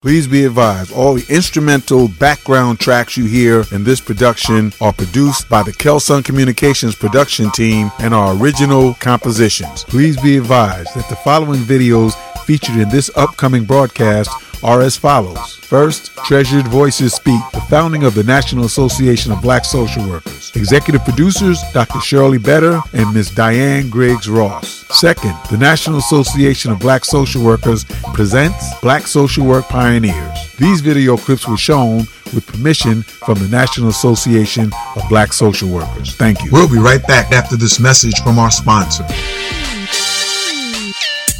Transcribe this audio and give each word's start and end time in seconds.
Please 0.00 0.28
be 0.28 0.44
advised, 0.44 0.92
all 0.92 1.14
the 1.14 1.26
instrumental 1.28 2.06
background 2.20 2.78
tracks 2.78 3.16
you 3.16 3.24
hear 3.24 3.64
in 3.72 3.82
this 3.82 4.00
production 4.00 4.72
are 4.80 4.92
produced 4.92 5.48
by 5.48 5.60
the 5.64 5.72
Kelsun 5.72 6.24
Communications 6.24 6.94
production 6.94 7.50
team 7.50 7.90
and 7.98 8.14
are 8.14 8.36
original 8.36 8.94
compositions. 9.00 9.82
Please 9.82 10.16
be 10.20 10.36
advised 10.36 10.94
that 10.94 11.08
the 11.08 11.16
following 11.16 11.62
videos 11.62 12.14
featured 12.44 12.76
in 12.76 12.88
this 12.90 13.10
upcoming 13.16 13.64
broadcast 13.64 14.30
are 14.62 14.82
as 14.82 14.96
follows. 14.96 15.56
First, 15.56 16.16
Treasured 16.18 16.68
Voices 16.68 17.14
Speak, 17.14 17.40
the 17.52 17.60
founding 17.62 18.04
of 18.04 18.14
the 18.14 18.22
National 18.22 18.66
Association 18.66 19.32
of 19.32 19.42
Black 19.42 19.64
Social 19.64 20.08
Workers. 20.08 20.47
Executive 20.58 21.04
producers, 21.04 21.62
Dr. 21.72 22.00
Shirley 22.00 22.38
Better 22.38 22.80
and 22.92 23.14
Ms. 23.14 23.30
Diane 23.30 23.88
Griggs 23.88 24.28
Ross. 24.28 24.84
Second, 24.90 25.34
the 25.52 25.56
National 25.56 25.98
Association 25.98 26.72
of 26.72 26.80
Black 26.80 27.04
Social 27.04 27.44
Workers 27.44 27.84
presents 28.12 28.76
Black 28.80 29.06
Social 29.06 29.46
Work 29.46 29.66
Pioneers. 29.68 30.56
These 30.56 30.80
video 30.80 31.16
clips 31.16 31.46
were 31.46 31.56
shown 31.56 31.98
with 32.34 32.44
permission 32.44 33.02
from 33.02 33.38
the 33.38 33.46
National 33.48 33.88
Association 33.88 34.72
of 34.96 35.08
Black 35.08 35.32
Social 35.32 35.68
Workers. 35.68 36.16
Thank 36.16 36.42
you. 36.42 36.50
We'll 36.50 36.68
be 36.68 36.78
right 36.78 37.06
back 37.06 37.30
after 37.30 37.56
this 37.56 37.78
message 37.78 38.20
from 38.22 38.40
our 38.40 38.50
sponsor. 38.50 39.04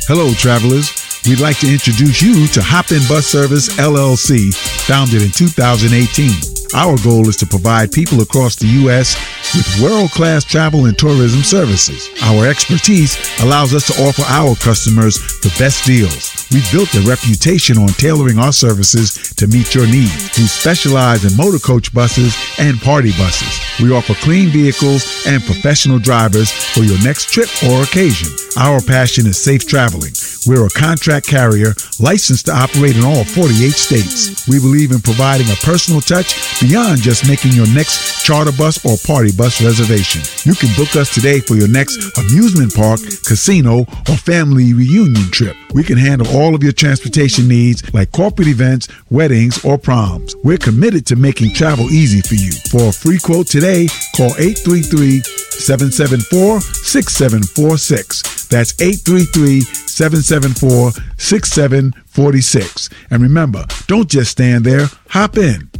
Hello, 0.06 0.32
travelers. 0.34 0.94
We'd 1.26 1.40
like 1.40 1.58
to 1.58 1.70
introduce 1.70 2.22
you 2.22 2.46
to 2.46 2.62
Hop 2.62 2.92
In 2.92 3.02
Bus 3.08 3.26
Service 3.26 3.68
LLC, 3.78 4.54
founded 4.86 5.22
in 5.22 5.30
2018. 5.30 6.57
Our 6.74 6.96
goal 7.02 7.28
is 7.28 7.36
to 7.38 7.46
provide 7.46 7.92
people 7.92 8.20
across 8.20 8.56
the 8.56 8.66
U.S. 8.84 9.16
with 9.56 9.80
world 9.82 10.10
class 10.10 10.44
travel 10.44 10.84
and 10.84 10.96
tourism 10.98 11.42
services. 11.42 12.10
Our 12.22 12.46
expertise 12.46 13.16
allows 13.40 13.72
us 13.72 13.86
to 13.86 14.02
offer 14.02 14.22
our 14.28 14.54
customers 14.56 15.16
the 15.40 15.54
best 15.58 15.86
deals. 15.86 16.46
We've 16.52 16.70
built 16.70 16.94
a 16.94 17.00
reputation 17.08 17.78
on 17.78 17.88
tailoring 17.88 18.38
our 18.38 18.52
services 18.52 19.32
to 19.36 19.46
meet 19.46 19.74
your 19.74 19.86
needs. 19.86 20.36
We 20.36 20.46
specialize 20.46 21.24
in 21.24 21.36
motor 21.36 21.58
coach 21.58 21.92
buses 21.92 22.36
and 22.58 22.78
party 22.80 23.12
buses. 23.12 23.60
We 23.80 23.92
offer 23.92 24.14
clean 24.14 24.50
vehicles 24.50 25.24
and 25.26 25.42
professional 25.42 25.98
drivers 25.98 26.50
for 26.50 26.80
your 26.80 27.02
next 27.02 27.30
trip 27.30 27.48
or 27.64 27.82
occasion. 27.82 28.28
Our 28.58 28.80
passion 28.80 29.28
is 29.28 29.40
safe 29.40 29.68
traveling. 29.68 30.10
We're 30.44 30.66
a 30.66 30.70
contract 30.70 31.28
carrier 31.28 31.74
licensed 32.00 32.46
to 32.46 32.52
operate 32.52 32.96
in 32.96 33.04
all 33.04 33.22
48 33.22 33.70
states. 33.70 34.48
We 34.48 34.58
believe 34.58 34.90
in 34.90 34.98
providing 34.98 35.46
a 35.46 35.54
personal 35.62 36.00
touch 36.00 36.34
beyond 36.60 36.98
just 36.98 37.28
making 37.28 37.52
your 37.52 37.68
next 37.72 38.24
charter 38.24 38.50
bus 38.50 38.84
or 38.84 38.98
party 39.06 39.30
bus 39.30 39.62
reservation. 39.62 40.22
You 40.42 40.56
can 40.58 40.74
book 40.74 40.96
us 40.96 41.14
today 41.14 41.38
for 41.38 41.54
your 41.54 41.68
next 41.68 42.18
amusement 42.18 42.74
park, 42.74 42.98
casino, 43.24 43.86
or 44.10 44.18
family 44.18 44.74
reunion 44.74 45.30
trip. 45.30 45.54
We 45.72 45.84
can 45.84 45.96
handle 45.96 46.26
all 46.34 46.56
of 46.56 46.64
your 46.64 46.72
transportation 46.72 47.46
needs 47.46 47.94
like 47.94 48.10
corporate 48.10 48.48
events, 48.48 48.88
weddings, 49.08 49.64
or 49.64 49.78
proms. 49.78 50.34
We're 50.42 50.58
committed 50.58 51.06
to 51.06 51.16
making 51.16 51.54
travel 51.54 51.90
easy 51.90 52.22
for 52.22 52.34
you. 52.34 52.50
For 52.70 52.88
a 52.88 52.92
free 52.92 53.20
quote 53.20 53.46
today, 53.46 53.86
call 54.16 54.34
833 54.34 55.20
774 55.22 56.60
6746. 56.60 58.38
That's 58.48 58.80
833 58.80 59.60
774 59.60 60.92
6746. 61.16 62.90
And 63.10 63.22
remember, 63.22 63.64
don't 63.86 64.08
just 64.08 64.32
stand 64.32 64.64
there, 64.64 64.88
hop 65.08 65.36
in. 65.36 65.70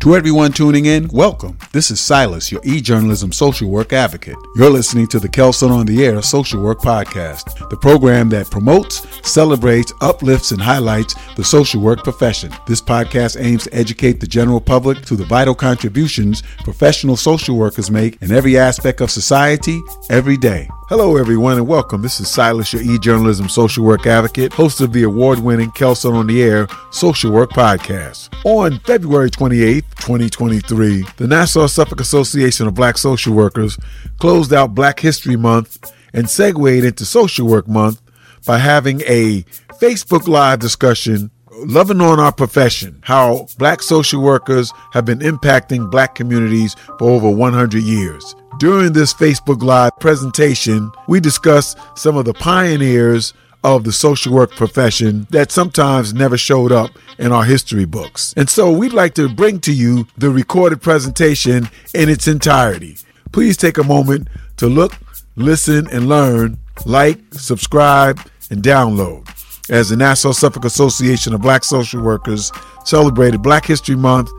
To 0.00 0.16
everyone 0.16 0.52
tuning 0.52 0.84
in, 0.84 1.08
welcome. 1.08 1.56
This 1.72 1.90
is 1.90 1.98
Silas, 1.98 2.52
your 2.52 2.60
e-journalism 2.64 3.32
social 3.32 3.70
work 3.70 3.94
advocate. 3.94 4.36
You're 4.54 4.68
listening 4.68 5.06
to 5.06 5.18
the 5.18 5.28
Kelsun 5.28 5.70
on 5.70 5.86
the 5.86 6.04
Air 6.04 6.20
Social 6.20 6.60
Work 6.60 6.80
Podcast, 6.80 7.70
the 7.70 7.76
program 7.76 8.28
that 8.30 8.50
promotes, 8.50 9.06
celebrates, 9.26 9.94
uplifts, 10.02 10.50
and 10.50 10.60
highlights 10.60 11.14
the 11.36 11.44
social 11.44 11.80
work 11.80 12.04
profession. 12.04 12.50
This 12.66 12.82
podcast 12.82 13.42
aims 13.42 13.64
to 13.64 13.74
educate 13.74 14.20
the 14.20 14.26
general 14.26 14.60
public 14.60 15.00
to 15.06 15.16
the 15.16 15.24
vital 15.24 15.54
contributions 15.54 16.42
professional 16.64 17.16
social 17.16 17.56
workers 17.56 17.90
make 17.90 18.20
in 18.20 18.30
every 18.30 18.58
aspect 18.58 19.00
of 19.00 19.10
society 19.10 19.80
every 20.10 20.36
day. 20.36 20.68
Hello, 20.86 21.16
everyone, 21.16 21.56
and 21.56 21.66
welcome. 21.66 22.02
This 22.02 22.20
is 22.20 22.30
Silas, 22.30 22.70
your 22.74 22.82
e-journalism 22.82 23.48
social 23.48 23.86
work 23.86 24.06
advocate, 24.06 24.52
host 24.52 24.82
of 24.82 24.92
the 24.92 25.04
award-winning 25.04 25.70
Kelsun 25.70 26.12
on 26.12 26.26
the 26.26 26.42
Air 26.42 26.68
Social 26.90 27.32
Work 27.32 27.52
Podcast. 27.52 28.28
On 28.44 28.78
February 28.80 29.30
28th, 29.30 29.94
2023, 29.94 31.06
the 31.16 31.26
Nassau 31.26 31.68
Suffolk 31.68 32.00
Association 32.00 32.66
of 32.66 32.74
Black 32.74 32.98
Social 32.98 33.32
Workers 33.32 33.78
closed 34.18 34.52
out 34.52 34.74
Black 34.74 35.00
History 35.00 35.36
Month 35.36 35.90
and 36.12 36.28
segued 36.28 36.84
into 36.84 37.06
Social 37.06 37.46
Work 37.46 37.66
Month 37.66 38.02
by 38.44 38.58
having 38.58 39.00
a 39.06 39.40
Facebook 39.80 40.28
Live 40.28 40.58
discussion 40.58 41.30
loving 41.66 42.02
on 42.02 42.20
our 42.20 42.32
profession, 42.32 42.98
how 43.04 43.46
black 43.56 43.80
social 43.80 44.20
workers 44.20 44.70
have 44.92 45.06
been 45.06 45.20
impacting 45.20 45.90
black 45.90 46.14
communities 46.14 46.76
for 46.98 47.08
over 47.08 47.30
100 47.30 47.82
years. 47.82 48.34
During 48.58 48.92
this 48.92 49.12
Facebook 49.12 49.62
Live 49.62 49.98
presentation, 49.98 50.90
we 51.08 51.18
discuss 51.18 51.74
some 51.96 52.16
of 52.16 52.24
the 52.24 52.34
pioneers 52.34 53.34
of 53.64 53.82
the 53.82 53.92
social 53.92 54.32
work 54.32 54.54
profession 54.54 55.26
that 55.30 55.50
sometimes 55.50 56.14
never 56.14 56.36
showed 56.36 56.70
up 56.70 56.90
in 57.18 57.32
our 57.32 57.44
history 57.44 57.84
books. 57.84 58.32
And 58.36 58.48
so 58.48 58.70
we'd 58.70 58.92
like 58.92 59.14
to 59.14 59.28
bring 59.28 59.58
to 59.60 59.72
you 59.72 60.06
the 60.18 60.30
recorded 60.30 60.82
presentation 60.82 61.68
in 61.94 62.08
its 62.08 62.28
entirety. 62.28 62.96
Please 63.32 63.56
take 63.56 63.78
a 63.78 63.84
moment 63.84 64.28
to 64.58 64.68
look, 64.68 64.92
listen, 65.34 65.88
and 65.90 66.08
learn, 66.08 66.58
like, 66.86 67.18
subscribe, 67.32 68.20
and 68.50 68.62
download 68.62 69.28
as 69.70 69.88
the 69.88 69.96
Nassau 69.96 70.32
Suffolk 70.32 70.64
Association 70.64 71.34
of 71.34 71.40
Black 71.40 71.64
Social 71.64 72.02
Workers 72.02 72.52
celebrated 72.84 73.42
Black 73.42 73.64
History 73.66 73.96
Month 73.96 74.30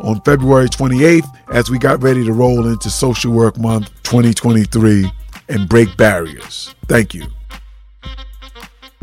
on 0.00 0.20
February 0.22 0.68
28th 0.68 1.26
as 1.52 1.70
we 1.70 1.78
got 1.78 2.02
ready 2.02 2.24
to 2.24 2.32
roll 2.32 2.66
into 2.66 2.90
Social 2.90 3.32
Work 3.32 3.58
Month 3.58 3.90
2023 4.02 5.10
and 5.48 5.68
break 5.68 5.96
barriers. 5.96 6.74
Thank 6.86 7.14
you. 7.14 7.26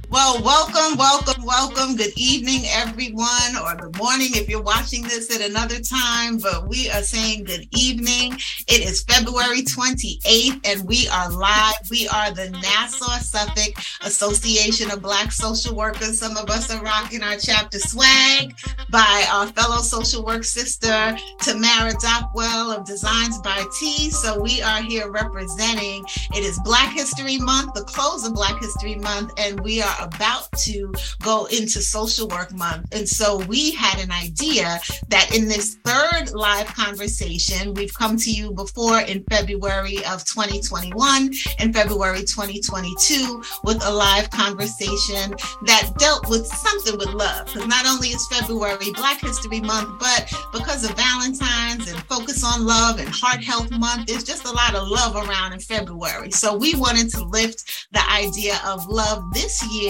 Well, 0.09 0.41
welcome, 0.41 0.97
welcome, 0.97 1.43
welcome. 1.43 1.97
Good 1.97 2.13
evening, 2.15 2.61
everyone, 2.67 3.57
or 3.61 3.75
good 3.75 3.97
morning 3.97 4.29
if 4.35 4.47
you're 4.47 4.61
watching 4.61 5.03
this 5.03 5.35
at 5.35 5.41
another 5.41 5.79
time. 5.81 6.37
But 6.37 6.69
we 6.69 6.89
are 6.89 7.01
saying 7.01 7.43
good 7.43 7.67
evening. 7.75 8.39
It 8.69 8.87
is 8.87 9.03
February 9.03 9.63
28th, 9.63 10.61
and 10.65 10.87
we 10.87 11.09
are 11.09 11.29
live. 11.29 11.89
We 11.91 12.07
are 12.07 12.31
the 12.31 12.51
Nassau 12.51 13.19
Suffolk 13.19 13.75
Association 14.01 14.91
of 14.91 15.01
Black 15.01 15.33
Social 15.33 15.75
Workers. 15.75 16.17
Some 16.17 16.37
of 16.37 16.49
us 16.49 16.73
are 16.73 16.81
rocking 16.81 17.21
our 17.21 17.35
chapter 17.35 17.77
swag 17.77 18.55
by 18.89 19.27
our 19.29 19.47
fellow 19.47 19.81
social 19.81 20.23
work 20.23 20.45
sister, 20.45 21.17
Tamara 21.41 21.91
Dockwell 21.95 22.77
of 22.77 22.85
Designs 22.85 23.39
by 23.39 23.61
T. 23.77 24.09
So 24.11 24.39
we 24.39 24.61
are 24.61 24.81
here 24.81 25.11
representing. 25.11 26.05
It 26.33 26.45
is 26.45 26.57
Black 26.63 26.93
History 26.93 27.37
Month, 27.39 27.73
the 27.73 27.83
close 27.83 28.25
of 28.25 28.33
Black 28.33 28.57
History 28.61 28.95
Month, 28.95 29.33
and 29.37 29.59
we 29.59 29.81
are 29.81 29.96
about 29.99 30.51
to 30.63 30.93
go 31.21 31.45
into 31.45 31.81
social 31.81 32.27
work 32.27 32.53
month. 32.53 32.87
And 32.91 33.07
so 33.07 33.37
we 33.45 33.71
had 33.71 33.99
an 33.99 34.11
idea 34.11 34.79
that 35.09 35.35
in 35.35 35.47
this 35.47 35.75
third 35.83 36.31
live 36.33 36.67
conversation, 36.67 37.73
we've 37.73 37.93
come 37.93 38.17
to 38.17 38.31
you 38.31 38.51
before 38.51 39.01
in 39.01 39.23
February 39.29 39.97
of 40.05 40.25
2021 40.25 41.31
and 41.59 41.73
February 41.73 42.19
2022 42.19 43.43
with 43.63 43.83
a 43.85 43.91
live 43.91 44.29
conversation 44.29 45.33
that 45.65 45.91
dealt 45.97 46.29
with 46.29 46.45
something 46.47 46.97
with 46.97 47.09
love. 47.13 47.45
Because 47.45 47.67
not 47.67 47.85
only 47.85 48.09
is 48.09 48.27
February 48.27 48.91
Black 48.93 49.21
History 49.21 49.61
Month, 49.61 49.99
but 49.99 50.33
because 50.51 50.83
of 50.83 50.95
Valentine's 50.95 51.91
and 51.91 51.99
Focus 52.05 52.43
on 52.43 52.65
Love 52.65 52.99
and 52.99 53.09
Heart 53.09 53.43
Health 53.43 53.71
Month, 53.71 54.07
there's 54.07 54.23
just 54.23 54.45
a 54.45 54.51
lot 54.51 54.75
of 54.75 54.87
love 54.87 55.15
around 55.15 55.53
in 55.53 55.59
February. 55.59 56.31
So 56.31 56.55
we 56.55 56.75
wanted 56.75 57.09
to 57.11 57.23
lift 57.23 57.87
the 57.91 58.01
idea 58.11 58.59
of 58.65 58.87
love 58.87 59.23
this 59.33 59.63
year 59.71 59.86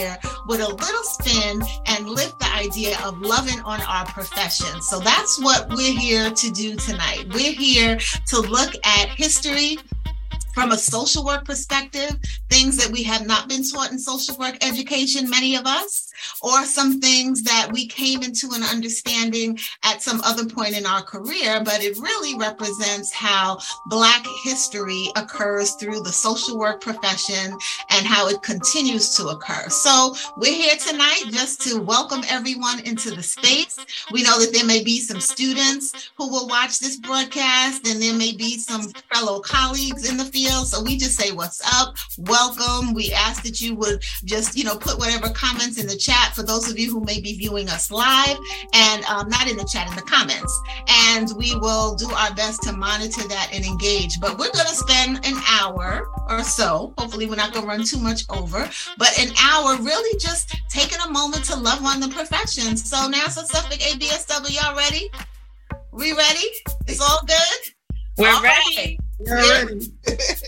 with 0.47 0.61
a 0.61 0.67
little 0.67 1.03
spin 1.03 1.61
and 1.88 2.09
lift 2.09 2.39
the 2.39 2.51
idea 2.53 2.97
of 3.03 3.19
loving 3.21 3.59
on 3.61 3.81
our 3.81 4.05
profession. 4.05 4.81
So 4.81 4.99
that's 4.99 5.41
what 5.41 5.69
we're 5.69 5.97
here 5.97 6.29
to 6.29 6.51
do 6.51 6.75
tonight. 6.75 7.25
We're 7.33 7.53
here 7.53 7.97
to 8.27 8.39
look 8.39 8.73
at 8.83 9.09
history, 9.09 9.77
from 10.57 10.71
a 10.71 10.77
social 10.77 11.24
work 11.24 11.45
perspective, 11.45 12.18
things 12.50 12.77
that 12.77 12.92
we 12.92 13.04
have 13.04 13.27
not 13.27 13.48
been 13.48 13.62
taught 13.63 13.92
in 13.92 14.00
social 14.00 14.36
work 14.38 14.57
education, 14.65 15.30
many 15.30 15.56
of 15.56 15.68
us, 15.68 16.12
or 16.42 16.63
some 16.63 17.00
things 17.00 17.44
that 17.44 17.69
we 17.71 17.86
came 17.86 18.24
into 18.24 18.50
an 18.54 18.63
understanding 18.63 19.56
at 19.83 20.01
some 20.01 20.19
other 20.21 20.48
point 20.50 20.75
in 20.75 20.83
our 20.83 21.04
career, 21.04 21.62
but 21.63 21.83
it 21.83 21.95
really 21.98 22.36
represents 22.39 23.13
how 23.13 23.59
Black 23.86 24.25
history 24.44 25.12
occurs 25.15 25.74
through 25.74 26.01
the 26.01 26.12
social 26.12 26.57
work 26.57 26.81
profession 26.81 27.56
and 27.92 28.07
how 28.07 28.27
it 28.27 28.42
continues 28.42 29.15
to 29.15 29.27
occur. 29.27 29.69
So 29.69 30.15
we're 30.38 30.56
here 30.56 30.75
tonight 30.77 31.25
just 31.30 31.62
to 31.68 31.80
welcome 31.80 32.24
everyone 32.30 32.80
into 32.80 33.12
the 33.12 33.21
space. 33.21 33.77
We 34.12 34.24
know 34.24 34.39
that 34.39 34.53
there 34.53 34.65
may 34.65 34.83
be 34.83 35.01
some 35.01 35.19
students 35.19 36.12
who 36.18 36.27
will 36.27 36.48
watch 36.48 36.80
this 36.80 36.98
broadcast, 36.98 37.88
and 37.88 38.01
there 38.01 38.15
may 38.15 38.36
be 38.36 38.57
some 38.57 38.89
fellow 39.13 39.39
colleagues 39.39 40.10
in 40.10 40.18
the 40.18 40.25
field. 40.25 40.46
So 40.47 40.81
we 40.81 40.97
just 40.97 41.19
say, 41.19 41.31
What's 41.31 41.61
up? 41.73 41.95
Welcome. 42.17 42.94
We 42.94 43.11
ask 43.13 43.44
that 43.44 43.61
you 43.61 43.75
would 43.75 44.03
just, 44.23 44.57
you 44.57 44.63
know, 44.63 44.75
put 44.75 44.97
whatever 44.97 45.29
comments 45.29 45.79
in 45.79 45.88
the 45.88 45.95
chat 45.95 46.33
for 46.33 46.44
those 46.44 46.69
of 46.69 46.79
you 46.79 46.91
who 46.91 47.01
may 47.01 47.19
be 47.19 47.38
viewing 47.38 47.69
us 47.69 47.91
live 47.91 48.38
and 48.73 49.03
um, 49.05 49.29
not 49.29 49.49
in 49.49 49.57
the 49.57 49.65
chat, 49.65 49.89
in 49.89 49.95
the 49.95 50.01
comments. 50.03 50.61
And 50.88 51.31
we 51.38 51.55
will 51.55 51.95
do 51.95 52.09
our 52.11 52.33
best 52.33 52.63
to 52.63 52.73
monitor 52.73 53.27
that 53.27 53.49
and 53.53 53.65
engage. 53.65 54.19
But 54.19 54.38
we're 54.38 54.51
going 54.51 54.67
to 54.67 54.75
spend 54.75 55.25
an 55.25 55.35
hour 55.49 56.07
or 56.29 56.44
so. 56.44 56.93
Hopefully, 56.97 57.27
we're 57.27 57.35
not 57.35 57.53
going 57.53 57.65
to 57.65 57.69
run 57.69 57.83
too 57.83 58.00
much 58.00 58.23
over, 58.29 58.69
but 58.97 59.19
an 59.19 59.33
hour 59.41 59.77
really 59.81 60.17
just 60.19 60.55
taking 60.69 61.00
a 61.05 61.09
moment 61.09 61.43
to 61.45 61.55
love 61.55 61.83
on 61.83 62.00
the 62.00 62.09
profession. 62.09 62.77
So, 62.77 63.07
Nassau 63.07 63.43
Suffolk 63.43 63.79
ABSW, 63.79 64.61
y'all 64.61 64.75
ready? 64.75 65.09
We 65.91 66.13
ready? 66.13 66.47
It's 66.88 67.01
all 67.01 67.21
good? 67.25 67.73
We're 68.17 68.29
all 68.29 68.41
ready. 68.41 68.75
Right. 68.77 69.06
We're 69.19 69.35
ready. 69.35 69.91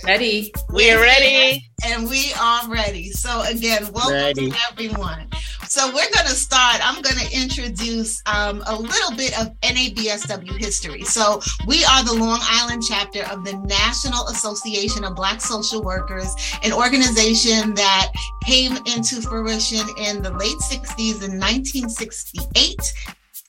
ready. 0.04 0.54
We're 0.70 1.02
ready. 1.02 1.72
And 1.86 2.08
we 2.08 2.32
are 2.40 2.70
ready. 2.70 3.10
So 3.10 3.42
again, 3.42 3.92
welcome 3.92 4.14
ready. 4.14 4.52
to 4.52 4.58
everyone. 4.72 5.28
So 5.68 5.88
we're 5.88 6.12
going 6.12 6.28
to 6.28 6.36
start. 6.36 6.80
I'm 6.84 7.02
going 7.02 7.18
to 7.18 7.36
introduce 7.36 8.22
um, 8.28 8.64
a 8.68 8.76
little 8.76 9.16
bit 9.18 9.40
of 9.40 9.60
NABSW 9.62 10.58
history. 10.58 11.04
So 11.04 11.42
we 11.66 11.84
are 11.86 12.04
the 12.04 12.14
Long 12.14 12.40
Island 12.44 12.84
chapter 12.88 13.24
of 13.26 13.44
the 13.44 13.58
National 13.58 14.28
Association 14.28 15.04
of 15.04 15.16
Black 15.16 15.42
Social 15.42 15.82
Workers, 15.82 16.36
an 16.64 16.72
organization 16.72 17.74
that 17.74 18.12
came 18.44 18.78
into 18.86 19.22
fruition 19.22 19.88
in 19.98 20.22
the 20.22 20.32
late 20.32 20.58
60s 20.58 21.24
in 21.24 21.40
1968 21.40 22.78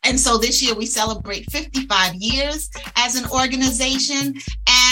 and 0.05 0.19
so 0.19 0.39
this 0.39 0.63
year 0.63 0.75
we 0.75 0.87
celebrate 0.87 1.51
55 1.51 2.15
years 2.15 2.71
as 2.97 3.17
an 3.17 3.31
organization. 3.31 4.35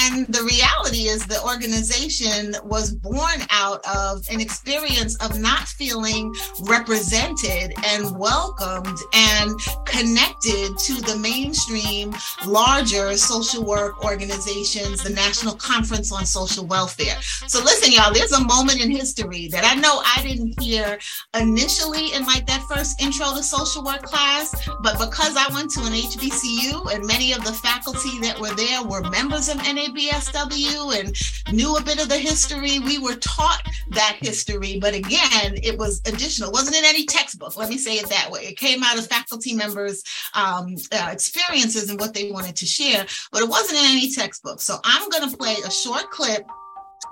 And 0.05 0.27
the 0.29 0.43
reality 0.43 1.09
is 1.09 1.27
the 1.27 1.43
organization 1.43 2.55
was 2.65 2.93
born 2.93 3.43
out 3.51 3.85
of 3.87 4.27
an 4.31 4.41
experience 4.41 5.17
of 5.17 5.39
not 5.41 5.67
feeling 5.67 6.35
represented 6.61 7.75
and 7.85 8.19
welcomed 8.19 8.99
and 9.15 9.59
connected 9.87 10.79
to 10.79 10.95
the 11.03 11.19
mainstream, 11.21 12.15
larger 12.47 13.17
social 13.17 13.65
work 13.65 14.05
organizations, 14.05 15.03
the 15.03 15.11
National 15.11 15.55
Conference 15.55 16.13
on 16.13 16.27
Social 16.27 16.67
Welfare. 16.67 17.17
So 17.47 17.63
listen, 17.63 17.93
y'all, 17.93 18.13
there's 18.13 18.33
a 18.33 18.45
moment 18.45 18.81
in 18.81 18.91
history 18.91 19.49
that 19.49 19.65
I 19.65 19.75
know 19.75 20.03
I 20.05 20.23
didn't 20.23 20.61
hear 20.61 20.99
initially 21.39 22.13
in 22.13 22.25
like 22.25 22.47
that 22.47 22.63
first 22.69 23.01
intro 23.03 23.35
to 23.35 23.43
social 23.43 23.85
work 23.85 24.03
class, 24.03 24.55
but 24.83 24.99
because 24.99 25.37
I 25.37 25.53
went 25.53 25.71
to 25.73 25.81
an 25.81 25.93
HBCU 25.93 26.95
and 26.95 27.07
many 27.07 27.33
of 27.33 27.45
the 27.45 27.53
faculty 27.53 28.19
that 28.21 28.39
were 28.39 28.55
there 28.55 28.83
were 28.85 29.03
members 29.11 29.49
of 29.49 29.59
NABSW 29.93 30.99
and 30.99 31.55
knew 31.55 31.77
a 31.77 31.83
bit 31.83 32.01
of 32.01 32.09
the 32.09 32.19
history, 32.19 32.79
we 32.79 32.99
were 32.99 33.17
taught 33.17 33.63
that 33.91 34.17
history. 34.21 34.79
But 34.81 34.95
again, 34.95 35.59
it 35.63 35.79
was 35.79 36.01
additional, 36.07 36.51
it 36.51 36.53
wasn't 36.53 36.77
in 36.77 36.85
any 36.85 37.05
textbook. 37.07 37.57
Let 37.57 37.69
me 37.69 37.79
say 37.79 37.95
it 37.95 38.09
that 38.09 38.31
way. 38.31 38.47
It 38.47 38.59
came 38.59 38.83
out 38.83 38.99
of 38.99 39.07
faculty 39.07 39.55
members' 39.55 40.03
um, 40.35 40.77
uh, 40.93 41.09
experiences 41.11 41.91
and 41.91 41.99
what 41.99 42.15
they 42.15 42.31
wanted 42.31 42.57
to 42.57 42.67
share, 42.67 43.07
but 43.33 43.43
it 43.43 43.49
wasn't 43.49 43.79
in 43.79 43.87
any 43.87 44.11
textbook. 44.11 44.61
So 44.61 44.79
I'm 44.85 45.09
going 45.11 45.29
to 45.29 45.37
play 45.37 45.57
a 45.65 45.71
short 45.71 46.11
clip 46.11 46.47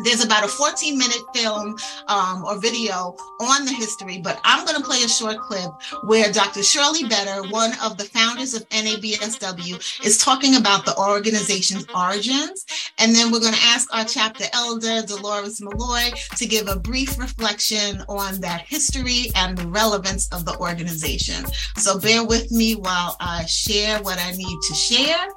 there's 0.00 0.24
about 0.24 0.44
a 0.44 0.48
14 0.48 0.98
minute 0.98 1.22
film 1.34 1.76
um, 2.08 2.44
or 2.44 2.58
video 2.58 3.16
on 3.40 3.64
the 3.64 3.72
history, 3.72 4.18
but 4.18 4.40
I'm 4.44 4.64
going 4.66 4.76
to 4.76 4.86
play 4.86 5.02
a 5.02 5.08
short 5.08 5.38
clip 5.38 5.70
where 6.04 6.30
Dr. 6.32 6.62
Shirley 6.62 7.04
Better, 7.04 7.48
one 7.48 7.72
of 7.82 7.96
the 7.96 8.04
founders 8.04 8.54
of 8.54 8.68
NABSW, 8.70 10.04
is 10.04 10.18
talking 10.18 10.56
about 10.56 10.84
the 10.84 10.96
organization's 10.96 11.86
origins. 11.94 12.66
And 12.98 13.14
then 13.14 13.30
we're 13.30 13.40
going 13.40 13.54
to 13.54 13.62
ask 13.62 13.92
our 13.94 14.04
chapter 14.04 14.44
elder, 14.52 15.02
Dolores 15.06 15.60
Malloy, 15.60 16.10
to 16.36 16.46
give 16.46 16.68
a 16.68 16.76
brief 16.76 17.18
reflection 17.18 18.02
on 18.08 18.40
that 18.40 18.62
history 18.62 19.30
and 19.34 19.56
the 19.56 19.66
relevance 19.68 20.28
of 20.32 20.44
the 20.44 20.56
organization. 20.58 21.44
So 21.76 21.98
bear 21.98 22.24
with 22.24 22.50
me 22.50 22.74
while 22.74 23.16
I 23.20 23.44
share 23.46 24.02
what 24.02 24.18
I 24.18 24.32
need 24.32 24.58
to 24.68 24.74
share. 24.74 25.28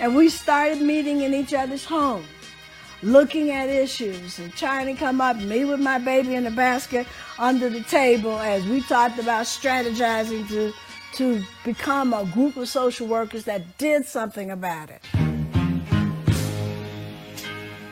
And 0.00 0.14
we 0.14 0.28
started 0.28 0.80
meeting 0.80 1.22
in 1.22 1.34
each 1.34 1.54
other's 1.54 1.84
homes 1.84 2.26
looking 3.02 3.50
at 3.50 3.68
issues 3.68 4.38
and 4.38 4.52
trying 4.54 4.86
to 4.86 4.94
come 4.94 5.20
up, 5.20 5.36
me 5.36 5.64
with 5.64 5.80
my 5.80 5.98
baby 5.98 6.34
in 6.34 6.44
the 6.44 6.50
basket 6.50 7.06
under 7.38 7.68
the 7.68 7.82
table 7.82 8.38
as 8.38 8.66
we 8.66 8.80
talked 8.82 9.18
about 9.18 9.46
strategizing 9.46 10.48
to, 10.48 10.72
to 11.14 11.42
become 11.64 12.12
a 12.12 12.24
group 12.26 12.56
of 12.56 12.68
social 12.68 13.06
workers 13.06 13.44
that 13.44 13.78
did 13.78 14.04
something 14.04 14.50
about 14.50 14.90
it. 14.90 15.02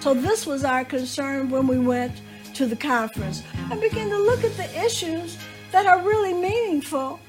So 0.01 0.15
this 0.15 0.47
was 0.47 0.65
our 0.65 0.85
concern 0.85 1.51
when 1.51 1.67
we 1.67 1.79
went 1.79 2.21
to 2.55 2.67
the 2.67 2.77
conference 2.77 3.43
and 3.71 3.81
began 3.81 4.09
to 4.09 4.19
look 4.19 4.45
at 4.45 4.57
the 4.57 4.85
issues 4.85 5.37
that 5.73 5.87
are 5.87 6.01
really 6.03 6.33
meaningful 6.33 7.21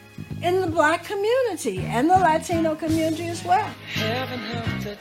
in 0.42 0.62
the 0.62 0.68
black 0.68 1.04
community 1.04 1.80
and 1.80 2.10
the 2.10 2.18
Latino 2.18 2.76
community 2.76 3.28
as 3.28 3.44
well. 3.44 3.68
Heaven 3.94 4.40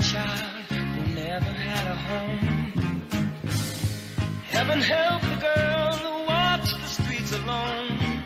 child 0.00 0.64
who 0.70 1.14
never 1.14 1.44
had 1.44 1.86
a 1.86 1.94
home. 1.94 2.65
Heaven 4.56 4.80
help 4.80 5.20
the 5.20 5.36
girl 5.36 5.92
who 5.96 6.26
walks 6.26 6.72
the 6.72 6.86
streets 6.86 7.32
alone. 7.32 8.22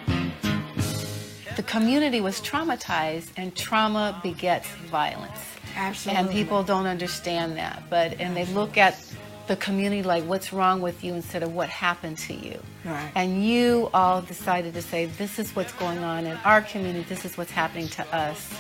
The 1.57 1.65
community 1.65 2.21
was 2.21 2.41
traumatized, 2.41 3.31
and 3.37 3.57
trauma 3.57 4.17
begets 4.23 4.69
violence. 4.93 5.41
Absolutely. 5.75 6.21
And 6.21 6.31
people 6.31 6.63
don't 6.63 6.87
understand 6.87 7.57
that. 7.57 7.83
But 7.91 8.21
and 8.21 8.37
they 8.37 8.45
look 8.47 8.79
at 8.79 9.05
the 9.49 9.57
community 9.57 10.05
like 10.05 10.23
what's 10.23 10.53
wrong 10.53 10.81
with 10.81 11.03
you 11.03 11.15
instead 11.15 11.43
of 11.43 11.53
what 11.53 11.69
happened 11.69 12.19
to 12.19 12.35
you. 12.35 12.61
Right. 12.85 13.11
And 13.17 13.45
you 13.45 13.91
all 13.93 14.23
decided 14.23 14.73
to 14.75 14.83
say 14.83 15.07
this 15.07 15.41
is 15.41 15.57
what's 15.57 15.73
going 15.73 15.99
on 15.99 16.27
in 16.27 16.37
our 16.45 16.61
community. 16.61 17.07
This 17.09 17.25
is 17.25 17.37
what's 17.37 17.51
happening 17.51 17.89
to 17.89 18.07
us, 18.15 18.55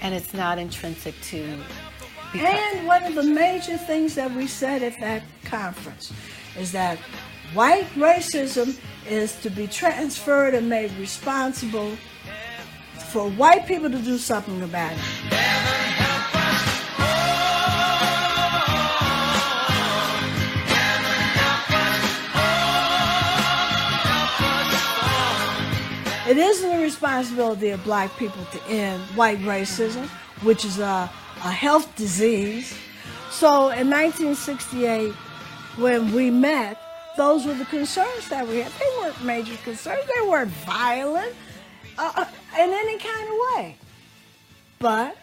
and 0.00 0.14
it's 0.14 0.32
not 0.32 0.60
intrinsic 0.60 1.20
to. 1.22 1.58
And 2.34 2.86
one 2.86 3.02
of 3.02 3.16
the 3.16 3.24
major 3.24 3.76
things 3.76 4.14
that 4.14 4.30
we 4.30 4.46
said 4.46 4.84
at 4.84 5.00
that 5.00 5.24
conference 5.44 6.12
is 6.58 6.72
that 6.72 6.98
white 7.54 7.86
racism 7.94 8.78
is 9.08 9.36
to 9.40 9.50
be 9.50 9.66
transferred 9.66 10.54
and 10.54 10.68
made 10.68 10.92
responsible 10.98 11.96
for 13.10 13.30
white 13.30 13.66
people 13.66 13.88
to 13.88 13.98
do 13.98 14.18
something 14.18 14.62
about 14.62 14.92
it. 14.92 14.98
It 26.28 26.36
isn't 26.36 26.68
the 26.68 26.82
responsibility 26.82 27.70
of 27.70 27.82
black 27.84 28.14
people 28.18 28.44
to 28.52 28.62
end 28.68 29.00
white 29.16 29.38
racism, 29.38 30.06
which 30.42 30.66
is 30.66 30.78
a, 30.78 31.10
a 31.42 31.50
health 31.50 31.96
disease. 31.96 32.76
So 33.30 33.70
in 33.70 33.88
1968, 33.88 35.14
when 35.78 36.12
we 36.12 36.30
met, 36.30 36.76
those 37.16 37.46
were 37.46 37.54
the 37.54 37.64
concerns 37.66 38.28
that 38.28 38.46
we 38.46 38.58
had. 38.58 38.72
They 38.72 38.98
weren't 39.00 39.24
major 39.24 39.56
concerns. 39.58 40.00
They 40.14 40.28
weren't 40.28 40.50
violent 40.50 41.34
uh, 41.96 42.12
uh, 42.14 42.24
in 42.54 42.70
any 42.70 42.98
kind 42.98 43.28
of 43.28 43.34
way. 43.54 43.76
But 44.78 45.16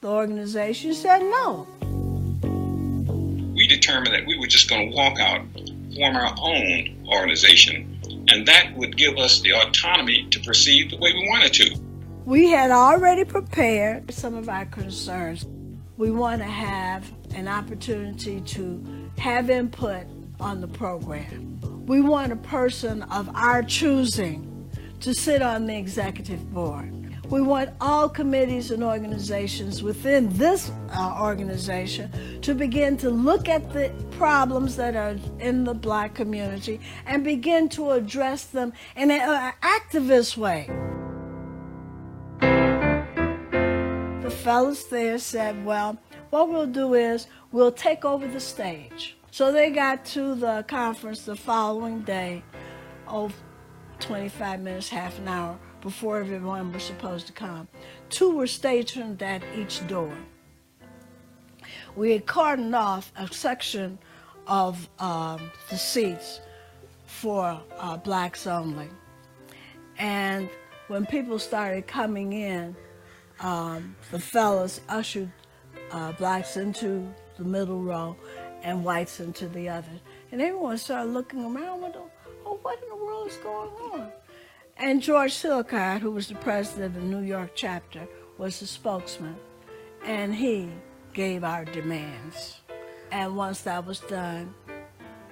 the 0.00 0.08
organization 0.08 0.94
said 0.94 1.20
no. 1.20 1.66
We 3.54 3.66
determined 3.66 4.14
that 4.14 4.26
we 4.26 4.38
were 4.38 4.46
just 4.46 4.68
going 4.68 4.90
to 4.90 4.96
walk 4.96 5.18
out, 5.18 5.40
form 5.96 6.16
our 6.16 6.34
own 6.38 7.06
organization, 7.08 8.00
and 8.28 8.46
that 8.46 8.74
would 8.76 8.96
give 8.96 9.16
us 9.16 9.40
the 9.40 9.52
autonomy 9.52 10.28
to 10.30 10.40
proceed 10.40 10.90
the 10.90 10.98
way 10.98 11.12
we 11.12 11.28
wanted 11.28 11.52
to. 11.54 11.80
We 12.26 12.50
had 12.50 12.70
already 12.70 13.24
prepared 13.24 14.12
some 14.12 14.34
of 14.34 14.48
our 14.48 14.66
concerns. 14.66 15.46
We 15.96 16.10
want 16.10 16.42
to 16.42 16.48
have 16.48 17.10
an 17.34 17.48
opportunity 17.48 18.42
to 18.42 19.10
have 19.18 19.48
input 19.48 20.06
on 20.38 20.60
the 20.60 20.68
program. 20.68 21.58
We 21.86 22.02
want 22.02 22.32
a 22.32 22.36
person 22.36 23.02
of 23.04 23.30
our 23.34 23.62
choosing 23.62 24.70
to 25.00 25.14
sit 25.14 25.40
on 25.40 25.66
the 25.66 25.76
executive 25.76 26.52
board. 26.52 26.92
We 27.30 27.40
want 27.40 27.70
all 27.80 28.08
committees 28.08 28.70
and 28.70 28.84
organizations 28.84 29.82
within 29.82 30.28
this 30.36 30.70
uh, 30.90 31.18
organization 31.20 32.40
to 32.42 32.54
begin 32.54 32.96
to 32.98 33.10
look 33.10 33.48
at 33.48 33.72
the 33.72 33.90
problems 34.12 34.76
that 34.76 34.94
are 34.94 35.16
in 35.40 35.64
the 35.64 35.74
black 35.74 36.14
community 36.14 36.78
and 37.06 37.24
begin 37.24 37.68
to 37.70 37.92
address 37.92 38.44
them 38.44 38.72
in 38.96 39.10
an 39.10 39.52
activist 39.62 40.36
way. 40.36 40.70
Fellas 44.46 44.84
there 44.84 45.18
said, 45.18 45.66
well, 45.66 45.98
what 46.30 46.48
we'll 46.48 46.68
do 46.68 46.94
is 46.94 47.26
we'll 47.50 47.72
take 47.72 48.04
over 48.04 48.28
the 48.28 48.38
stage. 48.38 49.16
So 49.32 49.50
they 49.50 49.70
got 49.70 50.04
to 50.14 50.36
the 50.36 50.64
conference 50.68 51.22
the 51.22 51.34
following 51.34 52.02
day, 52.02 52.44
oh, 53.08 53.32
25 53.98 54.60
minutes, 54.60 54.88
half 54.88 55.18
an 55.18 55.26
hour 55.26 55.58
before 55.80 56.20
everyone 56.20 56.72
was 56.72 56.84
supposed 56.84 57.26
to 57.26 57.32
come. 57.32 57.66
Two 58.08 58.36
were 58.36 58.46
stationed 58.46 59.20
at 59.20 59.42
each 59.56 59.84
door. 59.88 60.16
We 61.96 62.12
had 62.12 62.26
cordoned 62.26 62.78
off 62.78 63.12
a 63.16 63.26
section 63.26 63.98
of 64.46 64.88
um, 65.00 65.50
the 65.70 65.76
seats 65.76 66.40
for 67.06 67.60
uh, 67.80 67.96
blacks 67.96 68.46
only. 68.46 68.90
And 69.98 70.48
when 70.86 71.04
people 71.04 71.40
started 71.40 71.88
coming 71.88 72.32
in, 72.32 72.76
um, 73.40 73.96
the 74.10 74.18
fellas 74.18 74.80
ushered 74.88 75.30
uh, 75.92 76.12
blacks 76.12 76.56
into 76.56 77.06
the 77.36 77.44
middle 77.44 77.82
row 77.82 78.16
and 78.62 78.84
whites 78.84 79.20
into 79.20 79.48
the 79.48 79.68
other. 79.68 80.00
And 80.32 80.40
everyone 80.40 80.78
started 80.78 81.12
looking 81.12 81.44
around 81.44 81.82
with, 81.82 81.96
oh, 82.44 82.58
what 82.62 82.82
in 82.82 82.88
the 82.88 82.96
world 82.96 83.28
is 83.28 83.36
going 83.36 83.70
on? 83.92 84.10
And 84.78 85.00
George 85.00 85.32
Silcott, 85.32 86.00
who 86.00 86.10
was 86.10 86.28
the 86.28 86.34
president 86.34 86.96
of 86.96 87.02
the 87.02 87.08
New 87.08 87.22
York 87.22 87.52
chapter, 87.54 88.06
was 88.38 88.60
the 88.60 88.66
spokesman. 88.66 89.36
And 90.04 90.34
he 90.34 90.68
gave 91.14 91.44
our 91.44 91.64
demands. 91.64 92.60
And 93.10 93.36
once 93.36 93.60
that 93.62 93.86
was 93.86 94.00
done, 94.00 94.54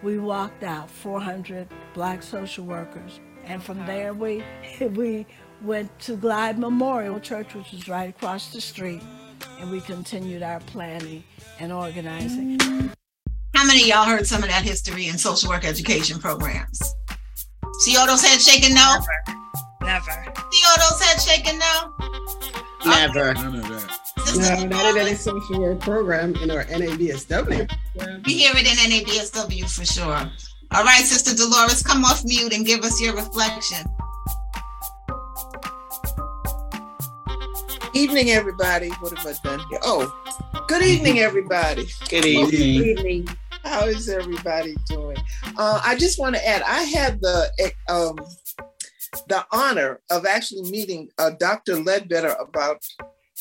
we 0.03 0.19
walked 0.19 0.63
out, 0.63 0.91
400 0.91 1.69
black 1.93 2.23
social 2.23 2.65
workers. 2.65 3.21
And 3.45 3.63
from 3.63 3.85
there, 3.85 4.15
we, 4.15 4.43
we 4.81 5.27
went 5.63 5.97
to 6.01 6.17
Glide 6.17 6.59
Memorial 6.59 7.21
Church, 7.21 7.55
which 7.55 7.73
was 7.73 7.89
right 7.89 8.09
across 8.09 8.51
the 8.53 8.61
street. 8.61 9.03
And 9.61 9.71
we 9.71 9.81
continued 9.81 10.43
our 10.43 10.61
planning 10.61 11.25
and 11.61 11.73
organizing. 11.73 12.59
How 13.55 13.65
many 13.67 13.83
of 13.83 13.89
y'all 13.89 14.05
heard 14.05 14.27
some 14.27 14.43
of 14.43 14.49
that 14.49 14.63
history 14.63 15.09
in 15.09 15.19
social 15.19 15.51
work 15.51 15.65
education 15.65 16.19
programs? 16.19 16.81
See 17.81 17.97
all 17.97 18.07
those 18.07 18.25
heads 18.25 18.45
shaking 18.45 18.75
no? 18.75 18.99
Never. 19.81 20.05
Never. 20.13 20.35
See 20.51 20.67
all 20.67 20.91
those 20.91 21.03
heads 21.03 21.25
shaking 21.25 21.59
no? 21.59 21.95
Never. 22.87 23.35
None 23.35 23.57
of 23.57 23.69
that. 23.69 24.01
No, 24.37 24.67
not 24.67 24.97
in 24.97 25.03
any 25.03 25.15
social 25.15 25.61
work 25.61 25.81
program 25.81 26.35
in 26.37 26.51
our 26.51 26.65
NABSW. 26.65 27.71
We 28.27 28.33
hear 28.35 28.53
it 28.55 28.67
in 28.67 28.91
NABSW 28.91 29.71
for 29.71 29.85
sure. 29.85 30.31
All 30.73 30.85
right, 30.85 31.05
Sister 31.05 31.37
Dolores, 31.37 31.83
come 31.83 32.05
off 32.05 32.25
mute 32.25 32.53
and 32.53 32.67
give 32.67 32.81
us 32.81 33.01
your 33.01 33.15
reflection. 33.15 33.85
Evening, 37.95 38.31
everybody. 38.31 38.89
What 38.89 39.17
have 39.17 39.25
I 39.25 39.49
done 39.49 39.65
here? 39.71 39.79
Oh, 39.85 40.13
good 40.67 40.83
evening, 40.83 41.21
everybody. 41.21 41.87
Good 42.09 42.25
evening. 42.27 43.29
How 43.63 43.85
is 43.85 44.09
everybody 44.09 44.75
doing? 44.87 45.17
Uh, 45.57 45.81
I 45.85 45.95
just 45.97 46.19
want 46.19 46.35
to 46.35 46.45
add, 46.47 46.63
I 46.63 46.83
had 46.83 47.21
the 47.21 47.53
um, 47.89 48.19
the 49.29 49.47
honor 49.53 50.01
of 50.11 50.27
actually 50.27 50.69
meeting 50.73 51.09
uh, 51.19 51.31
Dr. 51.39 51.77
Ledbetter 51.77 52.35
about, 52.41 52.85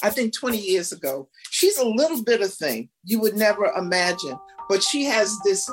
I 0.04 0.12
think, 0.12 0.36
20 0.36 0.60
years 0.60 0.92
ago. 0.92 1.30
She's 1.50 1.80
a 1.80 1.88
little 1.88 2.24
bit 2.24 2.42
of 2.42 2.54
thing 2.54 2.90
you 3.04 3.20
would 3.22 3.36
never 3.36 3.66
imagine, 3.76 4.38
but 4.70 4.84
she 4.84 5.04
has 5.06 5.36
this 5.44 5.68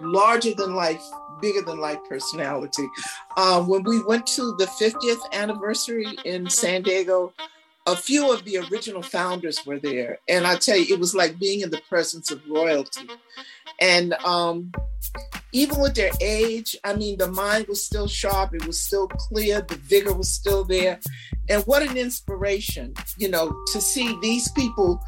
larger 0.00 0.54
than 0.54 0.74
life, 0.74 1.02
bigger 1.40 1.62
than 1.62 1.78
life 1.78 1.98
personality. 2.08 2.88
Uh, 3.36 3.62
when 3.62 3.84
we 3.84 4.02
went 4.02 4.26
to 4.26 4.56
the 4.58 4.66
50th 4.66 5.20
anniversary 5.32 6.08
in 6.24 6.50
San 6.50 6.82
Diego, 6.82 7.32
a 7.86 7.94
few 7.94 8.32
of 8.32 8.44
the 8.44 8.58
original 8.58 9.02
founders 9.02 9.64
were 9.66 9.78
there. 9.78 10.18
And 10.28 10.46
I 10.46 10.56
tell 10.56 10.76
you, 10.76 10.94
it 10.94 10.98
was 10.98 11.14
like 11.14 11.38
being 11.38 11.60
in 11.60 11.70
the 11.70 11.82
presence 11.88 12.30
of 12.30 12.40
royalty. 12.48 13.08
And 13.80 14.14
um, 14.24 14.72
even 15.52 15.80
with 15.80 15.94
their 15.94 16.12
age, 16.20 16.76
I 16.82 16.94
mean, 16.94 17.18
the 17.18 17.30
mind 17.30 17.66
was 17.68 17.84
still 17.84 18.08
sharp, 18.08 18.54
it 18.54 18.66
was 18.66 18.80
still 18.80 19.08
clear, 19.08 19.60
the 19.60 19.76
vigor 19.76 20.14
was 20.14 20.30
still 20.30 20.64
there. 20.64 20.98
And 21.50 21.62
what 21.64 21.82
an 21.82 21.96
inspiration, 21.96 22.94
you 23.18 23.28
know, 23.28 23.54
to 23.72 23.80
see 23.80 24.18
these 24.22 24.50
people 24.52 25.02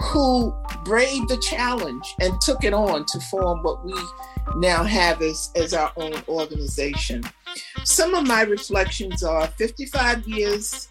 who 0.00 0.54
braved 0.84 1.28
the 1.28 1.36
challenge 1.36 2.14
and 2.20 2.40
took 2.40 2.64
it 2.64 2.72
on 2.72 3.04
to 3.04 3.20
form 3.30 3.62
what 3.62 3.84
we 3.84 3.94
now 4.56 4.82
have 4.82 5.20
as, 5.20 5.50
as 5.54 5.74
our 5.74 5.92
own 5.98 6.14
organization. 6.28 7.22
Some 7.84 8.14
of 8.14 8.26
my 8.26 8.42
reflections 8.42 9.22
are 9.22 9.46
55 9.48 10.26
years 10.26 10.88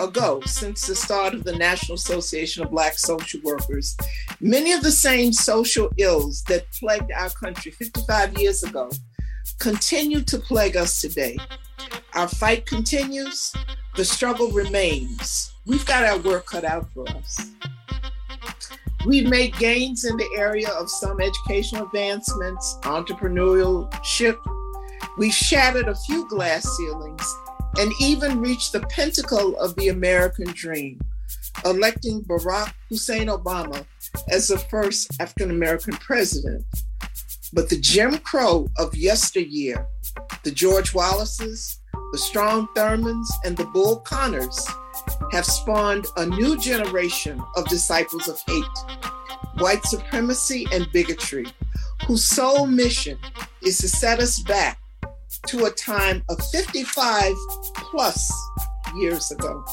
ago, 0.00 0.40
since 0.46 0.86
the 0.86 0.94
start 0.94 1.34
of 1.34 1.44
the 1.44 1.56
National 1.56 1.96
Association 1.96 2.62
of 2.62 2.70
Black 2.70 2.98
Social 2.98 3.40
Workers, 3.42 3.96
many 4.40 4.72
of 4.72 4.82
the 4.82 4.90
same 4.90 5.32
social 5.32 5.90
ills 5.96 6.42
that 6.44 6.70
plagued 6.72 7.12
our 7.12 7.30
country 7.30 7.72
55 7.72 8.38
years 8.38 8.62
ago 8.62 8.90
continue 9.58 10.20
to 10.22 10.38
plague 10.38 10.76
us 10.76 11.00
today. 11.00 11.38
Our 12.14 12.28
fight 12.28 12.66
continues, 12.66 13.52
the 13.96 14.04
struggle 14.04 14.50
remains. 14.50 15.52
We've 15.66 15.86
got 15.86 16.04
our 16.04 16.18
work 16.18 16.46
cut 16.46 16.64
out 16.64 16.88
for 16.92 17.08
us. 17.10 17.50
We've 19.06 19.28
made 19.28 19.56
gains 19.56 20.04
in 20.04 20.16
the 20.16 20.28
area 20.36 20.68
of 20.68 20.88
some 20.88 21.20
educational 21.20 21.86
advancements, 21.86 22.76
entrepreneurship. 22.82 24.38
We've 25.18 25.34
shattered 25.34 25.88
a 25.88 25.94
few 25.94 26.28
glass 26.28 26.64
ceilings 26.76 27.36
and 27.78 27.92
even 28.00 28.40
reached 28.40 28.72
the 28.72 28.80
pinnacle 28.88 29.58
of 29.58 29.74
the 29.76 29.88
American 29.88 30.46
dream, 30.52 31.00
electing 31.64 32.22
Barack 32.22 32.72
Hussein 32.88 33.28
Obama 33.28 33.84
as 34.30 34.48
the 34.48 34.58
first 34.58 35.10
African 35.20 35.50
American 35.50 35.94
president. 35.94 36.64
But 37.52 37.68
the 37.68 37.78
Jim 37.78 38.18
Crow 38.18 38.68
of 38.78 38.94
yesteryear, 38.94 39.86
the 40.42 40.50
George 40.50 40.94
Wallaces, 40.94 41.80
the 42.12 42.18
Strom 42.18 42.68
Thurmonds, 42.74 43.28
and 43.44 43.56
the 43.56 43.66
Bull 43.66 44.00
Connors 44.00 44.66
have 45.32 45.44
spawned 45.44 46.06
a 46.16 46.26
new 46.26 46.58
generation 46.58 47.42
of 47.56 47.68
disciples 47.68 48.28
of 48.28 48.40
hate, 48.46 48.64
white 49.58 49.84
supremacy, 49.84 50.66
and 50.72 50.90
bigotry, 50.92 51.46
whose 52.06 52.24
sole 52.24 52.66
mission 52.66 53.18
is 53.62 53.78
to 53.78 53.88
set 53.88 54.18
us 54.18 54.40
back 54.40 54.78
to 55.48 55.64
a 55.64 55.70
time 55.70 56.22
of 56.28 56.38
55 56.46 57.32
plus 57.74 58.32
years 58.96 59.30
ago. 59.30 59.64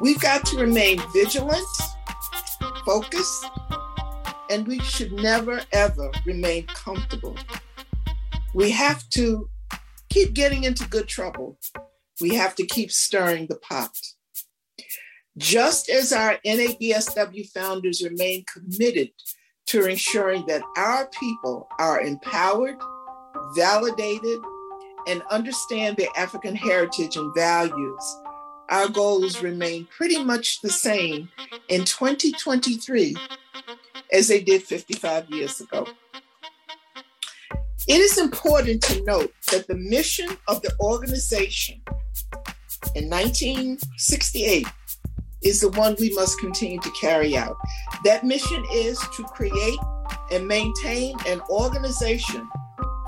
We've 0.00 0.20
got 0.20 0.44
to 0.46 0.58
remain 0.58 1.00
vigilant, 1.12 1.66
focused, 2.84 3.46
and 4.50 4.66
we 4.66 4.78
should 4.80 5.12
never, 5.12 5.60
ever 5.72 6.10
remain 6.24 6.66
comfortable. 6.66 7.36
We 8.54 8.70
have 8.70 9.08
to 9.10 9.48
keep 10.08 10.34
getting 10.34 10.64
into 10.64 10.88
good 10.88 11.08
trouble. 11.08 11.58
We 12.20 12.34
have 12.34 12.54
to 12.56 12.66
keep 12.66 12.90
stirring 12.90 13.46
the 13.46 13.56
pot. 13.56 13.96
Just 15.36 15.88
as 15.88 16.12
our 16.12 16.38
NABSW 16.44 17.48
founders 17.50 18.02
remain 18.02 18.44
committed 18.52 19.10
to 19.66 19.86
ensuring 19.86 20.44
that 20.46 20.62
our 20.76 21.08
people 21.20 21.68
are 21.78 22.00
empowered, 22.00 22.76
validated, 23.54 24.40
and 25.06 25.22
understand 25.30 25.96
their 25.96 26.08
African 26.16 26.54
heritage 26.54 27.16
and 27.16 27.34
values, 27.34 28.16
our 28.68 28.88
goals 28.88 29.42
remain 29.42 29.86
pretty 29.86 30.22
much 30.22 30.60
the 30.60 30.68
same 30.68 31.30
in 31.68 31.84
2023 31.84 33.16
as 34.12 34.28
they 34.28 34.42
did 34.42 34.62
55 34.62 35.30
years 35.30 35.60
ago. 35.60 35.86
It 37.86 38.00
is 38.00 38.18
important 38.18 38.82
to 38.82 39.02
note 39.04 39.32
that 39.50 39.66
the 39.66 39.76
mission 39.76 40.28
of 40.46 40.60
the 40.60 40.72
organization 40.78 41.80
in 42.94 43.08
1968 43.08 44.66
is 45.42 45.62
the 45.62 45.70
one 45.70 45.96
we 45.98 46.14
must 46.14 46.38
continue 46.38 46.80
to 46.80 46.90
carry 47.00 47.34
out. 47.34 47.56
That 48.04 48.24
mission 48.24 48.62
is 48.72 48.98
to 48.98 49.22
create 49.24 49.78
and 50.30 50.46
maintain 50.46 51.16
an 51.26 51.40
organization 51.48 52.46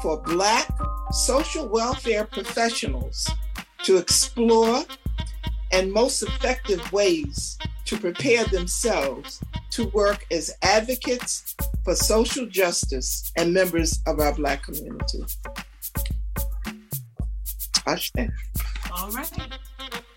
for 0.02 0.20
Black 0.22 0.68
social 1.12 1.68
welfare 1.68 2.24
professionals 2.24 3.28
to 3.84 3.96
explore 3.96 4.84
and 5.72 5.92
most 5.92 6.22
effective 6.22 6.92
ways 6.92 7.58
to 7.84 7.98
prepare 7.98 8.44
themselves 8.46 9.40
to 9.70 9.86
work 9.88 10.26
as 10.30 10.54
advocates 10.62 11.54
for 11.84 11.94
social 11.94 12.46
justice 12.46 13.32
and 13.36 13.52
members 13.52 14.00
of 14.06 14.20
our 14.20 14.34
Black 14.34 14.62
community. 14.62 15.24
Ashton. 17.86 18.32
All 18.92 19.10
right. 19.10 19.30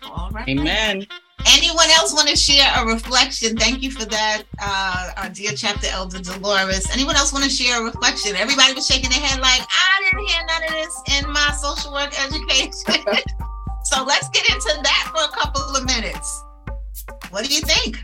All 0.02 0.30
right. 0.30 0.48
Amen. 0.48 1.06
Anyone 1.46 1.90
else 1.90 2.12
want 2.12 2.28
to 2.28 2.36
share 2.36 2.70
a 2.76 2.86
reflection? 2.86 3.56
Thank 3.56 3.82
you 3.82 3.90
for 3.90 4.04
that, 4.06 4.42
uh, 4.60 5.10
our 5.16 5.28
dear 5.28 5.52
chapter 5.52 5.86
elder 5.90 6.18
Dolores. 6.20 6.88
Anyone 6.92 7.16
else 7.16 7.32
want 7.32 7.44
to 7.44 7.50
share 7.50 7.80
a 7.80 7.84
reflection? 7.84 8.34
Everybody 8.36 8.72
was 8.74 8.86
shaking 8.86 9.10
their 9.10 9.20
head 9.20 9.40
like, 9.40 9.60
I 9.60 10.10
didn't 10.10 10.26
hear 10.26 10.40
none 10.46 10.62
of 10.64 10.70
this 10.70 11.20
in 11.20 11.30
my 11.30 11.50
social 11.60 11.92
work 11.92 12.12
education. 12.24 12.72
so 13.84 14.04
let's 14.04 14.28
get 14.30 14.48
into 14.50 14.72
that 14.82 15.12
for 15.14 15.22
a 15.24 15.40
couple 15.40 15.62
of 15.76 15.84
minutes. 15.84 16.42
What 17.30 17.44
do 17.46 17.54
you 17.54 17.60
think? 17.60 17.98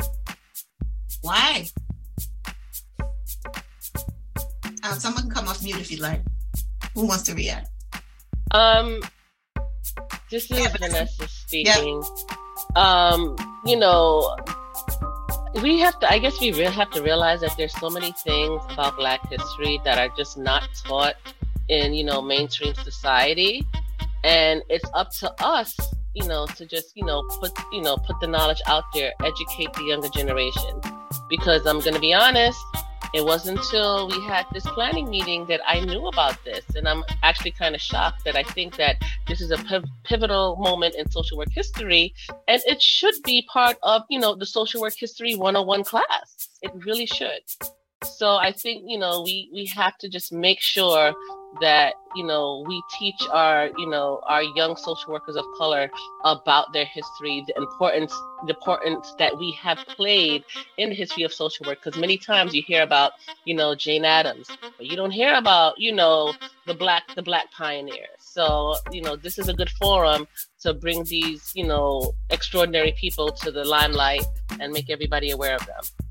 Why? 1.23 1.67
Uh, 4.83 4.95
someone 4.95 5.23
can 5.25 5.31
come 5.31 5.49
off 5.49 5.63
mute 5.63 5.79
if 5.81 5.91
you'd 5.91 6.01
like. 6.01 6.23
Who 6.95 7.07
wants 7.07 7.25
to 7.25 7.35
react? 7.35 7.69
Um, 8.53 9.01
this 10.31 10.51
is 10.51 10.59
Yeah. 10.59 10.69
Vanessa 10.69 11.29
speaking. 11.29 12.03
Um, 12.77 13.37
you 13.65 13.77
know, 13.77 14.37
we 15.63 15.79
have 15.81 15.99
to. 16.01 16.11
I 16.11 16.19
guess 16.19 16.41
we 16.41 16.53
really 16.53 16.73
have 16.73 16.91
to 16.93 17.03
realize 17.03 17.41
that 17.41 17.57
there's 17.57 17.75
so 17.79 17.91
many 17.91 18.13
things 18.13 18.63
about 18.71 18.97
Black 18.97 19.29
history 19.29 19.81
that 19.85 19.99
are 19.99 20.15
just 20.17 20.39
not 20.39 20.69
taught 20.85 21.15
in 21.69 21.95
you 21.95 22.05
know 22.05 22.23
mainstream 22.23 22.75
society, 22.75 23.67
and 24.25 24.63
it's 24.69 24.89
up 24.95 25.11
to 25.21 25.33
us, 25.43 25.77
you 26.15 26.27
know, 26.27 26.47
to 26.47 26.67
just 26.67 26.97
you 26.97 27.05
know 27.05 27.23
put 27.41 27.53
you 27.73 27.83
know 27.83 27.97
put 27.97 28.19
the 28.21 28.27
knowledge 28.27 28.63
out 28.67 28.85
there, 28.95 29.13
educate 29.25 29.73
the 29.75 29.85
younger 29.85 30.09
generation. 30.09 30.81
Because 31.29 31.67
I'm 31.67 31.81
gonna 31.81 32.01
be 32.01 32.15
honest, 32.15 32.59
it 33.13 33.25
wasn't 33.25 33.59
until 33.59 34.09
we 34.09 34.21
had 34.25 34.47
this 34.53 34.65
planning 34.67 35.11
meeting 35.11 35.47
that 35.47 35.61
I 35.67 35.81
knew 35.81 36.07
about 36.07 36.43
this. 36.45 36.65
And 36.77 36.89
I'm 36.89 37.03
actually 37.23 37.51
kind 37.53 37.75
of 37.75 37.81
shocked 37.81 38.25
that 38.25 38.37
I 38.37 38.43
think 38.43 38.77
that 38.77 38.97
this 39.27 39.41
is 39.41 39.51
a 39.51 39.57
piv- 39.57 39.89
pivotal 40.05 40.57
moment 40.57 40.95
in 40.95 41.11
social 41.11 41.39
work 41.39 41.51
history. 41.51 42.15
And 42.49 42.63
it 42.67 42.81
should 42.81 43.15
be 43.25 43.47
part 43.53 43.77
of, 43.83 44.03
you 44.09 44.21
know, 44.21 44.35
the 44.35 44.47
social 44.47 44.81
work 44.81 44.95
history 44.97 45.35
101 45.35 45.85
class. 45.85 46.49
It 46.63 46.73
really 46.75 47.07
should. 47.07 47.43
So 48.05 48.37
I 48.37 48.53
think, 48.53 48.85
you 48.87 48.99
know, 48.99 49.23
we, 49.23 49.51
we 49.53 49.67
have 49.67 49.99
to 49.99 50.09
just 50.09 50.33
make 50.33 50.59
sure 50.61 51.13
that, 51.61 51.95
you 52.17 52.25
know, 52.25 52.65
we 52.67 52.83
teach 52.99 53.21
our, 53.31 53.69
you 53.77 53.87
know, 53.87 54.23
our 54.27 54.43
young 54.43 54.75
social 54.77 55.13
workers 55.13 55.37
of 55.37 55.45
color 55.59 55.91
about 56.25 56.73
their 56.73 56.87
history, 56.87 57.45
the 57.47 57.55
importance, 57.59 58.11
the 58.47 58.55
importance 58.55 59.15
that 59.19 59.37
we 59.37 59.53
have 59.53 59.79
played 59.87 60.45
in 60.79 60.89
the 60.89 60.95
history 60.95 61.25
of 61.25 61.33
social 61.33 61.67
work. 61.67 61.85
Because 61.85 62.01
many 62.01 62.17
times 62.17 62.55
you 62.55 62.63
hear 62.63 62.83
about 62.83 63.13
you 63.45 63.55
know 63.55 63.75
jane 63.75 64.05
addams 64.05 64.49
but 64.77 64.87
you 64.87 64.97
don't 64.97 65.11
hear 65.11 65.35
about 65.35 65.75
you 65.79 65.93
know 65.93 66.33
the 66.67 66.75
black 66.75 67.03
the 67.15 67.23
black 67.23 67.53
pioneers. 67.53 68.09
So 68.19 68.77
you 68.91 69.03
know 69.03 69.15
this 69.15 69.39
is 69.39 69.49
a 69.49 69.55
good 69.55 69.71
forum 69.71 70.27
to 70.61 70.73
bring 70.73 71.05
these 71.05 71.53
you 71.55 71.67
know 71.67 72.15
extraordinary 72.31 72.95
people 72.99 73.31
to 73.31 73.51
the 73.51 73.65
limelight 73.65 74.25
and 74.59 74.73
make 74.73 74.89
everybody 74.89 75.33
aware 75.33 75.57
of 75.57 75.67
them 75.67 76.10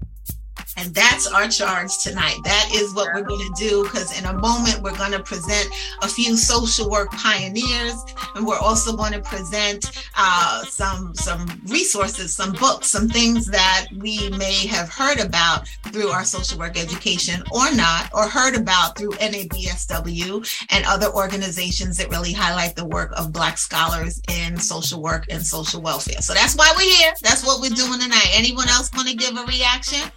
And 0.78 0.94
that's 0.94 1.28
our 1.28 1.48
charge 1.48 1.98
tonight. 2.00 2.38
That 2.44 2.70
is 2.74 2.94
what 2.94 3.14
we're 3.14 3.24
going 3.24 3.54
to 3.54 3.70
do 3.70 3.84
because 3.84 4.18
in 4.18 4.26
a 4.26 4.34
moment 4.34 4.82
we're 4.82 4.98
going 4.98 5.12
to 5.12 5.24
present 5.24 5.68
a 6.02 6.08
few 6.08 6.38
social 6.38 6.90
work 6.90 7.12
pioneers, 7.12 8.04
and 8.36 8.46
we're 8.46 8.58
also 8.58 8.96
going 8.96 9.14
to 9.14 9.22
present 9.22 10.10
uh, 10.18 10.64
some 10.64 11.14
some 11.16 11.62
resources, 11.68 12.36
some 12.36 12.54
books, 12.54 12.88
some 12.88 13.10
things 13.10 13.46
that 13.48 13.88
we 13.98 14.30
may 14.32 14.68
have 14.68 14.90
heard 14.90 15.20
about 15.20 15.68
through 15.92 16.10
our 16.10 16.24
social 16.24 16.58
work 16.58 16.78
education 16.78 17.44
or 17.52 17.74
not, 17.76 18.10
or 18.14 18.28
heard 18.28 18.56
about 18.56 18.98
through 18.98 19.12
NABSW 19.12 20.66
and 20.70 20.86
other 20.86 21.08
organizations 21.08 21.98
that 21.98 22.10
really 22.10 22.34
highlight 22.34 22.76
the 22.76 22.86
work 22.86 23.12
of 23.18 23.32
Black 23.32 23.58
scholars 23.58 24.22
in 24.30 24.58
social 24.58 25.02
work 25.02 25.26
and 25.30 25.46
social 25.46 25.82
welfare. 25.82 26.22
So 26.22 26.34
that's 26.34 26.56
why 26.56 26.72
we're 26.78 26.96
here. 26.98 27.14
That's 27.22 27.46
what 27.46 27.62
we're 27.62 27.70
doing 27.76 28.00
tonight. 28.00 28.30
Anyone 28.34 28.68
else 28.70 28.90
want 28.94 29.10
to 29.10 29.16
give 29.16 29.36
a 29.36 29.44
reaction? 29.46 30.12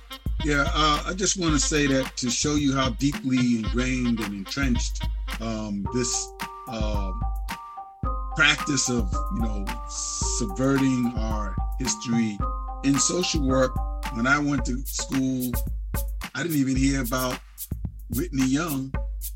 Yeah, 0.44 0.64
uh, 0.74 1.04
I 1.06 1.14
just 1.14 1.38
want 1.38 1.54
to 1.54 1.60
say 1.60 1.86
that 1.86 2.16
to 2.16 2.28
show 2.28 2.56
you 2.56 2.74
how 2.74 2.90
deeply 2.90 3.58
ingrained 3.58 4.18
and 4.18 4.34
entrenched 4.34 5.04
um, 5.40 5.86
this 5.94 6.32
uh, 6.68 7.12
practice 8.34 8.90
of, 8.90 9.14
you 9.36 9.42
know, 9.42 9.64
subverting 9.88 11.12
our 11.16 11.54
history 11.78 12.36
in 12.82 12.98
social 12.98 13.46
work. 13.46 13.72
When 14.14 14.26
I 14.26 14.40
went 14.40 14.64
to 14.64 14.78
school, 14.84 15.52
I 16.34 16.42
didn't 16.42 16.58
even 16.58 16.74
hear 16.74 17.02
about 17.02 17.38
Whitney 18.10 18.46
Young 18.46 18.92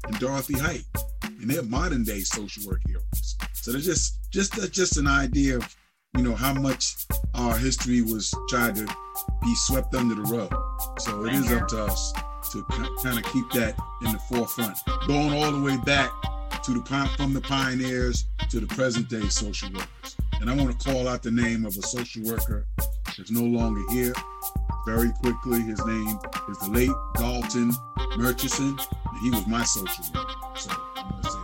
and 0.09 0.19
Dorothy 0.19 0.59
Height, 0.59 0.85
and 1.23 1.49
they're 1.49 1.63
modern 1.63 2.03
day 2.03 2.21
social 2.21 2.67
work 2.67 2.81
heroes. 2.85 3.37
So 3.53 3.71
they're 3.71 3.81
just 3.81 4.29
just 4.33 4.57
that's 4.57 4.71
just 4.71 4.97
an 4.97 5.07
idea 5.07 5.57
of 5.57 5.77
you 6.17 6.23
know 6.23 6.35
how 6.35 6.55
much 6.55 7.07
our 7.35 7.57
history 7.57 8.01
was 8.01 8.33
tried 8.49 8.75
to 8.77 8.87
be 9.43 9.55
swept 9.55 9.95
under 9.95 10.15
the 10.15 10.23
rug. 10.23 10.55
So 11.01 11.25
it 11.27 11.35
is 11.35 11.53
up 11.53 11.69
to 11.69 11.85
us 11.85 12.13
to 12.53 12.63
kind 13.03 13.19
of 13.19 13.25
keep 13.33 13.51
that 13.53 13.77
in 14.05 14.13
the 14.13 14.19
forefront, 14.31 14.79
going 15.07 15.33
all 15.33 15.53
the 15.53 15.61
way 15.61 15.77
back 15.85 16.11
to 16.65 16.73
the 16.73 17.11
from 17.17 17.35
the 17.35 17.41
pioneers 17.41 18.25
to 18.51 18.61
the 18.61 18.67
present 18.67 19.09
day 19.09 19.29
social 19.29 19.71
workers. 19.71 20.17
And 20.41 20.51
I 20.51 20.55
want 20.55 20.79
to 20.79 20.89
call 20.89 21.07
out 21.07 21.23
the 21.23 21.31
name 21.31 21.67
of 21.67 21.77
a 21.77 21.83
social 21.83 22.23
worker 22.23 22.65
that's 23.17 23.31
no 23.31 23.43
longer 23.43 23.83
here. 23.93 24.15
Very 24.87 25.11
quickly, 25.21 25.61
his 25.61 25.85
name 25.85 26.19
is 26.49 26.59
the 26.61 26.71
late 26.71 26.91
Dalton 27.17 27.73
Murchison, 28.17 28.79
and 28.79 29.19
he 29.23 29.31
was 29.31 29.47
my 29.47 29.65
social 29.65 30.05
worker. 30.15 30.35
So 31.23 31.36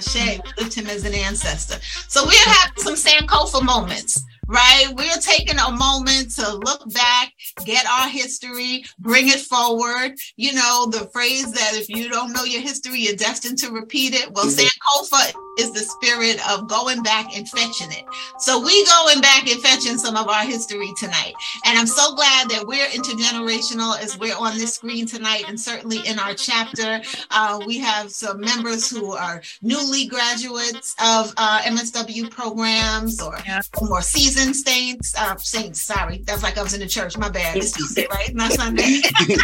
Ashe, 0.00 0.40
lift 0.58 0.74
him 0.74 0.86
as 0.86 1.04
an 1.04 1.14
ancestor. 1.14 1.76
So 2.08 2.24
we're 2.24 2.32
having 2.32 2.82
some 2.82 2.94
Sankofa 2.94 3.62
moments, 3.62 4.24
right? 4.46 4.86
We're 4.96 5.20
taking 5.20 5.58
a 5.58 5.70
moment 5.70 6.34
to 6.36 6.54
look 6.54 6.90
back, 6.94 7.32
get 7.64 7.86
our 7.86 8.08
history, 8.08 8.84
bring 8.98 9.28
it 9.28 9.40
forward. 9.40 10.12
You 10.36 10.52
know, 10.54 10.86
the 10.90 11.08
phrase 11.12 11.52
that 11.52 11.72
if 11.74 11.88
you 11.88 12.08
don't 12.08 12.32
know 12.32 12.44
your 12.44 12.62
history, 12.62 13.00
you're 13.00 13.16
destined 13.16 13.58
to 13.58 13.70
repeat 13.70 14.14
it. 14.14 14.32
Well, 14.32 14.46
Sankofa 14.46 15.32
is 15.58 15.72
the 15.72 15.80
spirit 15.80 16.38
of 16.50 16.68
going 16.68 17.02
back 17.02 17.36
and 17.36 17.48
fetching 17.48 17.90
it. 17.92 18.04
So 18.38 18.60
we 18.64 18.84
going 18.86 19.20
back 19.20 19.46
and 19.50 19.60
fetching 19.62 19.98
some 19.98 20.16
of 20.16 20.28
our 20.28 20.44
history 20.44 20.90
tonight. 20.98 21.34
And 21.66 21.78
I'm 21.78 21.86
so 21.86 22.14
glad 22.14 22.48
that 22.50 22.64
we're 22.66 22.86
intergenerational 22.88 23.98
as 24.00 24.18
we're 24.18 24.36
on 24.36 24.56
this 24.56 24.74
screen 24.74 25.06
tonight 25.06 25.44
and 25.48 25.60
certainly 25.60 25.98
in 26.06 26.18
our 26.18 26.34
chapter. 26.34 27.00
Uh, 27.30 27.60
we 27.66 27.78
have 27.78 28.10
some 28.10 28.40
members 28.40 28.88
who 28.90 29.12
are 29.12 29.42
newly 29.62 30.06
graduates 30.06 30.94
of 31.02 31.32
uh, 31.36 31.60
MSW 31.64 32.30
programs 32.30 33.20
or 33.20 33.36
Yeah. 33.46 33.60
more 33.82 34.02
seasoned 34.02 34.56
saints. 34.56 35.14
Uh, 35.18 35.36
saints, 35.36 35.82
sorry. 35.82 36.18
That's 36.24 36.42
like 36.42 36.56
I 36.58 36.62
was 36.62 36.74
in 36.74 36.80
the 36.80 36.86
church. 36.86 37.16
My 37.18 37.28
bad. 37.28 37.39
It's 37.54 37.72
Tuesday, 37.72 38.06
right? 38.10 38.34
Not 38.34 38.52
Sunday. 38.52 39.00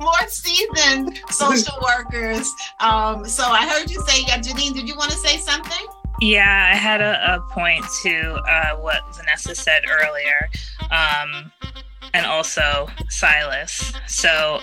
more 0.00 0.28
seasoned 0.28 1.18
social 1.30 1.76
workers. 1.82 2.52
Um, 2.80 3.26
so 3.26 3.44
I 3.44 3.66
heard 3.66 3.90
you 3.90 4.00
say, 4.06 4.22
yeah, 4.26 4.38
Janine, 4.38 4.74
did 4.74 4.88
you 4.88 4.96
want 4.96 5.10
to 5.10 5.16
say 5.16 5.38
something? 5.38 5.86
Yeah, 6.20 6.70
I 6.72 6.76
had 6.76 7.00
a, 7.00 7.36
a 7.36 7.40
point 7.52 7.84
to 8.02 8.34
uh, 8.48 8.76
what 8.76 9.02
Vanessa 9.16 9.54
said 9.54 9.84
earlier, 9.88 10.50
um, 10.90 11.52
and 12.12 12.26
also 12.26 12.88
Silas. 13.08 13.92
So 14.08 14.60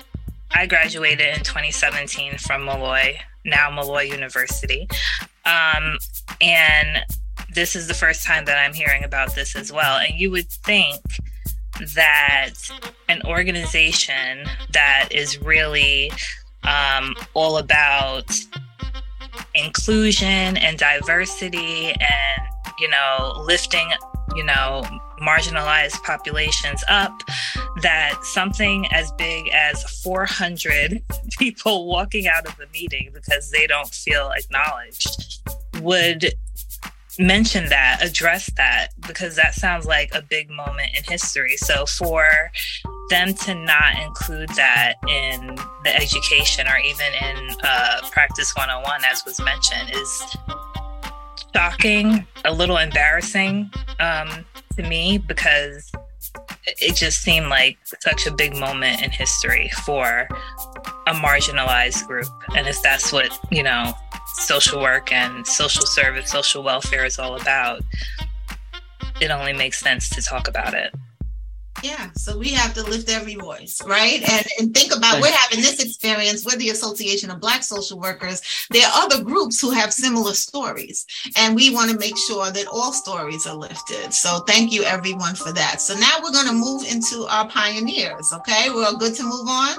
I 0.53 0.65
graduated 0.65 1.37
in 1.37 1.43
2017 1.43 2.37
from 2.39 2.63
Molloy, 2.63 3.17
now 3.45 3.69
Molloy 3.71 4.03
University. 4.03 4.87
Um, 5.45 5.97
and 6.41 7.05
this 7.53 7.75
is 7.75 7.87
the 7.87 7.93
first 7.93 8.25
time 8.25 8.45
that 8.45 8.57
I'm 8.57 8.73
hearing 8.73 9.03
about 9.03 9.35
this 9.35 9.55
as 9.55 9.71
well. 9.71 9.97
And 9.97 10.19
you 10.19 10.31
would 10.31 10.49
think 10.49 10.99
that 11.95 12.53
an 13.09 13.21
organization 13.25 14.45
that 14.71 15.09
is 15.11 15.41
really 15.41 16.11
um, 16.63 17.15
all 17.33 17.57
about 17.57 18.29
inclusion 19.53 20.57
and 20.57 20.77
diversity 20.77 21.87
and 21.87 22.41
you 22.79 22.89
know 22.89 23.41
lifting 23.45 23.89
you 24.35 24.43
know 24.43 24.83
marginalized 25.21 26.01
populations 26.03 26.83
up 26.89 27.17
that 27.81 28.17
something 28.23 28.85
as 28.91 29.11
big 29.13 29.49
as 29.49 29.81
400 30.01 31.01
people 31.37 31.87
walking 31.87 32.27
out 32.27 32.45
of 32.45 32.55
the 32.57 32.67
meeting 32.73 33.11
because 33.13 33.49
they 33.51 33.65
don't 33.65 33.93
feel 33.93 34.31
acknowledged 34.35 35.41
would 35.81 36.33
mention 37.19 37.69
that 37.69 37.99
address 38.01 38.49
that 38.57 38.89
because 39.07 39.35
that 39.35 39.53
sounds 39.53 39.85
like 39.85 40.13
a 40.13 40.21
big 40.21 40.49
moment 40.49 40.89
in 40.95 41.03
history. 41.03 41.57
So 41.57 41.85
for 41.85 42.51
them 43.09 43.33
to 43.33 43.55
not 43.55 43.97
include 44.03 44.49
that 44.49 44.95
in 45.07 45.55
the 45.83 45.95
education 45.95 46.67
or 46.67 46.77
even 46.77 47.07
in 47.21 47.55
uh, 47.63 48.01
practice 48.11 48.53
101 48.55 49.01
as 49.05 49.23
was 49.25 49.39
mentioned 49.39 49.91
is 49.93 50.37
shocking 51.55 52.25
a 52.43 52.53
little 52.53 52.77
embarrassing 52.77 53.71
um, 53.99 54.45
to 54.75 54.83
me 54.83 55.17
because 55.17 55.91
it 56.65 56.95
just 56.95 57.21
seemed 57.21 57.47
like 57.47 57.77
such 58.01 58.25
a 58.25 58.31
big 58.31 58.55
moment 58.55 59.01
in 59.01 59.11
history 59.11 59.69
for 59.85 60.27
a 61.07 61.13
marginalized 61.13 62.05
group. 62.07 62.27
And 62.55 62.67
if 62.67 62.81
that's 62.81 63.13
what 63.13 63.37
you 63.51 63.63
know 63.63 63.93
social 64.37 64.81
work 64.81 65.11
and 65.11 65.45
social 65.45 65.85
service 65.85 66.29
social 66.29 66.63
welfare 66.63 67.05
is 67.05 67.19
all 67.19 67.39
about 67.39 67.81
it 69.21 69.31
only 69.31 69.53
makes 69.53 69.79
sense 69.79 70.09
to 70.09 70.21
talk 70.21 70.47
about 70.47 70.73
it. 70.73 70.93
Yeah, 71.83 72.09
so 72.15 72.37
we 72.37 72.49
have 72.49 72.73
to 72.75 72.83
lift 72.83 73.09
every 73.09 73.35
voice, 73.35 73.81
right? 73.85 74.21
And 74.29 74.47
and 74.59 74.73
think 74.73 74.95
about 74.95 75.21
we're 75.21 75.31
having 75.31 75.59
this 75.59 75.83
experience. 75.83 76.45
We're 76.45 76.57
the 76.57 76.69
Association 76.69 77.29
of 77.29 77.41
Black 77.41 77.63
Social 77.63 77.99
Workers. 77.99 78.41
There 78.71 78.87
are 78.87 79.03
other 79.03 79.23
groups 79.23 79.59
who 79.59 79.71
have 79.71 79.91
similar 79.91 80.33
stories, 80.33 81.05
and 81.37 81.53
we 81.53 81.73
want 81.73 81.91
to 81.91 81.97
make 81.97 82.17
sure 82.17 82.49
that 82.49 82.67
all 82.67 82.93
stories 82.93 83.45
are 83.45 83.55
lifted. 83.55 84.13
So 84.13 84.39
thank 84.47 84.71
you 84.71 84.83
everyone 84.83 85.35
for 85.35 85.51
that. 85.51 85.81
So 85.81 85.95
now 85.95 86.15
we're 86.23 86.31
going 86.31 86.47
to 86.47 86.53
move 86.53 86.85
into 86.89 87.27
our 87.29 87.47
pioneers. 87.49 88.31
Okay, 88.33 88.69
we're 88.69 88.85
all 88.85 88.97
good 88.97 89.15
to 89.15 89.23
move 89.23 89.47
on. 89.47 89.75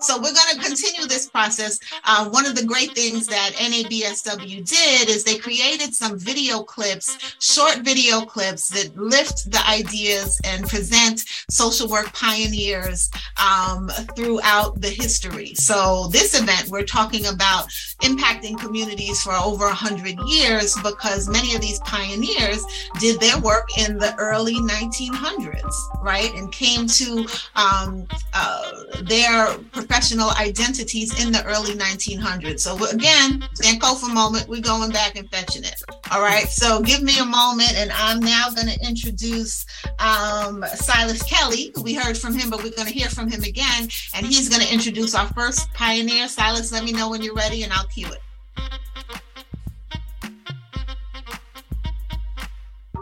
So 0.00 0.16
we're 0.16 0.32
going 0.32 0.54
to 0.54 0.60
continue 0.60 1.06
this 1.06 1.28
process. 1.28 1.78
Uh, 2.04 2.28
one 2.28 2.46
of 2.46 2.54
the 2.54 2.64
great 2.64 2.92
things 2.92 3.26
that 3.26 3.52
NABSW 3.54 4.68
did 4.68 5.08
is 5.08 5.24
they 5.24 5.38
created 5.38 5.94
some 5.94 6.18
video 6.18 6.62
clips, 6.62 7.36
short 7.40 7.78
video 7.78 8.20
clips 8.22 8.68
that 8.70 8.96
lift 8.96 9.50
the 9.50 9.62
ideas 9.68 10.40
and 10.44 10.66
present 10.68 11.24
social 11.50 11.88
work 11.88 12.12
pioneers 12.12 13.10
um, 13.36 13.88
throughout 14.14 14.80
the 14.80 14.88
history. 14.88 15.54
So 15.54 16.08
this 16.08 16.40
event, 16.40 16.68
we're 16.68 16.84
talking 16.84 17.26
about 17.26 17.68
impacting 18.02 18.58
communities 18.58 19.22
for 19.22 19.32
over 19.32 19.66
100 19.66 20.18
years 20.26 20.76
because 20.82 21.28
many 21.28 21.54
of 21.54 21.60
these 21.60 21.78
pioneers 21.80 22.64
did 22.98 23.20
their 23.20 23.38
work 23.40 23.68
in 23.78 23.98
the 23.98 24.14
early 24.18 24.54
1900s, 24.54 26.02
right? 26.02 26.32
And 26.34 26.52
came 26.52 26.86
to 26.86 27.26
um, 27.54 28.06
uh, 28.34 28.84
their 29.02 29.55
professional 29.72 30.30
identities 30.30 31.24
in 31.24 31.32
the 31.32 31.44
early 31.44 31.74
1900s. 31.74 32.60
So 32.60 32.76
again, 32.86 33.42
Sankofa 33.54 34.10
a 34.10 34.14
moment. 34.14 34.48
We're 34.48 34.60
going 34.60 34.90
back 34.90 35.16
and 35.16 35.28
fetching 35.30 35.64
it. 35.64 35.82
All 36.10 36.20
right. 36.20 36.48
So 36.48 36.80
give 36.80 37.02
me 37.02 37.18
a 37.18 37.24
moment, 37.24 37.74
and 37.76 37.90
I'm 37.92 38.20
now 38.20 38.48
going 38.54 38.68
to 38.68 38.78
introduce 38.86 39.66
um, 39.98 40.64
Silas 40.74 41.22
Kelly. 41.22 41.72
We 41.82 41.94
heard 41.94 42.16
from 42.16 42.34
him, 42.34 42.50
but 42.50 42.62
we're 42.62 42.76
going 42.76 42.88
to 42.88 42.94
hear 42.94 43.08
from 43.08 43.30
him 43.30 43.42
again, 43.42 43.88
and 44.14 44.26
he's 44.26 44.48
going 44.48 44.62
to 44.62 44.72
introduce 44.72 45.14
our 45.14 45.28
first 45.28 45.72
pioneer. 45.74 46.28
Silas, 46.28 46.72
let 46.72 46.84
me 46.84 46.92
know 46.92 47.10
when 47.10 47.22
you're 47.22 47.34
ready, 47.34 47.62
and 47.62 47.72
I'll 47.72 47.86
cue 47.86 48.08
it. 48.08 48.22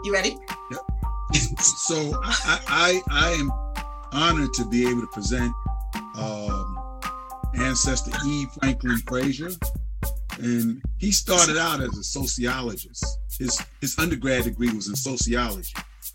You 0.03 0.13
ready? 0.13 0.37
Yep. 0.71 0.81
so 1.59 2.19
I, 2.23 2.59
I 2.67 3.01
I 3.09 3.31
am 3.31 3.51
honored 4.11 4.53
to 4.53 4.65
be 4.65 4.87
able 4.87 5.01
to 5.01 5.07
present 5.07 5.51
um, 6.17 6.99
ancestor 7.55 8.11
E. 8.25 8.45
Franklin 8.59 8.97
Frazier, 9.07 9.51
and 10.39 10.81
he 10.97 11.11
started 11.11 11.57
out 11.57 11.81
as 11.81 11.97
a 11.97 12.03
sociologist. 12.03 13.05
His 13.37 13.61
his 13.81 13.97
undergrad 13.99 14.43
degree 14.43 14.71
was 14.73 14.87
in 14.87 14.95
sociology. 14.95 15.73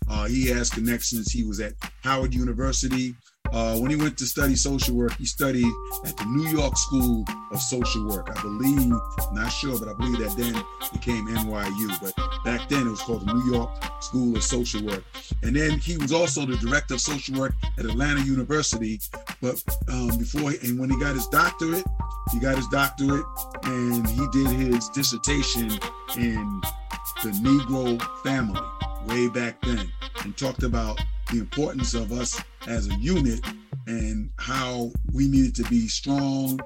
Uh, 0.09 0.25
he 0.25 0.47
has 0.47 0.69
connections. 0.69 1.31
He 1.31 1.43
was 1.43 1.59
at 1.59 1.73
Howard 2.03 2.33
University. 2.33 3.15
Uh, 3.51 3.77
when 3.77 3.91
he 3.91 3.97
went 3.97 4.17
to 4.17 4.25
study 4.25 4.55
social 4.55 4.95
work, 4.95 5.13
he 5.17 5.25
studied 5.25 5.71
at 6.05 6.15
the 6.15 6.25
New 6.25 6.47
York 6.49 6.77
School 6.77 7.25
of 7.51 7.61
Social 7.61 8.07
Work. 8.07 8.29
I 8.29 8.41
believe, 8.41 8.93
not 9.33 9.49
sure, 9.49 9.77
but 9.77 9.89
I 9.89 9.93
believe 9.93 10.19
that 10.19 10.37
then 10.37 10.53
became 10.93 11.27
NYU. 11.27 11.99
But 12.01 12.15
back 12.45 12.69
then 12.69 12.87
it 12.87 12.89
was 12.89 13.01
called 13.01 13.27
the 13.27 13.33
New 13.33 13.51
York 13.51 13.69
School 14.01 14.37
of 14.37 14.43
Social 14.43 14.83
Work. 14.83 15.03
And 15.43 15.55
then 15.55 15.79
he 15.79 15.97
was 15.97 16.13
also 16.13 16.45
the 16.45 16.55
director 16.57 16.93
of 16.93 17.01
social 17.01 17.37
work 17.37 17.53
at 17.77 17.85
Atlanta 17.85 18.21
University. 18.21 19.01
But 19.41 19.63
um, 19.89 20.17
before, 20.17 20.51
and 20.63 20.79
when 20.79 20.89
he 20.89 20.99
got 20.99 21.15
his 21.15 21.27
doctorate, 21.27 21.85
he 22.31 22.39
got 22.39 22.55
his 22.55 22.67
doctorate 22.67 23.25
and 23.63 24.07
he 24.07 24.27
did 24.31 24.47
his 24.47 24.87
dissertation 24.89 25.71
in 26.15 26.61
the 27.23 27.31
Negro 27.41 28.01
family 28.23 28.61
way 29.05 29.27
back 29.29 29.59
then 29.61 29.91
and 30.23 30.37
talked 30.37 30.63
about 30.63 30.99
the 31.31 31.39
importance 31.39 31.93
of 31.95 32.11
us 32.11 32.41
as 32.67 32.87
a 32.87 32.95
unit 32.95 33.39
and 33.87 34.29
how 34.37 34.91
we 35.11 35.27
needed 35.27 35.55
to 35.55 35.63
be 35.63 35.87
strong 35.87 36.59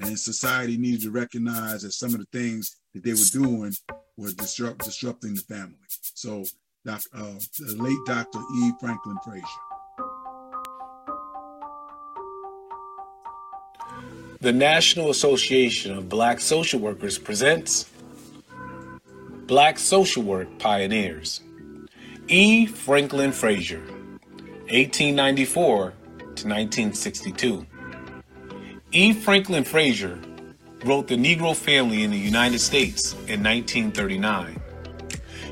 and 0.00 0.18
society 0.18 0.76
needed 0.76 1.02
to 1.02 1.10
recognize 1.10 1.82
that 1.82 1.92
some 1.92 2.14
of 2.14 2.20
the 2.20 2.38
things 2.38 2.76
that 2.94 3.02
they 3.02 3.12
were 3.12 3.18
doing 3.32 3.72
were 4.16 4.32
disrupt, 4.32 4.84
disrupting 4.84 5.34
the 5.34 5.40
family. 5.42 5.74
So 6.14 6.44
uh, 6.88 6.98
the 7.58 7.76
late 7.76 7.98
Dr. 8.06 8.38
E. 8.38 8.72
Franklin 8.80 9.18
Frazier. 9.24 9.69
The 14.42 14.52
National 14.54 15.10
Association 15.10 15.94
of 15.98 16.08
Black 16.08 16.40
Social 16.40 16.80
Workers 16.80 17.18
presents 17.18 17.90
Black 19.46 19.78
Social 19.78 20.22
Work 20.22 20.58
Pioneers. 20.58 21.42
E. 22.26 22.64
Franklin 22.64 23.32
Frazier, 23.32 23.82
1894 24.70 25.90
to 25.90 26.48
1962. 26.48 27.66
E. 28.92 29.12
Franklin 29.12 29.62
Frazier 29.62 30.18
wrote 30.86 31.06
The 31.06 31.16
Negro 31.16 31.54
Family 31.54 32.02
in 32.02 32.10
the 32.10 32.16
United 32.16 32.60
States 32.60 33.12
in 33.28 33.42
1939. 33.42 34.58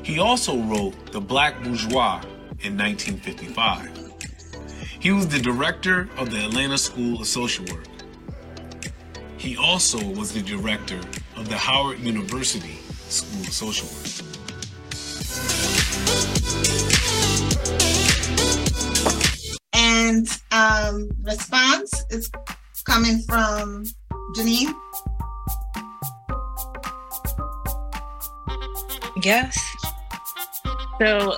He 0.01 0.17
also 0.17 0.57
wrote 0.63 1.11
The 1.11 1.21
Black 1.21 1.61
Bourgeois 1.61 2.23
in 2.61 2.75
1955. 2.75 4.15
He 4.99 5.11
was 5.11 5.27
the 5.27 5.37
director 5.37 6.09
of 6.17 6.31
the 6.31 6.43
Atlanta 6.43 6.79
School 6.79 7.21
of 7.21 7.27
Social 7.27 7.65
Work. 7.65 7.85
He 9.39 9.55
also 9.55 10.03
was 10.03 10.33
the 10.33 10.41
director 10.41 10.99
of 11.37 11.47
the 11.47 11.55
Howard 11.55 11.99
University 11.99 12.77
School 13.07 13.39
of 13.39 13.53
Social 13.53 13.87
Work. 13.87 14.19
And 19.71 20.27
um, 20.51 21.09
response 21.23 22.03
is 22.09 22.29
coming 22.83 23.19
from 23.29 23.85
Janine. 24.35 24.73
Yes. 29.23 29.57
So, 30.99 31.37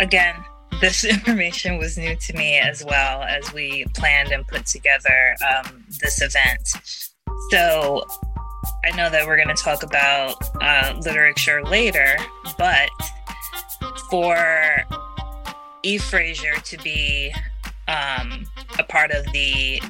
again, 0.00 0.34
this 0.80 1.04
information 1.16 1.76
was 1.76 1.98
new 1.98 2.16
to 2.16 2.32
me 2.32 2.58
as 2.58 2.82
well 2.82 3.22
as 3.22 3.52
we 3.52 3.84
planned 3.94 4.32
and 4.32 4.46
put 4.46 4.64
together 4.64 5.36
um, 5.46 5.84
this 6.00 6.22
event. 6.22 7.07
So, 7.50 8.04
I 8.84 8.96
know 8.96 9.10
that 9.10 9.26
we're 9.26 9.36
going 9.36 9.54
to 9.54 9.62
talk 9.62 9.82
about 9.82 10.36
uh, 10.60 10.94
literature 11.00 11.62
later, 11.64 12.16
but 12.58 12.90
for 14.10 14.84
E. 15.82 15.98
Frazier 15.98 16.54
to 16.64 16.76
be 16.78 17.32
um, 17.86 18.44
a 18.78 18.84
part 18.84 19.10
of 19.10 19.24
the 19.32 19.80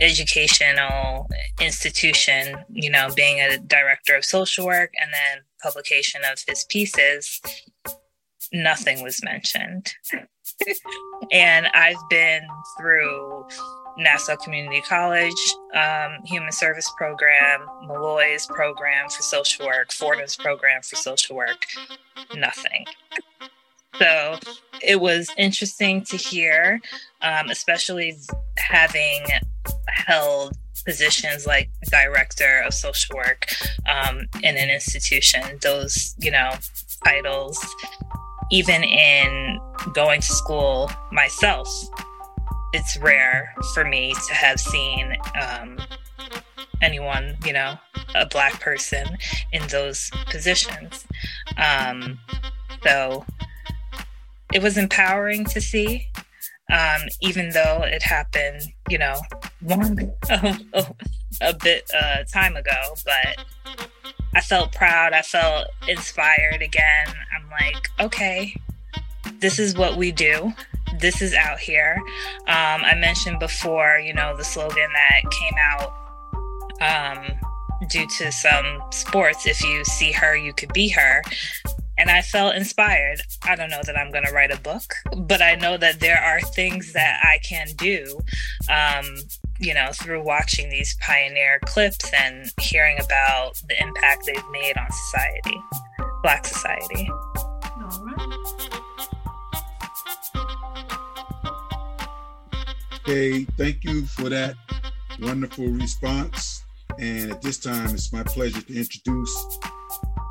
educational 0.00 1.28
institution, 1.60 2.56
you 2.70 2.90
know, 2.90 3.08
being 3.14 3.40
a 3.40 3.58
director 3.58 4.16
of 4.16 4.24
social 4.24 4.66
work 4.66 4.92
and 5.00 5.12
then 5.12 5.42
publication 5.62 6.20
of 6.30 6.38
his 6.46 6.64
pieces, 6.64 7.40
nothing 8.52 9.02
was 9.02 9.22
mentioned. 9.22 9.92
and 11.32 11.66
I've 11.68 11.96
been 12.10 12.42
through 12.78 13.46
Nassau 13.98 14.36
Community 14.36 14.80
College 14.82 15.32
um, 15.74 16.22
Human 16.24 16.52
Service 16.52 16.90
Program, 16.96 17.66
Molloy's 17.84 18.46
program 18.46 19.08
for 19.08 19.22
social 19.22 19.66
work, 19.66 19.92
Fordham's 19.92 20.36
program 20.36 20.82
for 20.82 20.96
social 20.96 21.36
work, 21.36 21.66
nothing. 22.34 22.86
So 23.98 24.38
it 24.82 25.00
was 25.00 25.30
interesting 25.38 26.02
to 26.04 26.16
hear, 26.16 26.80
um, 27.22 27.48
especially 27.50 28.16
having 28.58 29.24
held 29.88 30.56
positions 30.84 31.46
like 31.46 31.68
director 31.90 32.62
of 32.66 32.74
social 32.74 33.16
work 33.16 33.46
um, 33.88 34.26
in 34.42 34.56
an 34.56 34.70
institution. 34.70 35.42
Those, 35.62 36.14
you 36.18 36.30
know, 36.30 36.52
titles, 37.04 37.58
even 38.50 38.84
in 38.84 39.58
going 39.94 40.20
to 40.20 40.26
school 40.26 40.90
myself, 41.10 41.68
it's 42.76 42.98
rare 42.98 43.54
for 43.72 43.86
me 43.86 44.12
to 44.28 44.34
have 44.34 44.60
seen 44.60 45.16
um, 45.40 45.78
anyone, 46.82 47.34
you 47.46 47.54
know, 47.54 47.78
a 48.14 48.26
black 48.26 48.60
person 48.60 49.06
in 49.50 49.66
those 49.68 50.10
positions. 50.28 51.06
Um, 51.56 52.18
so 52.84 53.24
it 54.52 54.62
was 54.62 54.76
empowering 54.76 55.46
to 55.46 55.60
see, 55.60 56.06
um, 56.70 57.00
even 57.22 57.48
though 57.48 57.80
it 57.82 58.02
happened, 58.02 58.60
you 58.90 58.98
know, 58.98 59.18
long, 59.62 59.98
a, 61.40 61.54
bit 61.54 61.90
uh, 61.98 62.24
time 62.30 62.56
ago. 62.56 62.94
But 63.06 63.42
I 64.34 64.42
felt 64.42 64.74
proud. 64.74 65.14
I 65.14 65.22
felt 65.22 65.68
inspired 65.88 66.60
again. 66.60 67.06
I'm 67.34 67.48
like, 67.50 67.88
okay, 68.00 68.54
this 69.40 69.58
is 69.58 69.74
what 69.74 69.96
we 69.96 70.12
do. 70.12 70.52
This 70.98 71.20
is 71.20 71.34
out 71.34 71.58
here. 71.58 71.96
Um, 72.46 72.84
I 72.84 72.94
mentioned 72.94 73.38
before, 73.38 73.98
you 73.98 74.14
know, 74.14 74.36
the 74.36 74.44
slogan 74.44 74.88
that 74.92 75.30
came 75.30 75.54
out 75.60 75.92
um, 76.80 77.88
due 77.88 78.06
to 78.18 78.32
some 78.32 78.82
sports 78.90 79.46
if 79.46 79.62
you 79.62 79.84
see 79.84 80.12
her, 80.12 80.36
you 80.36 80.52
could 80.52 80.72
be 80.72 80.88
her 80.88 81.22
and 81.98 82.10
I 82.10 82.22
felt 82.22 82.54
inspired. 82.54 83.20
I 83.42 83.56
don't 83.56 83.70
know 83.70 83.80
that 83.84 83.96
I'm 83.96 84.10
going 84.10 84.24
to 84.24 84.32
write 84.32 84.50
a 84.50 84.60
book, 84.60 84.94
but 85.16 85.40
I 85.40 85.54
know 85.54 85.76
that 85.78 86.00
there 86.00 86.18
are 86.18 86.40
things 86.40 86.92
that 86.92 87.20
I 87.22 87.38
can 87.38 87.68
do, 87.76 88.20
um, 88.68 89.06
you 89.58 89.72
know, 89.72 89.90
through 89.92 90.22
watching 90.22 90.68
these 90.68 90.96
pioneer 91.00 91.58
clips 91.64 92.10
and 92.12 92.50
hearing 92.60 92.98
about 93.00 93.60
the 93.68 93.80
impact 93.82 94.26
they've 94.26 94.50
made 94.50 94.76
on 94.76 94.90
society, 94.90 95.58
Black 96.22 96.46
society. 96.46 97.10
Okay, 103.08 103.44
thank 103.56 103.84
you 103.84 104.04
for 104.04 104.28
that 104.28 104.56
wonderful 105.20 105.68
response. 105.68 106.64
And 106.98 107.30
at 107.30 107.40
this 107.40 107.56
time, 107.56 107.94
it's 107.94 108.12
my 108.12 108.24
pleasure 108.24 108.60
to 108.60 108.76
introduce 108.76 109.58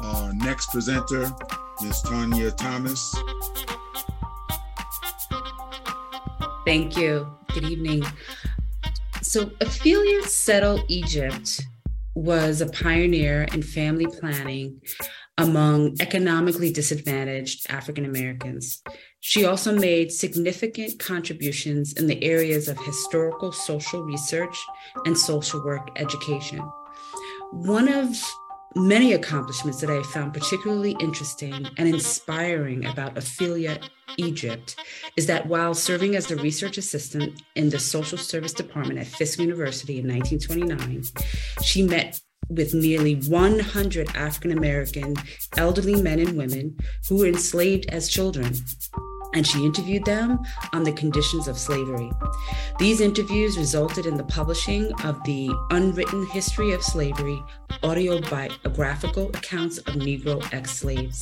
our 0.02 0.34
next 0.34 0.72
presenter, 0.72 1.32
Ms. 1.82 2.02
Tanya 2.02 2.52
Thomas. 2.52 3.16
Thank 6.66 6.98
you. 6.98 7.34
Good 7.54 7.64
evening. 7.64 8.04
So, 9.22 9.52
Ophelia 9.62 10.24
Settle 10.24 10.84
Egypt 10.90 11.62
was 12.14 12.60
a 12.60 12.68
pioneer 12.68 13.44
in 13.54 13.64
family 13.64 14.08
planning 14.08 14.82
among 15.38 15.96
economically 16.02 16.74
disadvantaged 16.74 17.68
African 17.70 18.04
Americans. 18.04 18.82
She 19.28 19.44
also 19.44 19.74
made 19.74 20.12
significant 20.12 21.00
contributions 21.00 21.94
in 21.94 22.06
the 22.06 22.24
areas 22.24 22.68
of 22.68 22.78
historical 22.78 23.52
social 23.52 24.04
research 24.04 24.56
and 25.04 25.18
social 25.18 25.66
work 25.66 25.90
education. 25.96 26.60
One 27.52 27.92
of 27.92 28.16
many 28.76 29.14
accomplishments 29.14 29.82
that 29.82 29.90
I 29.90 30.04
found 30.04 30.36
particularly 30.36 30.96
interesting 31.00 31.68
and 31.76 31.90
inspiring 31.90 32.86
about 32.86 33.18
Ophelia 33.18 33.80
Egypt 34.18 34.76
is 35.18 35.26
that 35.26 35.48
while 35.48 35.74
serving 35.74 36.16
as 36.16 36.30
a 36.30 36.36
research 36.36 36.78
assistant 36.78 37.42
in 37.56 37.72
the 37.72 37.80
social 37.80 38.20
service 38.20 38.54
department 38.54 39.00
at 39.00 39.08
Fisk 39.08 39.40
University 39.40 39.98
in 39.98 40.08
1929, 40.08 41.04
she 41.64 41.82
met 41.82 42.22
with 42.48 42.76
nearly 42.76 43.16
100 43.16 44.16
African 44.16 44.52
American 44.52 45.16
elderly 45.58 46.00
men 46.00 46.20
and 46.20 46.38
women 46.38 46.78
who 47.10 47.18
were 47.18 47.26
enslaved 47.26 47.88
as 47.90 48.08
children. 48.08 48.54
And 49.36 49.46
she 49.46 49.66
interviewed 49.66 50.06
them 50.06 50.40
on 50.74 50.84
the 50.84 50.94
conditions 50.94 51.48
of 51.48 51.58
slavery. 51.58 52.12
These 52.80 53.02
interviews 53.02 53.58
resulted 53.58 54.06
in 54.06 54.18
the 54.18 54.24
publishing 54.24 54.92
of 55.04 55.24
the 55.24 55.52
Unwritten 55.70 56.26
History 56.28 56.72
of 56.72 56.82
Slavery 56.82 57.44
autobiographical 57.84 59.30
accounts 59.30 59.78
of 59.78 59.96
Negro 59.96 60.42
ex 60.52 60.80
slaves. 60.80 61.22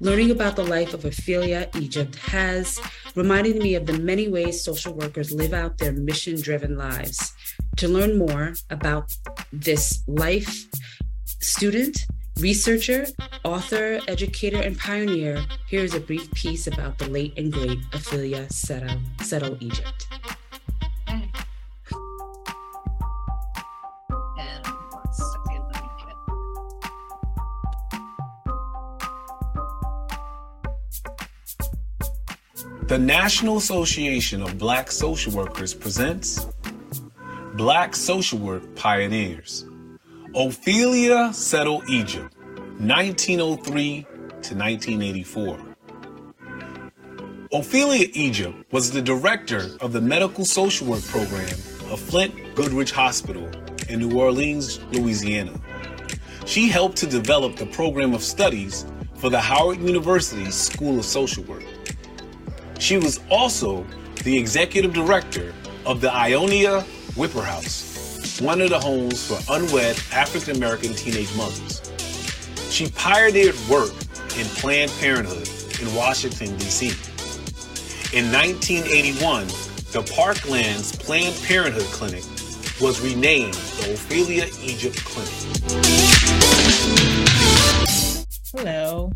Learning 0.00 0.30
about 0.30 0.54
the 0.54 0.64
life 0.64 0.94
of 0.94 1.04
Ophelia 1.04 1.68
Egypt 1.74 2.14
has 2.16 2.80
reminded 3.16 3.56
me 3.56 3.74
of 3.74 3.86
the 3.86 3.98
many 3.98 4.28
ways 4.28 4.62
social 4.62 4.92
workers 4.92 5.32
live 5.32 5.52
out 5.52 5.78
their 5.78 5.92
mission 5.92 6.40
driven 6.40 6.76
lives. 6.76 7.32
To 7.78 7.88
learn 7.88 8.18
more 8.18 8.54
about 8.70 9.16
this 9.52 10.04
life, 10.06 10.66
student, 11.40 11.98
researcher, 12.40 13.06
author, 13.44 14.00
educator, 14.06 14.60
and 14.60 14.78
pioneer, 14.78 15.44
here 15.66 15.82
is 15.82 15.94
a 15.94 16.00
brief 16.00 16.30
piece 16.32 16.66
about 16.66 16.98
the 16.98 17.08
late 17.08 17.34
and 17.36 17.52
great 17.52 17.78
Ophelia 17.92 18.48
Settle, 18.50 18.98
Settle 19.22 19.56
Egypt. 19.60 20.06
The 32.86 32.98
National 32.98 33.58
Association 33.58 34.42
of 34.42 34.56
Black 34.56 34.90
Social 34.90 35.32
Workers 35.32 35.74
presents 35.74 36.46
Black 37.54 37.94
Social 37.94 38.38
Work 38.38 38.74
Pioneers. 38.76 39.67
Ophelia 40.34 41.32
Settle 41.32 41.82
Egypt, 41.88 42.36
1903 42.80 44.02
to 44.02 44.54
1984. 44.54 45.58
Ophelia 47.50 48.08
Egypt 48.12 48.54
was 48.70 48.90
the 48.90 49.00
director 49.00 49.70
of 49.80 49.94
the 49.94 50.02
medical 50.02 50.44
social 50.44 50.86
work 50.86 51.02
program 51.04 51.48
of 51.90 51.98
Flint 51.98 52.34
Goodridge 52.54 52.90
Hospital 52.90 53.48
in 53.88 54.00
New 54.00 54.18
Orleans, 54.20 54.80
Louisiana. 54.92 55.58
She 56.44 56.68
helped 56.68 56.98
to 56.98 57.06
develop 57.06 57.56
the 57.56 57.66
program 57.66 58.12
of 58.12 58.22
studies 58.22 58.84
for 59.14 59.30
the 59.30 59.40
Howard 59.40 59.80
University 59.80 60.50
School 60.50 60.98
of 60.98 61.06
Social 61.06 61.42
Work. 61.44 61.64
She 62.78 62.98
was 62.98 63.18
also 63.30 63.86
the 64.24 64.36
executive 64.36 64.92
director 64.92 65.54
of 65.86 66.02
the 66.02 66.12
Ionia 66.14 66.82
Whipper 67.16 67.42
House, 67.42 67.87
one 68.40 68.60
of 68.60 68.70
the 68.70 68.78
homes 68.78 69.26
for 69.26 69.38
unwed 69.52 69.96
African 70.12 70.56
American 70.56 70.94
teenage 70.94 71.34
mothers. 71.36 71.82
She 72.70 72.88
pioneered 72.90 73.56
work 73.68 73.92
in 74.38 74.46
Planned 74.56 74.92
Parenthood 75.00 75.48
in 75.80 75.94
Washington, 75.94 76.56
D.C. 76.56 76.88
In 78.16 78.30
1981, 78.32 79.46
the 79.92 80.02
Parklands 80.12 80.98
Planned 80.98 81.34
Parenthood 81.44 81.86
Clinic 81.86 82.24
was 82.80 83.00
renamed 83.00 83.54
the 83.54 83.94
Ophelia 83.94 84.46
Egypt 84.62 85.04
Clinic. 85.04 85.34
Hello. 88.52 89.12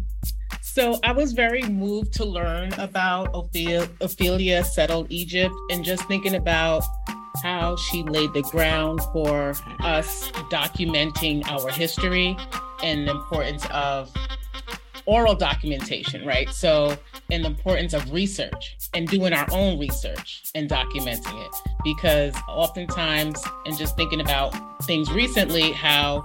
So 0.62 0.98
I 1.04 1.12
was 1.12 1.32
very 1.32 1.62
moved 1.64 2.14
to 2.14 2.24
learn 2.24 2.72
about 2.74 3.28
Ophelia, 3.35 3.88
Ophelia 4.00 4.64
Settle 4.64 5.06
Egypt 5.11 5.54
and 5.70 5.85
just 5.85 6.02
thinking 6.04 6.35
about 6.35 6.82
how 7.42 7.77
she 7.77 8.03
laid 8.03 8.33
the 8.33 8.42
ground 8.42 9.01
for 9.12 9.55
us 9.81 10.31
documenting 10.51 11.47
our 11.49 11.71
history 11.71 12.37
and 12.83 13.07
the 13.07 13.12
importance 13.12 13.66
of 13.73 14.12
oral 15.07 15.35
documentation, 15.35 16.25
right? 16.25 16.49
So, 16.51 16.97
and 17.31 17.45
the 17.45 17.49
importance 17.49 17.95
of 17.95 18.12
research 18.12 18.77
and 18.95 19.09
doing 19.09 19.33
our 19.33 19.47
own 19.53 19.79
research 19.79 20.42
and 20.55 20.68
documenting 20.68 21.45
it. 21.45 21.55
Because 21.85 22.35
oftentimes, 22.49 23.42
and 23.66 23.77
just 23.77 23.97
thinking 23.97 24.21
about 24.21 24.53
things 24.85 25.11
recently, 25.11 25.73
how 25.73 26.25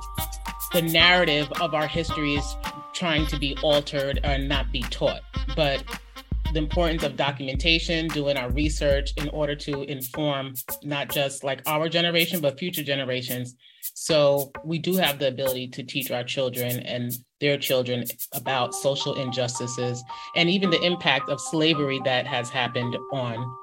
the 0.74 0.82
narrative 0.82 1.52
of 1.62 1.74
our 1.74 1.88
history 1.88 2.36
is 2.36 2.56
trying 2.94 3.26
to 3.28 3.40
be 3.40 3.56
altered 3.64 4.20
or 4.24 4.38
not 4.38 4.72
be 4.72 4.82
taught. 4.82 5.22
But 5.56 5.84
the 6.54 6.60
importance 6.60 7.04
of 7.04 7.16
documentation, 7.16 8.08
doing 8.08 8.38
our 8.38 8.50
research 8.52 9.14
in 9.18 9.30
order 9.30 9.56
to 9.56 9.84
inform 9.84 10.54
not 10.84 11.10
just 11.10 11.44
like 11.44 11.62
our 11.66 11.90
generation, 11.90 12.40
but 12.40 12.58
future 12.58 12.84
generations. 12.84 13.56
So 13.94 14.52
we 14.64 14.80
do 14.80 14.96
have 14.98 15.20
the 15.20 15.28
ability 15.28 15.70
to 15.70 15.84
teach 15.84 16.12
our 16.12 16.24
children 16.24 16.80
and 16.82 17.12
their 17.40 17.58
children 17.58 18.06
about 18.34 18.74
social 18.74 19.16
injustices 19.16 20.04
and 20.36 20.50
even 20.50 20.70
the 20.70 20.82
impact 20.82 21.30
of 21.30 21.40
slavery 21.40 22.00
that 22.06 22.26
has 22.28 22.50
happened 22.50 22.96
on 23.12 23.56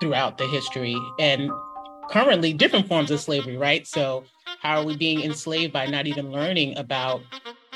throughout 0.00 0.38
the 0.38 0.46
history 0.46 0.96
and 1.18 1.50
currently 2.10 2.52
different 2.52 2.86
forms 2.86 3.10
of 3.10 3.20
slavery, 3.20 3.56
right? 3.56 3.86
So 3.86 4.24
how 4.60 4.80
are 4.80 4.84
we 4.84 4.96
being 4.96 5.22
enslaved 5.22 5.72
by 5.72 5.86
not 5.86 6.06
even 6.06 6.30
learning 6.30 6.76
about 6.78 7.22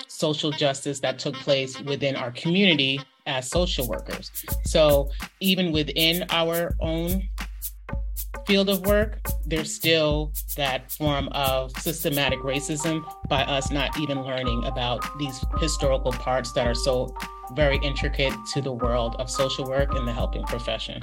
social 0.07 0.51
justice 0.51 1.01
that 1.01 1.19
took 1.19 1.35
place 1.35 1.81
within 1.81 2.17
our 2.17 2.31
community 2.33 3.01
as 3.31 3.49
social 3.49 3.87
workers. 3.87 4.31
So 4.65 5.11
even 5.39 5.73
within 5.73 6.25
our 6.31 6.75
own 6.81 7.29
field 8.47 8.69
of 8.69 8.85
work, 8.85 9.21
there's 9.47 9.73
still 9.75 10.33
that 10.57 10.91
form 10.91 11.29
of 11.29 11.71
systematic 11.79 12.41
racism 12.41 13.05
by 13.29 13.43
us 13.45 13.71
not 13.71 13.97
even 13.99 14.23
learning 14.23 14.65
about 14.65 15.07
these 15.19 15.41
historical 15.59 16.13
parts 16.13 16.53
that 16.53 16.67
are 16.67 16.75
so 16.75 17.15
very 17.53 17.79
intricate 17.83 18.33
to 18.53 18.61
the 18.61 18.73
world 18.73 19.15
of 19.19 19.31
social 19.31 19.65
work 19.65 19.95
and 19.95 20.07
the 20.07 20.13
helping 20.13 20.43
profession. 20.45 21.01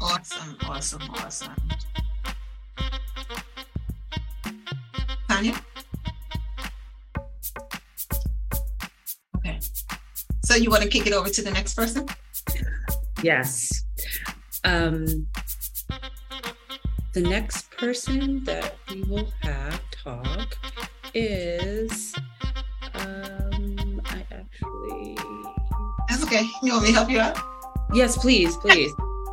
Awesome, 0.00 0.56
awesome, 0.64 1.02
awesome. 1.10 1.54
Tanya? 5.28 5.54
So 10.52 10.58
you 10.58 10.68
want 10.68 10.82
to 10.82 10.88
kick 10.90 11.06
it 11.06 11.14
over 11.14 11.30
to 11.30 11.40
the 11.42 11.50
next 11.50 11.72
person? 11.72 12.06
Yes. 13.22 13.84
Um, 14.64 15.26
the 17.14 17.22
next 17.22 17.70
person 17.70 18.44
that 18.44 18.76
we 18.90 19.02
will 19.04 19.32
have 19.40 19.80
talk 19.90 20.58
is 21.14 22.14
um, 22.92 24.02
I 24.04 24.26
actually 24.30 25.16
That's 26.10 26.22
okay. 26.24 26.44
You 26.62 26.72
want 26.72 26.82
me 26.82 26.88
to 26.90 26.96
help 26.96 27.08
you 27.08 27.20
out? 27.20 27.38
Yes, 27.94 28.18
please, 28.18 28.54
please. 28.58 28.92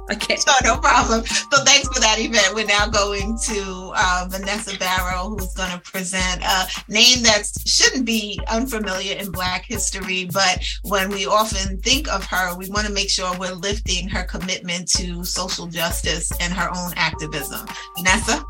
Okay. 0.19 0.37
So 0.37 0.51
no 0.63 0.77
problem. 0.77 1.23
So 1.25 1.63
thanks 1.63 1.87
for 1.87 1.99
that 1.99 2.17
event. 2.19 2.55
We're 2.55 2.65
now 2.65 2.87
going 2.87 3.37
to 3.43 3.93
uh, 3.95 4.27
Vanessa 4.29 4.77
Barrow, 4.77 5.29
who's 5.29 5.53
going 5.53 5.71
to 5.71 5.79
present 5.79 6.41
a 6.43 6.67
name 6.87 7.21
that 7.23 7.43
shouldn't 7.65 8.05
be 8.05 8.39
unfamiliar 8.49 9.17
in 9.17 9.31
Black 9.31 9.65
history, 9.65 10.25
but 10.33 10.63
when 10.83 11.09
we 11.09 11.25
often 11.25 11.77
think 11.81 12.07
of 12.11 12.25
her, 12.25 12.57
we 12.57 12.69
want 12.69 12.87
to 12.87 12.93
make 12.93 13.09
sure 13.09 13.37
we're 13.37 13.53
lifting 13.53 14.09
her 14.09 14.23
commitment 14.23 14.87
to 14.93 15.23
social 15.23 15.67
justice 15.67 16.31
and 16.41 16.53
her 16.53 16.69
own 16.75 16.91
activism. 16.95 17.67
Vanessa. 17.97 18.43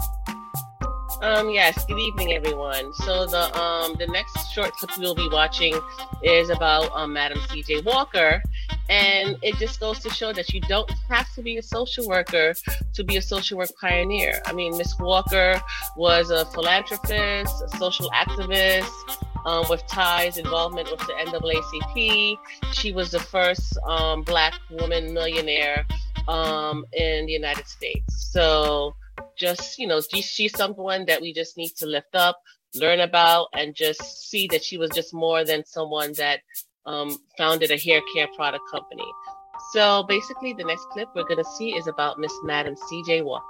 Um, 1.22 1.50
yes, 1.50 1.86
good 1.86 2.00
evening, 2.00 2.32
everyone. 2.32 2.94
So 2.94 3.28
the 3.28 3.54
um 3.60 3.96
the 4.00 4.08
next 4.08 4.54
short 4.54 4.72
clip 4.74 4.98
we'll 4.98 5.16
be 5.16 5.28
watching 5.30 5.78
is 6.24 6.50
about 6.50 6.90
um, 6.94 7.12
Madam 7.12 7.40
C.J. 7.50 7.82
Walker, 7.82 8.42
and 8.90 9.38
it 9.42 9.56
just 9.56 9.80
goes 9.80 10.00
to 10.00 10.10
show 10.10 10.34
that 10.34 10.54
you 10.54 10.62
don't 10.62 10.92
have 11.10 11.32
to 11.36 11.42
be 11.42 11.58
a 11.58 11.64
social 11.64 12.08
worker 12.08 12.54
to 12.94 13.04
be 13.04 13.18
a 13.18 13.22
social 13.22 13.58
work 13.58 13.70
pioneer. 13.80 14.42
I 14.46 14.54
mean, 14.54 14.78
Miss 14.78 14.98
Walker 15.00 15.62
was 15.96 16.32
a 16.32 16.46
philanthropist, 16.46 17.64
a 17.64 17.78
social 17.78 18.10
activist. 18.12 18.92
Um, 19.46 19.64
with 19.70 19.82
ties, 19.88 20.38
involvement 20.38 20.92
with 20.92 21.00
the 21.00 21.14
NAACP. 21.14 22.38
She 22.74 22.92
was 22.92 23.12
the 23.12 23.22
first 23.22 23.78
um, 23.88 24.22
Black 24.24 24.54
woman 24.70 25.14
millionaire 25.14 25.86
um, 26.28 26.86
in 26.92 27.26
the 27.26 27.32
United 27.32 27.66
States. 27.66 28.32
So 28.34 28.96
just 29.38 29.80
you 29.80 29.88
know 29.88 30.02
she's 30.02 30.56
someone 30.58 31.06
that 31.06 31.22
we 31.22 31.34
just 31.34 31.56
need 31.56 31.70
to 31.78 31.86
lift 31.86 32.16
up 32.16 32.38
learn 32.76 33.00
about 33.00 33.48
and 33.54 33.76
just 33.76 34.30
see 34.30 34.48
that 34.48 34.64
she 34.64 34.78
was 34.78 34.92
just 34.92 35.14
more 35.14 35.44
than 35.44 35.66
someone 35.66 36.14
that 36.14 36.42
um, 36.90 37.16
founded 37.38 37.70
a 37.72 37.78
hair 37.78 38.02
care 38.14 38.28
product 38.36 38.64
company. 38.72 39.06
So 39.74 40.04
basically 40.04 40.54
the 40.54 40.64
next 40.64 40.86
clip 40.90 41.08
we're 41.16 41.24
going 41.24 41.38
to 41.38 41.50
see 41.58 41.76
is 41.76 41.88
about 41.88 42.18
miss 42.18 42.34
madam 42.44 42.76
cj 42.76 43.24
walker. 43.24 43.46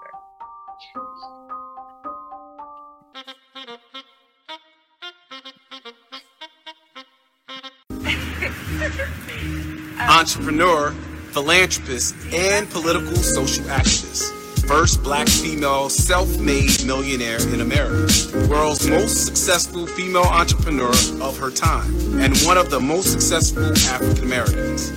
Entrepreneur 10.09 10.91
philanthropist 11.31 12.15
and 12.33 12.69
political 12.69 13.15
social 13.15 13.63
activist 13.65 14.38
first 14.69 15.01
black 15.01 15.27
female 15.27 15.89
self-made 15.89 16.85
millionaire 16.85 17.41
in 17.55 17.61
America, 17.61 18.05
the 18.05 18.47
world's 18.51 18.87
most 18.87 19.25
successful 19.25 19.87
female 19.87 20.21
entrepreneur 20.21 20.93
of 21.23 21.35
her 21.39 21.49
time, 21.49 21.91
and 22.21 22.37
one 22.41 22.55
of 22.55 22.69
the 22.69 22.79
most 22.79 23.11
successful 23.11 23.65
African 23.91 24.25
Americans. 24.25 24.93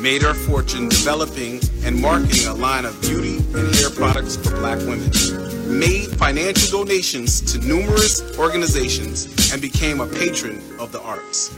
Made 0.00 0.22
her 0.22 0.34
fortune 0.34 0.88
developing 0.88 1.60
and 1.82 2.00
marketing 2.00 2.46
a 2.46 2.54
line 2.54 2.84
of 2.84 2.98
beauty 3.00 3.38
and 3.38 3.74
hair 3.74 3.90
products 3.90 4.36
for 4.36 4.54
black 4.54 4.78
women. 4.78 5.10
Made 5.66 6.06
financial 6.16 6.84
donations 6.84 7.40
to 7.52 7.58
numerous 7.58 8.22
organizations 8.38 9.52
and 9.52 9.60
became 9.60 10.00
a 10.00 10.06
patron 10.06 10.62
of 10.78 10.92
the 10.92 11.00
arts. 11.00 11.56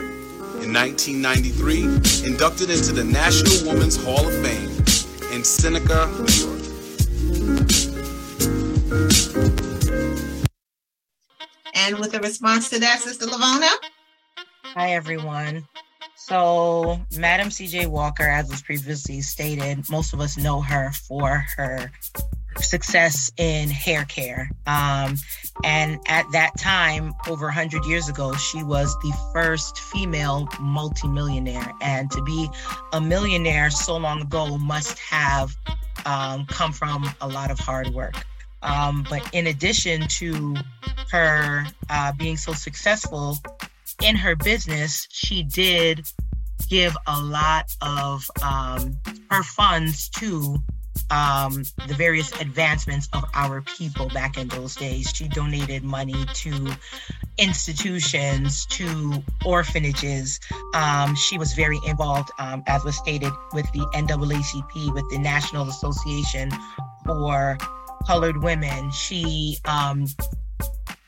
In 0.65 0.73
1993, 0.73 2.25
inducted 2.27 2.71
into 2.71 2.91
the 2.91 3.03
National 3.03 3.71
Women's 3.71 4.03
Hall 4.03 4.27
of 4.27 4.33
Fame 4.43 4.71
in 5.31 5.43
Seneca, 5.43 6.09
New 6.25 6.33
York. 6.33 6.54
And 11.85 11.99
with 11.99 12.15
a 12.15 12.19
response 12.19 12.69
to 12.71 12.79
that, 12.79 12.99
Sister 12.99 13.27
Lavona? 13.27 13.69
Hi, 14.63 14.93
everyone. 14.93 15.67
So, 16.15 16.99
Madam 17.15 17.49
CJ 17.49 17.85
Walker, 17.85 18.23
as 18.23 18.49
was 18.49 18.63
previously 18.63 19.21
stated, 19.21 19.87
most 19.87 20.11
of 20.11 20.19
us 20.19 20.35
know 20.35 20.61
her 20.61 20.91
for 21.07 21.45
her 21.55 21.91
success 22.57 23.31
in 23.37 23.69
hair 23.69 24.03
care. 24.05 24.49
Um, 24.65 25.17
and 25.63 25.99
at 26.07 26.25
that 26.31 26.57
time, 26.57 27.13
over 27.27 27.45
100 27.45 27.85
years 27.85 28.09
ago, 28.09 28.33
she 28.33 28.63
was 28.63 28.95
the 29.03 29.13
first 29.31 29.77
female 29.77 30.49
multimillionaire. 30.59 31.71
And 31.81 32.09
to 32.09 32.23
be 32.23 32.49
a 32.93 32.99
millionaire 33.01 33.69
so 33.69 33.95
long 33.97 34.23
ago 34.23 34.57
must 34.57 34.97
have 34.97 35.55
um, 36.07 36.47
come 36.47 36.71
from 36.71 37.07
a 37.21 37.27
lot 37.27 37.51
of 37.51 37.59
hard 37.59 37.89
work. 37.89 38.15
Um, 38.65 39.05
but 39.09 39.21
in 39.33 39.47
addition 39.47 40.07
to 40.07 40.55
her 41.11 41.65
uh, 41.89 42.11
being 42.13 42.35
so 42.35 42.53
successful 42.53 43.37
in 44.03 44.15
her 44.15 44.35
business, 44.35 45.07
she 45.11 45.43
did 45.43 46.05
give 46.67 46.97
a 47.07 47.21
lot 47.21 47.73
of 47.81 48.29
um, 48.41 48.97
her 49.29 49.43
funds 49.43 50.09
to 50.09 50.57
um, 51.11 51.63
the 51.87 51.93
various 51.93 52.31
advancements 52.41 53.07
of 53.13 53.23
our 53.33 53.61
people 53.61 54.07
back 54.09 54.37
in 54.37 54.47
those 54.47 54.75
days. 54.75 55.11
She 55.13 55.27
donated 55.27 55.83
money 55.83 56.25
to 56.33 56.71
institutions, 57.37 58.65
to 58.67 59.23
orphanages. 59.45 60.39
Um, 60.73 61.15
she 61.15 61.37
was 61.37 61.53
very 61.53 61.79
involved, 61.85 62.31
um, 62.39 62.63
as 62.65 62.83
was 62.83 62.97
stated, 62.97 63.31
with 63.53 63.69
the 63.73 63.85
NAACP, 63.93 64.93
with 64.93 65.07
the 65.11 65.19
National 65.19 65.67
Association 65.69 66.49
for 67.05 67.57
Colored 68.05 68.43
Women. 68.43 68.91
She 68.91 69.57
um, 69.65 70.05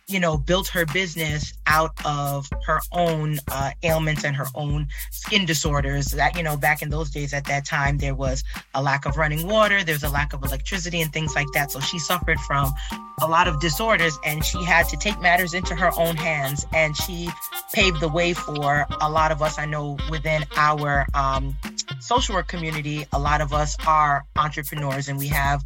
you 0.08 0.20
know, 0.22 0.38
built 0.38 0.70
her 0.70 0.86
business 0.86 1.54
out 1.68 1.92
of 2.06 2.48
her 2.66 2.80
own 2.94 3.38
uh, 3.52 3.72
ailments 3.84 4.24
and 4.24 4.36
her 4.36 4.48
own 4.56 4.88
skin 5.28 5.46
disorders. 5.46 6.08
That, 6.08 6.38
you 6.38 6.44
know, 6.44 6.56
back 6.56 6.82
in 6.82 6.90
those 6.90 7.10
days 7.10 7.34
at 7.34 7.44
that 7.46 7.66
time, 7.66 7.98
there 7.98 8.16
was 8.16 8.46
a 8.74 8.82
lack 8.82 9.06
of 9.06 9.18
running 9.18 9.46
water, 9.46 9.84
there's 9.84 10.04
a 10.04 10.10
lack 10.10 10.32
of 10.34 10.44
electricity 10.44 11.02
and 11.02 11.12
things 11.12 11.36
like 11.36 11.48
that. 11.54 11.70
So 11.72 11.82
she 11.82 12.00
suffered 12.00 12.40
from 12.40 12.74
a 13.22 13.28
lot 13.28 13.48
of 13.48 13.60
disorders 13.60 14.18
and 14.24 14.46
she 14.46 14.64
had 14.64 14.88
to 14.88 14.96
take 14.96 15.20
matters 15.20 15.54
into 15.54 15.76
her 15.76 15.92
own 15.98 16.16
hands. 16.16 16.66
And 16.74 16.96
she 16.96 17.30
paved 17.74 18.00
the 18.00 18.08
way 18.08 18.34
for 18.34 18.86
a 19.02 19.10
lot 19.10 19.32
of 19.32 19.42
us. 19.42 19.60
I 19.60 19.66
know 19.66 19.98
within 20.10 20.46
our 20.56 21.06
um, 21.14 21.58
social 22.00 22.36
work 22.36 22.48
community, 22.48 23.06
a 23.12 23.20
lot 23.20 23.42
of 23.42 23.52
us 23.54 23.76
are 23.86 24.26
entrepreneurs 24.38 25.10
and 25.10 25.20
we 25.20 25.28
have 25.28 25.62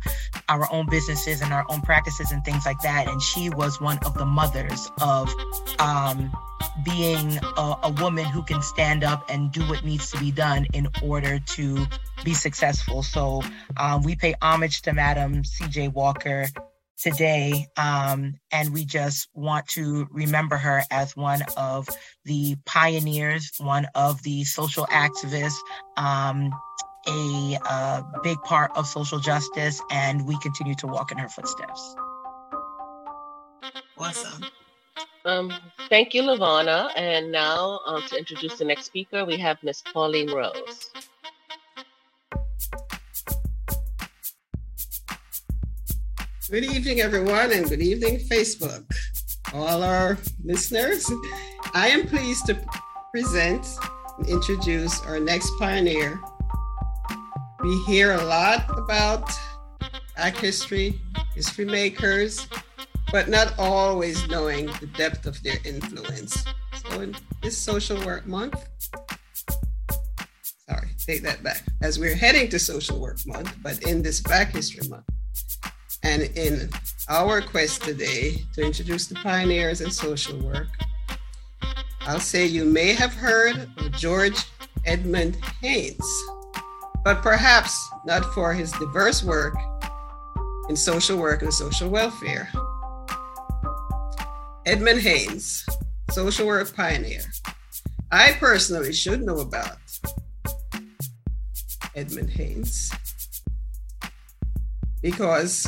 our 0.49 0.67
own 0.71 0.87
businesses 0.89 1.41
and 1.41 1.53
our 1.53 1.65
own 1.69 1.81
practices 1.81 2.31
and 2.31 2.43
things 2.43 2.65
like 2.65 2.79
that. 2.81 3.07
And 3.07 3.21
she 3.21 3.51
was 3.51 3.79
one 3.79 3.99
of 4.05 4.15
the 4.15 4.25
mothers 4.25 4.89
of 5.01 5.29
um, 5.77 6.31
being 6.83 7.37
a, 7.57 7.75
a, 7.83 7.95
woman 8.01 8.25
who 8.25 8.43
can 8.43 8.61
stand 8.61 9.03
up 9.03 9.29
and 9.29 9.51
do 9.51 9.61
what 9.67 9.83
needs 9.83 10.11
to 10.11 10.19
be 10.19 10.31
done 10.31 10.65
in 10.73 10.87
order 11.03 11.39
to 11.39 11.85
be 12.23 12.33
successful. 12.33 13.03
So 13.03 13.41
um, 13.77 14.03
we 14.03 14.15
pay 14.15 14.35
homage 14.41 14.81
to 14.83 14.93
Madam 14.93 15.43
CJ 15.43 15.93
Walker 15.93 16.47
today. 17.01 17.67
Um, 17.77 18.35
and 18.51 18.73
we 18.73 18.85
just 18.85 19.27
want 19.33 19.67
to 19.69 20.07
remember 20.11 20.57
her 20.57 20.83
as 20.91 21.15
one 21.15 21.41
of 21.57 21.87
the 22.25 22.55
pioneers, 22.65 23.51
one 23.57 23.87
of 23.95 24.21
the 24.23 24.43
social 24.43 24.85
activists, 24.87 25.57
um, 25.97 26.51
a, 27.07 27.57
a 27.65 28.05
big 28.23 28.41
part 28.43 28.71
of 28.75 28.87
social 28.87 29.19
justice, 29.19 29.81
and 29.89 30.27
we 30.27 30.37
continue 30.39 30.75
to 30.75 30.87
walk 30.87 31.11
in 31.11 31.17
her 31.17 31.29
footsteps. 31.29 31.95
Awesome. 33.97 34.45
Um, 35.23 35.53
thank 35.89 36.13
you, 36.13 36.23
Lavana. 36.23 36.91
And 36.95 37.31
now 37.31 37.79
um, 37.85 38.01
to 38.07 38.17
introduce 38.17 38.57
the 38.57 38.65
next 38.65 38.85
speaker, 38.85 39.25
we 39.25 39.37
have 39.37 39.57
Miss 39.63 39.81
Pauline 39.81 40.31
Rose. 40.31 40.89
Good 46.49 46.65
evening, 46.65 46.99
everyone, 46.99 47.51
and 47.51 47.69
good 47.69 47.81
evening, 47.81 48.19
Facebook. 48.19 48.83
All 49.53 49.83
our 49.83 50.17
listeners, 50.43 51.09
I 51.73 51.87
am 51.89 52.07
pleased 52.07 52.47
to 52.47 52.59
present 53.13 53.65
and 54.17 54.27
introduce 54.27 55.01
our 55.03 55.19
next 55.19 55.49
pioneer. 55.59 56.19
We 57.61 57.81
hear 57.85 58.13
a 58.13 58.23
lot 58.25 58.65
about 58.77 59.31
Black 60.15 60.35
history, 60.37 60.99
history 61.33 61.65
makers, 61.65 62.47
but 63.11 63.29
not 63.29 63.53
always 63.57 64.27
knowing 64.27 64.67
the 64.79 64.87
depth 64.97 65.25
of 65.25 65.41
their 65.43 65.57
influence. 65.65 66.45
So, 66.85 67.01
in 67.01 67.15
this 67.41 67.57
social 67.57 68.03
work 68.05 68.25
month, 68.25 68.55
sorry, 70.69 70.89
take 71.05 71.23
that 71.23 71.43
back, 71.43 71.63
as 71.81 71.99
we're 71.99 72.15
heading 72.15 72.49
to 72.49 72.59
social 72.59 72.99
work 72.99 73.25
month, 73.25 73.53
but 73.61 73.81
in 73.83 74.01
this 74.01 74.21
Black 74.21 74.51
History 74.51 74.87
Month, 74.87 75.05
and 76.03 76.23
in 76.35 76.69
our 77.09 77.41
quest 77.41 77.83
today 77.83 78.43
to 78.53 78.65
introduce 78.65 79.07
the 79.07 79.15
pioneers 79.15 79.81
in 79.81 79.91
social 79.91 80.37
work, 80.39 80.67
I'll 82.01 82.19
say 82.19 82.45
you 82.45 82.65
may 82.65 82.93
have 82.93 83.13
heard 83.13 83.69
of 83.77 83.91
George 83.91 84.45
Edmund 84.85 85.37
Haynes, 85.61 86.23
but 87.03 87.21
perhaps 87.21 87.77
not 88.05 88.25
for 88.33 88.53
his 88.53 88.71
diverse 88.73 89.23
work 89.23 89.55
in 90.69 90.75
social 90.75 91.17
work 91.17 91.43
and 91.43 91.53
social 91.53 91.89
welfare. 91.89 92.49
Edmund 94.65 95.01
Haynes, 95.01 95.65
social 96.11 96.45
work 96.45 96.75
pioneer. 96.75 97.21
I 98.11 98.33
personally 98.33 98.93
should 98.93 99.23
know 99.23 99.39
about 99.39 99.77
Edmund 101.95 102.29
Haynes. 102.29 102.91
because 105.01 105.67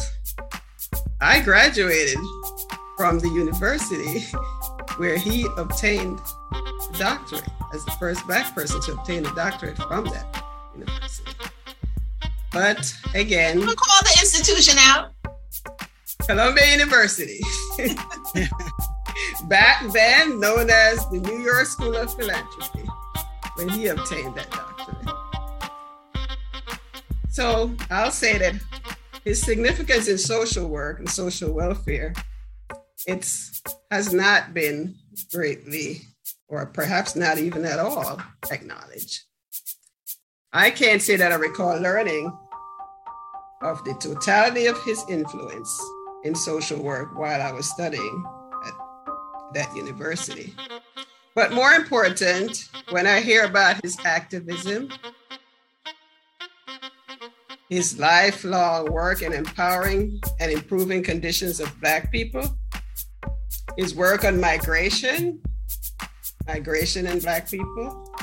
I 1.21 1.39
graduated 1.39 2.19
from 2.97 3.19
the 3.19 3.29
university 3.29 4.19
where 4.97 5.17
he 5.17 5.47
obtained 5.57 6.19
a 6.53 6.97
doctorate 6.97 7.43
as 7.73 7.83
the 7.85 7.91
first 7.99 8.25
black 8.27 8.53
person 8.53 8.79
to 8.81 8.91
obtain 8.93 9.25
a 9.25 9.33
doctorate 9.33 9.77
from 9.77 10.05
that 10.05 10.43
university. 10.75 11.31
But 12.51 12.93
again, 13.15 13.59
call 13.59 14.01
the 14.03 14.17
institution 14.21 14.75
out. 14.77 15.13
Columbia 16.27 16.71
University. 16.71 17.39
Back 19.53 19.83
then 19.91 20.39
known 20.39 20.71
as 20.71 21.07
the 21.09 21.19
New 21.19 21.37
York 21.37 21.67
School 21.67 21.95
of 21.95 22.11
Philanthropy, 22.15 22.89
when 23.53 23.69
he 23.69 23.85
obtained 23.85 24.33
that 24.33 24.49
doctorate. 24.49 25.15
So 27.29 27.71
I'll 27.91 28.09
say 28.09 28.39
that 28.39 28.55
his 29.23 29.39
significance 29.39 30.07
in 30.07 30.17
social 30.17 30.67
work 30.67 30.97
and 30.97 31.07
social 31.07 31.53
welfare, 31.53 32.15
it's 33.05 33.61
has 33.91 34.11
not 34.11 34.55
been 34.55 34.95
greatly, 35.31 36.01
or 36.47 36.65
perhaps 36.65 37.15
not 37.15 37.37
even 37.37 37.63
at 37.63 37.77
all, 37.77 38.19
acknowledged. 38.49 39.19
I 40.51 40.71
can't 40.71 40.99
say 40.99 41.15
that 41.15 41.31
I 41.31 41.35
recall 41.35 41.79
learning 41.79 42.35
of 43.61 43.85
the 43.85 43.93
totality 43.99 44.65
of 44.65 44.83
his 44.83 45.05
influence 45.07 45.79
in 46.23 46.33
social 46.33 46.81
work 46.81 47.15
while 47.15 47.39
I 47.39 47.51
was 47.51 47.69
studying 47.69 48.25
that 49.53 49.75
university. 49.75 50.53
But 51.35 51.51
more 51.51 51.71
important, 51.71 52.69
when 52.89 53.07
I 53.07 53.21
hear 53.21 53.45
about 53.45 53.81
his 53.83 53.97
activism, 54.05 54.89
his 57.69 57.97
lifelong 57.97 58.91
work 58.91 59.21
in 59.21 59.33
empowering 59.33 60.21
and 60.39 60.51
improving 60.51 61.01
conditions 61.01 61.59
of 61.59 61.73
Black 61.81 62.11
people, 62.11 62.43
his 63.77 63.95
work 63.95 64.23
on 64.25 64.39
migration, 64.39 65.41
migration 66.45 67.07
and 67.07 67.21
Black 67.21 67.49
people, 67.49 68.13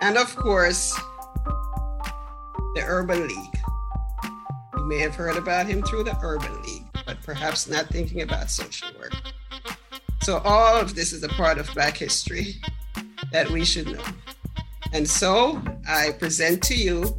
and 0.00 0.16
of 0.16 0.34
course, 0.34 0.98
the 2.74 2.82
Urban 2.86 3.28
League. 3.28 3.58
You 4.78 4.84
may 4.86 4.98
have 4.98 5.14
heard 5.14 5.36
about 5.36 5.66
him 5.66 5.82
through 5.82 6.04
the 6.04 6.16
Urban 6.22 6.62
League, 6.62 6.86
but 7.04 7.22
perhaps 7.22 7.68
not 7.68 7.86
thinking 7.88 8.22
about 8.22 8.50
social 8.50 8.88
work. 8.98 9.12
So, 10.22 10.38
all 10.44 10.80
of 10.80 10.94
this 10.94 11.12
is 11.12 11.24
a 11.24 11.28
part 11.28 11.58
of 11.58 11.68
Black 11.74 11.96
history 11.96 12.54
that 13.32 13.50
we 13.50 13.64
should 13.64 13.86
know. 13.88 14.04
And 14.92 15.08
so, 15.08 15.60
I 15.88 16.12
present 16.12 16.62
to 16.64 16.76
you 16.76 17.16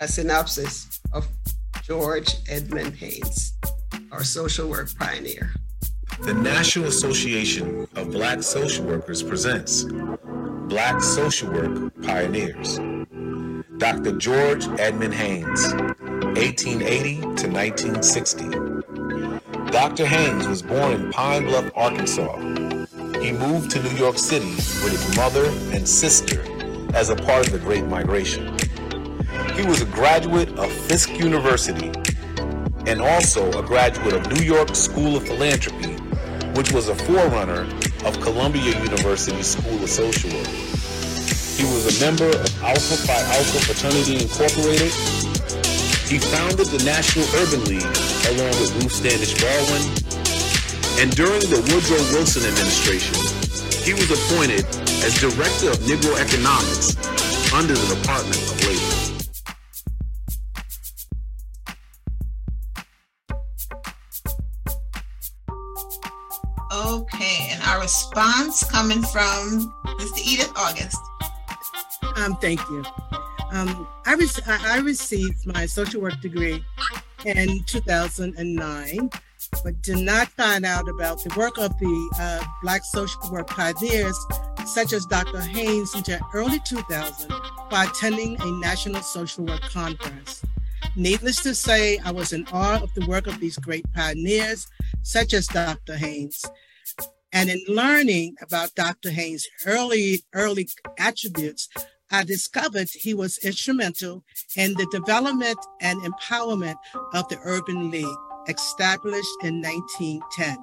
a 0.00 0.06
synopsis 0.06 1.00
of 1.12 1.26
George 1.82 2.28
Edmund 2.48 2.94
Haynes, 2.94 3.52
our 4.12 4.22
social 4.22 4.68
work 4.68 4.88
pioneer. 4.96 5.50
The 6.20 6.34
National 6.34 6.86
Association 6.86 7.88
of 7.96 8.12
Black 8.12 8.44
Social 8.44 8.84
Workers 8.84 9.24
presents 9.24 9.84
Black 10.68 11.02
Social 11.02 11.50
Work 11.50 12.00
Pioneers. 12.04 12.78
Dr. 13.78 14.12
George 14.18 14.68
Edmund 14.78 15.14
Haynes, 15.14 15.74
1880 15.74 17.20
to 17.20 17.48
1960. 17.48 18.65
Dr. 19.70 20.06
Haynes 20.06 20.46
was 20.46 20.62
born 20.62 20.92
in 20.92 21.10
Pine 21.10 21.44
Bluff, 21.44 21.70
Arkansas. 21.74 22.38
He 23.20 23.32
moved 23.32 23.70
to 23.72 23.82
New 23.82 23.96
York 23.96 24.16
City 24.16 24.50
with 24.84 24.92
his 24.92 25.16
mother 25.16 25.46
and 25.74 25.86
sister 25.86 26.40
as 26.94 27.10
a 27.10 27.16
part 27.16 27.46
of 27.46 27.52
the 27.52 27.58
Great 27.58 27.84
Migration. 27.84 28.56
He 29.56 29.66
was 29.66 29.82
a 29.82 29.86
graduate 29.86 30.50
of 30.58 30.70
Fisk 30.70 31.10
University 31.18 31.90
and 32.86 33.02
also 33.02 33.50
a 33.58 33.62
graduate 33.62 34.14
of 34.14 34.32
New 34.32 34.44
York 34.44 34.74
School 34.76 35.16
of 35.16 35.26
Philanthropy, 35.26 35.94
which 36.54 36.72
was 36.72 36.88
a 36.88 36.94
forerunner 36.94 37.62
of 38.04 38.20
Columbia 38.20 38.80
University 38.84 39.42
School 39.42 39.82
of 39.82 39.90
Social 39.90 40.30
Work. 40.30 40.46
He 40.46 41.64
was 41.64 42.00
a 42.00 42.04
member 42.04 42.28
of 42.28 42.62
Alpha 42.62 42.96
Phi 42.96 43.20
Alpha 43.36 43.58
Fraternity 43.66 44.22
Incorporated. 44.22 44.92
He 46.06 46.18
founded 46.18 46.68
the 46.68 46.82
National 46.84 47.26
Urban 47.34 47.64
League 47.64 48.05
along 48.30 48.50
with 48.58 48.74
Ruth 48.82 48.92
Standish 48.92 49.38
Baldwin. 49.38 49.82
And 50.98 51.14
during 51.14 51.40
the 51.46 51.60
Woodrow 51.70 52.02
Wilson 52.10 52.42
administration, 52.42 53.14
he 53.84 53.92
was 53.92 54.10
appointed 54.10 54.64
as 55.04 55.14
Director 55.20 55.70
of 55.70 55.78
Negro 55.86 56.18
Economics 56.18 56.96
under 57.52 57.74
the 57.74 57.94
Department 57.94 58.36
of 58.36 58.64
Labor. 58.66 59.06
Okay, 66.72 67.48
and 67.52 67.62
our 67.62 67.80
response 67.80 68.64
coming 68.64 69.02
from 69.02 69.72
Mr. 70.00 70.18
Edith 70.26 70.52
August. 70.56 70.98
Um, 72.16 72.36
thank 72.38 72.60
you. 72.70 72.82
Um, 73.52 73.86
I, 74.04 74.14
re- 74.14 74.28
I 74.46 74.78
received 74.78 75.46
my 75.46 75.66
social 75.66 76.00
work 76.00 76.20
degree 76.20 76.64
in 77.24 77.62
2009, 77.64 79.10
but 79.64 79.82
did 79.82 79.98
not 79.98 80.28
find 80.28 80.64
out 80.64 80.88
about 80.88 81.22
the 81.22 81.34
work 81.36 81.58
of 81.58 81.78
the 81.78 82.10
uh, 82.20 82.44
Black 82.62 82.84
social 82.84 83.20
work 83.30 83.48
pioneers, 83.48 84.18
such 84.66 84.92
as 84.92 85.06
Dr. 85.06 85.40
Haynes, 85.40 85.94
until 85.94 86.20
early 86.34 86.60
2000 86.64 87.32
by 87.70 87.84
attending 87.84 88.40
a 88.40 88.50
national 88.60 89.02
social 89.02 89.44
work 89.44 89.62
conference. 89.62 90.42
Needless 90.94 91.42
to 91.42 91.54
say, 91.54 91.98
I 91.98 92.10
was 92.10 92.32
in 92.32 92.46
awe 92.52 92.82
of 92.82 92.92
the 92.94 93.06
work 93.06 93.26
of 93.26 93.38
these 93.40 93.58
great 93.58 93.84
pioneers, 93.92 94.66
such 95.02 95.34
as 95.34 95.46
Dr. 95.46 95.96
Haynes. 95.96 96.44
And 97.32 97.50
in 97.50 97.60
learning 97.68 98.36
about 98.40 98.74
Dr. 98.74 99.10
Haynes' 99.10 99.46
early, 99.66 100.22
early 100.32 100.68
attributes, 100.98 101.68
I 102.10 102.22
discovered 102.22 102.88
he 102.90 103.14
was 103.14 103.38
instrumental 103.38 104.22
in 104.56 104.74
the 104.74 104.86
development 104.92 105.58
and 105.80 106.00
empowerment 106.02 106.76
of 107.14 107.28
the 107.28 107.38
Urban 107.42 107.90
League, 107.90 108.06
established 108.48 109.28
in 109.42 109.60
1910. 109.60 110.56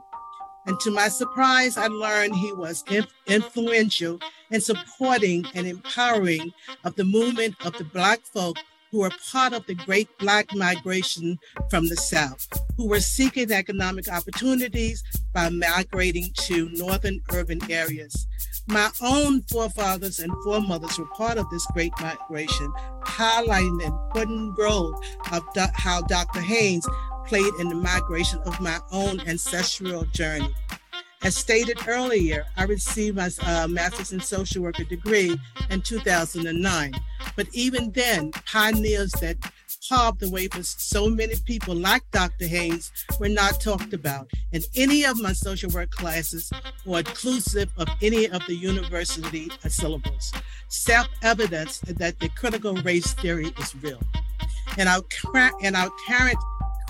And 0.66 0.80
to 0.80 0.92
my 0.92 1.10
surprise, 1.10 1.76
I 1.76 1.88
learned 1.88 2.36
he 2.36 2.54
was 2.54 2.86
influential 3.28 4.20
in 4.50 4.62
supporting 4.62 5.46
and 5.54 5.68
empowering 5.68 6.54
of 6.86 6.96
the 6.96 7.04
movement 7.04 7.56
of 7.66 7.74
the 7.74 7.84
Black 7.84 8.22
folk 8.22 8.58
who 8.92 9.00
were 9.00 9.12
part 9.32 9.52
of 9.52 9.66
the 9.66 9.74
great 9.74 10.08
Black 10.20 10.54
migration 10.56 11.38
from 11.70 11.90
the 11.90 11.98
South, 11.98 12.48
who 12.78 12.88
were 12.88 13.02
seeking 13.02 13.52
economic 13.52 14.08
opportunities 14.08 15.04
by 15.34 15.50
migrating 15.50 16.32
to 16.36 16.70
northern 16.70 17.20
urban 17.34 17.60
areas. 17.70 18.28
My 18.68 18.90
own 19.02 19.42
forefathers 19.44 20.20
and 20.20 20.32
foremothers 20.44 20.98
were 20.98 21.06
part 21.08 21.38
of 21.38 21.50
this 21.50 21.66
great 21.74 21.92
migration, 22.00 22.72
highlighting 23.02 23.80
the 23.80 23.88
important 23.88 24.58
role 24.58 25.02
of 25.32 25.44
do- 25.54 25.66
how 25.74 26.02
Dr. 26.02 26.40
Haynes 26.40 26.88
played 27.28 27.54
in 27.60 27.70
the 27.70 27.76
migration 27.76 28.40
of 28.46 28.60
my 28.62 28.80
own 28.92 29.20
ancestral 29.22 30.06
journey. 30.06 30.54
As 31.24 31.38
stated 31.38 31.78
earlier, 31.88 32.46
I 32.58 32.64
received 32.64 33.16
my 33.16 33.30
uh, 33.46 33.68
master's 33.68 34.12
in 34.12 34.20
social 34.20 34.62
worker 34.62 34.84
degree 34.84 35.38
in 35.70 35.82
2009. 35.82 36.94
But 37.38 37.48
even 37.54 37.92
then, 37.92 38.32
pioneers 38.32 39.12
that 39.22 39.38
paved 39.90 40.20
the 40.20 40.30
way 40.30 40.48
for 40.48 40.64
so 40.64 41.10
many 41.10 41.36
people 41.46 41.76
like 41.76 42.04
Dr. 42.12 42.48
Haynes 42.48 42.92
were 43.20 43.30
not 43.30 43.60
talked 43.60 43.94
about 43.94 44.30
in 44.52 44.62
any 44.76 45.04
of 45.06 45.20
my 45.20 45.34
social 45.34 45.70
work 45.72 45.92
classes 45.92 46.52
or 46.86 47.00
inclusive 47.00 47.70
of 47.78 47.88
any 48.02 48.28
of 48.30 48.46
the 48.48 48.56
university 48.56 49.50
syllabus. 49.68 50.32
Self-evidence 50.70 51.80
that 51.80 52.20
the 52.20 52.30
critical 52.30 52.76
race 52.78 53.14
theory 53.14 53.52
is 53.60 53.76
real. 53.76 54.02
And 54.78 54.90
our, 54.90 55.02
in 55.62 55.76
our 55.76 55.90
current 56.08 56.38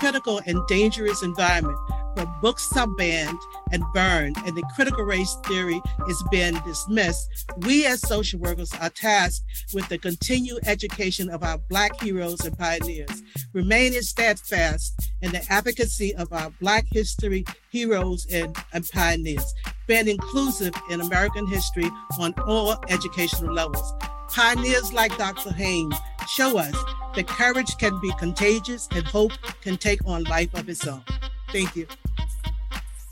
critical 0.04 0.38
and 0.44 0.60
dangerous 0.66 1.22
environment, 1.22 1.78
where 2.12 2.26
books 2.42 2.76
are 2.76 2.86
banned 2.86 3.38
and 3.72 3.82
burned 3.94 4.36
and 4.44 4.54
the 4.54 4.62
critical 4.74 5.02
race 5.02 5.34
theory 5.46 5.80
is 6.06 6.22
being 6.30 6.52
dismissed, 6.66 7.26
we 7.60 7.86
as 7.86 8.06
social 8.06 8.38
workers 8.38 8.70
are 8.82 8.90
tasked 8.90 9.46
with 9.72 9.88
the 9.88 9.96
continued 9.96 10.58
education 10.66 11.30
of 11.30 11.42
our 11.42 11.56
Black 11.70 11.98
heroes 12.02 12.44
and 12.44 12.58
pioneers, 12.58 13.22
remaining 13.54 14.02
steadfast 14.02 15.10
in 15.22 15.32
the 15.32 15.42
advocacy 15.48 16.14
of 16.16 16.30
our 16.34 16.50
Black 16.60 16.84
history 16.92 17.42
heroes 17.70 18.26
and, 18.30 18.54
and 18.74 18.86
pioneers, 18.90 19.54
being 19.86 20.06
inclusive 20.06 20.74
in 20.90 21.00
American 21.00 21.46
history 21.46 21.90
on 22.18 22.34
all 22.46 22.76
educational 22.90 23.54
levels. 23.54 23.94
Pioneers 24.28 24.92
like 24.92 25.16
Dr. 25.16 25.50
Haynes 25.54 25.94
show 26.28 26.58
us 26.58 26.76
that 27.14 27.26
courage 27.26 27.76
can 27.78 27.98
be 28.00 28.12
contagious 28.18 28.88
and 28.92 29.06
hope 29.06 29.32
can 29.60 29.76
take 29.76 30.04
on 30.06 30.24
life 30.24 30.52
of 30.54 30.68
its 30.68 30.86
own. 30.86 31.02
Thank 31.50 31.76
you. 31.76 31.86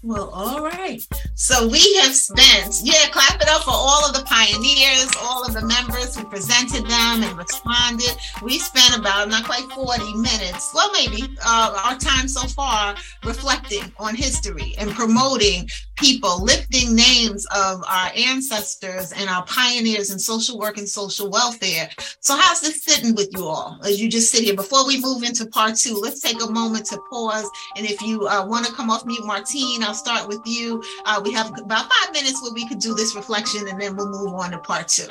Well, 0.03 0.31
all 0.31 0.65
right. 0.65 1.07
So 1.35 1.67
we 1.67 1.95
have 1.97 2.15
spent, 2.15 2.81
yeah, 2.83 3.09
clap 3.11 3.41
it 3.41 3.49
up 3.49 3.63
for 3.63 3.71
all 3.71 4.07
of 4.07 4.15
the 4.15 4.23
pioneers, 4.25 5.11
all 5.23 5.45
of 5.45 5.55
the 5.55 5.63
members 5.63 6.15
who 6.15 6.25
presented 6.25 6.85
them 6.87 7.23
and 7.23 7.39
responded. 7.39 8.15
We 8.43 8.59
spent 8.59 8.99
about 8.99 9.29
not 9.29 9.45
quite 9.45 9.65
40 9.73 10.15
minutes, 10.15 10.73
well, 10.75 10.91
maybe 10.93 11.35
uh, 11.45 11.83
our 11.85 11.99
time 11.99 12.29
so 12.29 12.47
far 12.49 12.95
reflecting 13.25 13.93
on 13.99 14.15
history 14.15 14.75
and 14.79 14.91
promoting 14.91 15.69
people, 15.97 16.43
lifting 16.43 16.95
names 16.95 17.47
of 17.47 17.83
our 17.89 18.11
ancestors 18.17 19.13
and 19.13 19.31
our 19.31 19.45
pioneers 19.47 20.11
in 20.11 20.19
social 20.19 20.59
work 20.59 20.77
and 20.77 20.89
social 20.89 21.31
welfare. 21.31 21.89
So, 22.21 22.37
how's 22.37 22.61
this 22.61 22.83
sitting 22.83 23.15
with 23.15 23.31
you 23.33 23.47
all 23.47 23.79
as 23.85 24.01
you 24.01 24.09
just 24.09 24.33
sit 24.33 24.45
here? 24.45 24.55
Before 24.55 24.87
we 24.87 25.01
move 25.01 25.23
into 25.23 25.47
part 25.47 25.77
two, 25.77 25.95
let's 25.95 26.21
take 26.21 26.43
a 26.43 26.51
moment 26.51 26.87
to 26.87 26.99
pause. 27.11 27.49
And 27.77 27.87
if 27.89 28.03
you 28.03 28.27
uh, 28.29 28.45
want 28.47 28.67
to 28.67 28.73
come 28.73 28.91
off 28.91 29.07
mute, 29.07 29.25
Martine, 29.25 29.83
I'll 29.83 29.95
start 29.95 30.29
with 30.29 30.41
you. 30.45 30.83
Uh, 31.05 31.21
we 31.25 31.32
have 31.33 31.59
about 31.59 31.91
five 31.91 32.13
minutes 32.13 32.43
where 32.43 32.53
we 32.53 32.69
could 32.69 32.79
do 32.79 32.95
this 32.95 33.15
reflection 33.15 33.69
and 33.69 33.81
then 33.81 33.97
we'll 33.97 34.09
move 34.09 34.35
on 34.35 34.51
to 34.53 34.59
part 34.59 34.89
two. 34.89 35.07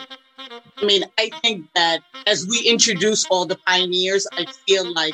I 0.77 0.85
mean, 0.85 1.03
I 1.17 1.29
think 1.41 1.67
that 1.75 2.01
as 2.27 2.47
we 2.47 2.59
introduce 2.67 3.25
all 3.25 3.45
the 3.45 3.57
pioneers, 3.67 4.27
I 4.33 4.45
feel 4.67 4.91
like 4.93 5.13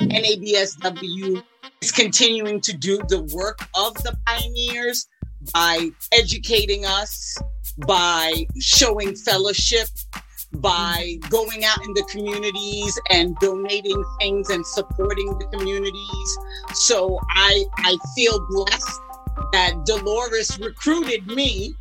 NABSW 0.00 1.42
is 1.80 1.92
continuing 1.92 2.60
to 2.62 2.76
do 2.76 2.98
the 3.08 3.22
work 3.34 3.60
of 3.74 3.94
the 4.02 4.16
pioneers 4.26 5.06
by 5.52 5.90
educating 6.12 6.84
us, 6.84 7.36
by 7.86 8.46
showing 8.60 9.14
fellowship, 9.14 9.88
by 10.54 11.16
going 11.28 11.64
out 11.64 11.84
in 11.84 11.92
the 11.94 12.04
communities 12.10 12.98
and 13.10 13.36
donating 13.38 14.02
things 14.20 14.50
and 14.50 14.64
supporting 14.66 15.38
the 15.38 15.46
communities. 15.46 16.38
So 16.74 17.18
I 17.30 17.64
I 17.78 17.96
feel 18.14 18.44
blessed 18.48 19.00
that 19.52 19.84
Dolores 19.84 20.58
recruited 20.58 21.26
me 21.26 21.74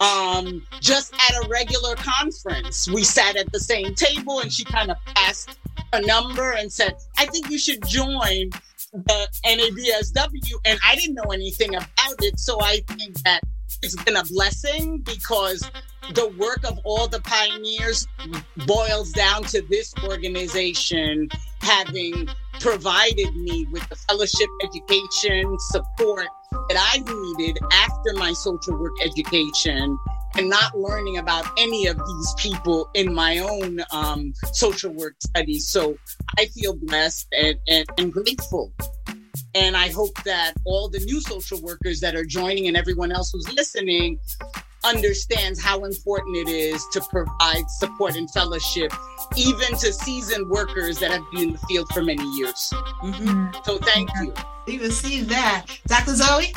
um, 0.00 0.66
just 0.80 1.12
at 1.14 1.44
a 1.44 1.48
regular 1.48 1.94
conference. 1.96 2.88
We 2.90 3.04
sat 3.04 3.36
at 3.36 3.52
the 3.52 3.60
same 3.60 3.94
table 3.94 4.40
and 4.40 4.52
she 4.52 4.64
kind 4.64 4.90
of 4.90 4.96
passed 5.14 5.58
a 5.92 6.00
number 6.00 6.52
and 6.52 6.72
said, 6.72 6.94
I 7.18 7.26
think 7.26 7.50
you 7.50 7.58
should 7.58 7.86
join 7.86 8.50
the 8.92 9.28
NABSW. 9.44 10.52
And 10.64 10.78
I 10.84 10.94
didn't 10.96 11.14
know 11.14 11.30
anything 11.32 11.74
about 11.74 12.16
it. 12.20 12.38
So 12.38 12.60
I 12.60 12.80
think 12.88 13.22
that 13.22 13.40
it's 13.82 13.96
been 14.04 14.16
a 14.16 14.24
blessing 14.24 14.98
because 14.98 15.70
the 16.14 16.28
work 16.38 16.64
of 16.64 16.78
all 16.84 17.06
the 17.06 17.20
pioneers 17.20 18.06
boils 18.66 19.12
down 19.12 19.42
to 19.44 19.62
this 19.70 19.94
organization 20.04 21.28
having 21.60 22.28
provided 22.58 23.34
me 23.36 23.66
with 23.70 23.86
the 23.88 23.96
fellowship 23.96 24.48
education 24.62 25.56
support 25.58 26.26
that 26.52 26.76
I 26.76 26.98
needed 26.98 27.58
after 27.72 28.14
my 28.14 28.32
social 28.32 28.76
work 28.78 28.92
education 29.02 29.98
and 30.36 30.48
not 30.48 30.78
learning 30.78 31.18
about 31.18 31.46
any 31.58 31.86
of 31.86 31.96
these 31.98 32.34
people 32.38 32.88
in 32.94 33.12
my 33.12 33.38
own 33.38 33.80
um, 33.90 34.32
social 34.52 34.92
work 34.92 35.14
studies. 35.20 35.68
So 35.68 35.96
I 36.38 36.46
feel 36.46 36.76
blessed 36.76 37.28
and, 37.32 37.56
and, 37.68 37.86
and 37.98 38.12
grateful. 38.12 38.72
And 39.54 39.76
I 39.76 39.88
hope 39.88 40.14
that 40.24 40.54
all 40.64 40.88
the 40.88 41.00
new 41.00 41.20
social 41.20 41.60
workers 41.60 42.00
that 42.00 42.14
are 42.14 42.24
joining 42.24 42.68
and 42.68 42.76
everyone 42.76 43.10
else 43.10 43.32
who's 43.32 43.52
listening 43.54 44.18
understands 44.84 45.60
how 45.60 45.84
important 45.84 46.36
it 46.36 46.48
is 46.48 46.84
to 46.92 47.00
provide 47.10 47.68
support 47.70 48.16
and 48.16 48.30
fellowship, 48.30 48.92
even 49.36 49.76
to 49.78 49.92
seasoned 49.92 50.48
workers 50.48 50.98
that 50.98 51.10
have 51.10 51.24
been 51.32 51.48
in 51.48 51.52
the 51.52 51.58
field 51.58 51.88
for 51.92 52.02
many 52.02 52.24
years. 52.36 52.70
Mm-hmm. 53.02 53.62
So 53.64 53.78
thank 53.78 54.10
you. 54.20 54.32
We 54.66 54.78
receive 54.78 55.28
that. 55.28 55.66
Dr. 55.86 56.14
Zoe? 56.14 56.54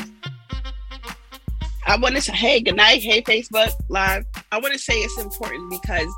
I 1.86 1.96
want 1.98 2.14
to 2.14 2.22
say, 2.22 2.32
hey, 2.32 2.60
good 2.60 2.76
night. 2.76 3.02
Hey, 3.02 3.20
Facebook 3.22 3.72
Live. 3.88 4.24
I 4.52 4.58
want 4.58 4.72
to 4.72 4.78
say 4.78 4.94
it's 4.94 5.18
important 5.18 5.70
because 5.70 6.08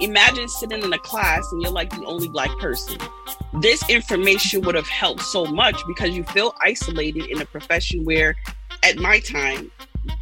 imagine 0.00 0.48
sitting 0.48 0.82
in 0.82 0.92
a 0.92 0.98
class 0.98 1.46
and 1.52 1.60
you're 1.62 1.70
like 1.70 1.90
the 1.90 2.04
only 2.06 2.28
black 2.28 2.50
person. 2.58 2.98
This 3.60 3.88
information 3.90 4.62
would 4.62 4.74
have 4.74 4.88
helped 4.88 5.22
so 5.22 5.44
much 5.44 5.80
because 5.86 6.10
you 6.10 6.24
feel 6.24 6.54
isolated 6.62 7.26
in 7.26 7.40
a 7.40 7.44
profession 7.44 8.04
where, 8.04 8.34
at 8.82 8.96
my 8.96 9.20
time, 9.20 9.70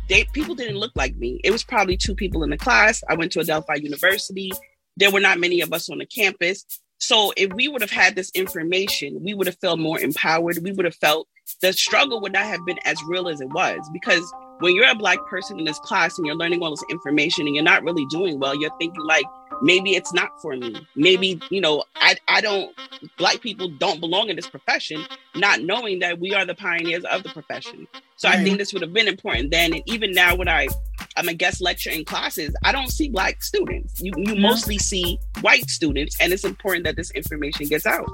they 0.09 0.25
people 0.33 0.55
didn't 0.55 0.79
look 0.79 0.93
like 0.95 1.17
me. 1.17 1.41
It 1.45 1.51
was 1.51 1.65
probably 1.65 1.97
two 1.97 2.15
people 2.15 2.43
in 2.43 2.51
the 2.51 2.59
class. 2.59 3.03
I 3.09 3.15
went 3.15 3.33
to 3.33 3.41
Adelphi 3.41 3.81
University. 3.83 4.53
There 4.97 5.11
were 5.11 5.21
not 5.21 5.39
many 5.39 5.61
of 5.61 5.73
us 5.73 5.89
on 5.89 5.99
the 5.99 6.07
campus. 6.07 6.65
So 6.99 7.33
if 7.37 7.53
we 7.53 7.67
would 7.67 7.81
have 7.81 7.91
had 7.91 8.15
this 8.15 8.31
information, 8.31 9.23
we 9.25 9.35
would 9.35 9.47
have 9.49 9.59
felt 9.59 9.81
more 9.81 9.99
empowered. 9.99 10.59
We 10.63 10.73
would 10.73 10.85
have 10.85 10.95
felt 10.95 11.29
the 11.61 11.73
struggle 11.73 12.21
would 12.21 12.33
not 12.33 12.45
have 12.45 12.65
been 12.65 12.79
as 12.85 13.03
real 13.09 13.29
as 13.29 13.41
it 13.41 13.51
was 13.51 13.81
because 13.93 14.33
when 14.63 14.77
you're 14.77 14.89
a 14.89 14.95
black 14.95 15.19
person 15.27 15.59
in 15.59 15.65
this 15.65 15.79
class 15.81 16.17
and 16.19 16.27
you're 16.27 16.37
learning 16.37 16.63
all 16.63 16.71
this 16.71 16.85
information 16.89 17.47
and 17.47 17.55
you're 17.55 17.65
not 17.65 17.83
really 17.83 18.07
doing 18.07 18.39
well, 18.39 18.55
you're 18.55 18.71
thinking 18.79 19.03
like, 19.05 19.27
maybe 19.61 19.97
it's 19.97 20.13
not 20.13 20.31
for 20.41 20.57
me. 20.57 20.71
Mm-hmm. 20.71 20.85
Maybe, 20.95 21.41
you 21.51 21.61
know, 21.61 21.83
I, 21.97 22.17
I 22.29 22.41
don't, 22.41 22.73
black 23.19 23.41
people 23.41 23.69
don't 23.69 23.99
belong 24.01 24.29
in 24.29 24.37
this 24.37 24.49
profession, 24.49 25.05
not 25.35 25.63
knowing 25.63 25.99
that 25.99 26.21
we 26.21 26.33
are 26.33 26.45
the 26.45 26.55
pioneers 26.55 27.05
of 27.05 27.25
the 27.25 27.31
profession. 27.31 27.89
So 28.17 28.29
right. 28.29 28.39
I 28.39 28.45
think 28.45 28.59
this 28.59 28.73
would 28.73 28.83
have 28.83 28.93
been 28.93 29.09
important 29.09 29.51
then. 29.51 29.75
And 29.75 29.83
even 29.87 30.13
now, 30.13 30.37
when 30.37 30.49
I, 30.49 30.69
I'm 31.17 31.29
a 31.29 31.35
guest 31.35 31.61
lecturer 31.61 31.93
in 31.93 32.05
classes, 32.05 32.55
I 32.65 32.71
don't 32.71 32.91
see 32.91 33.09
black 33.09 33.43
students. 33.43 34.01
You, 34.01 34.13
you 34.17 34.37
mostly 34.37 34.79
see 34.79 35.19
white 35.41 35.69
students. 35.69 36.17
And 36.21 36.33
it's 36.33 36.45
important 36.45 36.85
that 36.85 36.95
this 36.95 37.11
information 37.11 37.67
gets 37.67 37.85
out. 37.85 38.09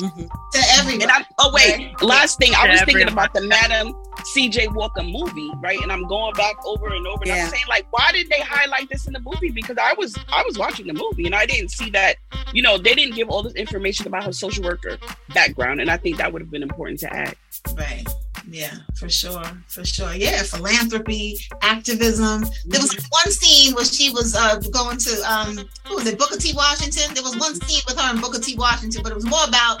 Mm-hmm. 0.00 0.22
To 0.52 0.60
everyone. 0.78 1.02
And 1.02 1.10
I'm, 1.10 1.24
oh 1.38 1.50
wait, 1.52 1.78
right? 1.78 2.02
last 2.02 2.38
thing 2.38 2.52
I 2.56 2.68
was 2.68 2.82
thinking 2.82 3.08
about 3.08 3.34
the 3.34 3.42
Madam 3.42 3.94
C.J. 4.24 4.68
Walker 4.68 5.02
movie, 5.02 5.50
right? 5.60 5.80
And 5.80 5.90
I'm 5.92 6.06
going 6.06 6.34
back 6.34 6.56
over 6.64 6.88
and 6.88 7.06
over, 7.06 7.22
and 7.22 7.28
yeah. 7.28 7.44
I'm 7.44 7.50
saying 7.50 7.64
like, 7.68 7.86
why 7.90 8.10
did 8.12 8.28
they 8.28 8.40
highlight 8.40 8.88
this 8.88 9.06
in 9.06 9.12
the 9.12 9.20
movie? 9.20 9.50
Because 9.50 9.76
I 9.80 9.94
was 9.94 10.16
I 10.28 10.42
was 10.44 10.58
watching 10.58 10.86
the 10.86 10.94
movie 10.94 11.26
and 11.26 11.34
I 11.34 11.46
didn't 11.46 11.70
see 11.70 11.90
that. 11.90 12.16
You 12.52 12.62
know, 12.62 12.78
they 12.78 12.94
didn't 12.94 13.14
give 13.14 13.28
all 13.28 13.42
this 13.42 13.54
information 13.54 14.06
about 14.06 14.24
her 14.24 14.32
social 14.32 14.64
worker 14.64 14.98
background, 15.34 15.80
and 15.80 15.90
I 15.90 15.96
think 15.96 16.16
that 16.18 16.32
would 16.32 16.42
have 16.42 16.50
been 16.50 16.62
important 16.62 17.00
to 17.00 17.14
add. 17.14 17.36
Right. 17.76 18.06
Yeah, 18.50 18.74
for 18.96 19.08
sure, 19.08 19.44
for 19.68 19.84
sure. 19.84 20.12
Yeah, 20.12 20.42
philanthropy, 20.42 21.38
activism. 21.62 22.42
There 22.66 22.80
was 22.80 22.90
mm-hmm. 22.90 23.06
one 23.10 23.30
scene 23.30 23.74
where 23.76 23.84
she 23.84 24.10
was 24.10 24.34
uh, 24.34 24.58
going 24.72 24.98
to 24.98 25.22
um, 25.22 25.68
who 25.86 25.94
was 25.94 26.06
it, 26.08 26.18
Booker 26.18 26.36
T. 26.36 26.52
Washington. 26.52 27.14
There 27.14 27.22
was 27.22 27.36
one 27.36 27.54
scene 27.54 27.80
with 27.86 27.96
her 27.96 28.10
and 28.10 28.20
Booker 28.20 28.40
T. 28.40 28.56
Washington, 28.56 29.04
but 29.04 29.12
it 29.12 29.14
was 29.14 29.24
more 29.24 29.44
about 29.46 29.80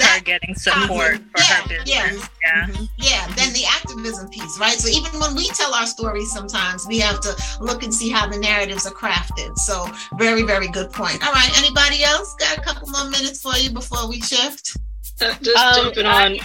her 0.00 0.20
getting 0.24 0.56
support 0.56 1.18
for 1.30 1.38
yeah, 1.38 1.62
her 1.62 1.68
business. 1.68 1.88
Yeah, 1.88 2.10
yeah, 2.42 2.66
mm-hmm. 2.66 2.84
yeah. 2.98 3.26
Then 3.36 3.52
the 3.52 3.64
activism 3.66 4.28
piece, 4.30 4.58
right? 4.58 4.74
So 4.74 4.88
even 4.88 5.20
when 5.20 5.36
we 5.36 5.46
tell 5.50 5.72
our 5.72 5.86
stories, 5.86 6.32
sometimes 6.32 6.88
we 6.88 6.98
have 6.98 7.20
to 7.20 7.36
look 7.60 7.84
and 7.84 7.94
see 7.94 8.10
how 8.10 8.26
the 8.28 8.38
narratives 8.38 8.84
are 8.84 8.94
crafted. 8.94 9.56
So 9.58 9.86
very, 10.18 10.42
very 10.42 10.66
good 10.66 10.90
point. 10.90 11.24
All 11.24 11.32
right, 11.32 11.56
anybody 11.56 12.02
else 12.02 12.34
got 12.34 12.58
a 12.58 12.62
couple 12.62 12.88
more 12.88 13.08
minutes 13.10 13.40
for 13.40 13.54
you 13.56 13.70
before 13.70 14.08
we 14.08 14.20
shift? 14.20 14.76
Just 15.18 15.56
um, 15.56 15.84
jumping 15.84 16.06
on. 16.06 16.38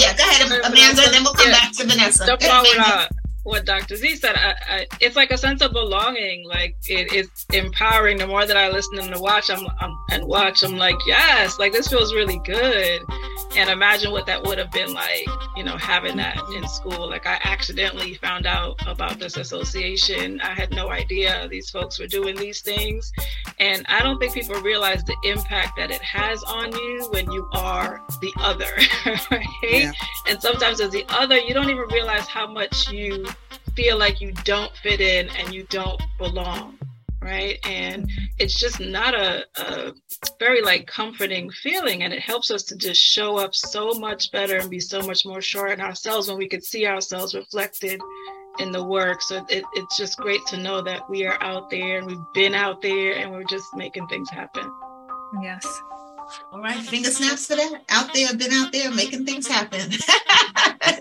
Yeah, 0.00 0.16
go 0.16 0.24
ahead, 0.24 0.46
Amanda. 0.64 1.02
And 1.04 1.14
then 1.14 1.22
we'll 1.24 1.34
come 1.34 1.50
back 1.50 1.72
to 1.72 1.84
Vanessa. 1.86 2.24
With, 2.62 2.78
uh, 2.78 3.06
what 3.44 3.64
Dr. 3.64 3.96
Z 3.96 4.16
said, 4.16 4.36
I, 4.36 4.54
I, 4.68 4.86
it's 5.00 5.16
like 5.16 5.30
a 5.32 5.38
sense 5.38 5.62
of 5.62 5.72
belonging. 5.72 6.44
Like 6.46 6.76
it 6.88 7.12
is 7.12 7.28
empowering. 7.52 8.18
The 8.18 8.26
more 8.26 8.46
that 8.46 8.56
I 8.56 8.70
listen 8.70 8.98
and 8.98 9.20
watch, 9.20 9.50
I'm, 9.50 9.66
I'm, 9.80 9.96
and 10.10 10.24
watch, 10.24 10.62
I'm 10.62 10.76
like, 10.76 10.96
yes, 11.06 11.58
like 11.58 11.72
this 11.72 11.88
feels 11.88 12.14
really 12.14 12.38
good. 12.44 13.02
And 13.56 13.68
imagine 13.68 14.12
what 14.12 14.26
that 14.26 14.42
would 14.44 14.58
have 14.58 14.70
been 14.70 14.94
like, 14.94 15.26
you 15.56 15.64
know, 15.64 15.76
having 15.76 16.16
that 16.18 16.38
in 16.54 16.66
school. 16.68 17.08
Like 17.08 17.26
I 17.26 17.40
accidentally 17.44 18.14
found 18.14 18.46
out 18.46 18.78
about 18.86 19.18
this 19.18 19.36
association. 19.36 20.40
I 20.40 20.54
had 20.54 20.70
no 20.70 20.90
idea 20.90 21.48
these 21.48 21.68
folks 21.68 21.98
were 21.98 22.06
doing 22.06 22.36
these 22.36 22.60
things, 22.60 23.12
and 23.58 23.84
I 23.88 24.02
don't 24.02 24.18
think 24.18 24.34
people 24.34 24.60
realize 24.62 25.04
the 25.04 25.16
impact 25.24 25.76
that 25.76 25.90
it 25.90 26.00
has 26.00 26.42
on 26.44 26.72
you 26.72 27.08
when 27.10 27.30
you 27.30 27.48
are 27.52 28.00
the 28.20 28.32
other, 28.38 28.70
right? 29.30 29.46
Yeah. 29.62 29.92
And 30.28 30.40
sometimes 30.40 30.80
as 30.80 30.90
the 30.90 31.04
other, 31.08 31.38
you 31.38 31.52
don't 31.52 31.68
even 31.68 31.88
realize 31.90 32.26
how 32.26 32.46
much 32.46 32.90
you 32.90 33.26
feel 33.74 33.98
like 33.98 34.20
you 34.20 34.32
don't 34.44 34.74
fit 34.76 35.00
in 35.00 35.28
and 35.30 35.54
you 35.54 35.64
don't 35.64 36.00
belong 36.18 36.78
right? 37.22 37.58
And 37.64 38.10
it's 38.38 38.58
just 38.58 38.80
not 38.80 39.14
a, 39.14 39.46
a, 39.56 39.92
very 40.38 40.60
like 40.60 40.86
comforting 40.86 41.50
feeling 41.50 42.02
and 42.02 42.12
it 42.12 42.20
helps 42.20 42.50
us 42.50 42.64
to 42.64 42.76
just 42.76 43.00
show 43.00 43.38
up 43.38 43.54
so 43.54 43.92
much 43.94 44.32
better 44.32 44.58
and 44.58 44.68
be 44.68 44.80
so 44.80 45.00
much 45.02 45.24
more 45.24 45.40
sure 45.40 45.68
in 45.68 45.80
ourselves 45.80 46.28
when 46.28 46.36
we 46.36 46.48
could 46.48 46.64
see 46.64 46.86
ourselves 46.86 47.34
reflected 47.34 48.00
in 48.58 48.72
the 48.72 48.82
work. 48.82 49.22
So 49.22 49.44
it, 49.48 49.64
it's 49.74 49.96
just 49.96 50.18
great 50.18 50.44
to 50.46 50.56
know 50.56 50.82
that 50.82 51.08
we 51.08 51.24
are 51.24 51.40
out 51.42 51.70
there 51.70 51.98
and 51.98 52.06
we've 52.06 52.32
been 52.34 52.54
out 52.54 52.82
there 52.82 53.16
and 53.16 53.30
we're 53.30 53.44
just 53.44 53.74
making 53.74 54.08
things 54.08 54.28
happen. 54.28 54.70
Yes 55.42 55.64
all 56.52 56.60
right, 56.60 56.78
finger 56.78 57.10
snaps 57.10 57.46
for 57.46 57.56
that. 57.56 57.82
Out 57.90 58.12
there, 58.14 58.34
been 58.36 58.52
out 58.52 58.72
there 58.72 58.90
making 58.90 59.24
things 59.24 59.46
happen. 59.46 59.90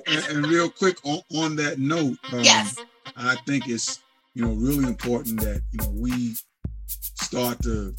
and, 0.08 0.26
and, 0.30 0.48
real 0.48 0.70
quick 0.70 0.98
on, 1.04 1.22
on 1.36 1.56
that 1.58 1.80
note, 1.80 2.18
um, 2.32 2.44
yes, 2.44 2.78
I 3.16 3.36
think 3.48 3.68
it's 3.68 4.02
you 4.34 4.44
know 4.44 4.54
really 4.54 4.86
important 4.86 5.40
that 5.42 5.62
you 5.72 5.80
know 5.80 5.90
we 5.92 6.36
start 6.94 7.62
to 7.64 7.96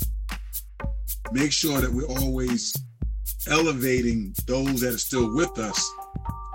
make 1.33 1.53
sure 1.53 1.81
that 1.81 1.93
we're 1.93 2.07
always 2.07 2.77
elevating 3.49 4.35
those 4.47 4.81
that 4.81 4.95
are 4.95 4.99
still 4.99 5.35
with 5.35 5.59
us 5.59 5.91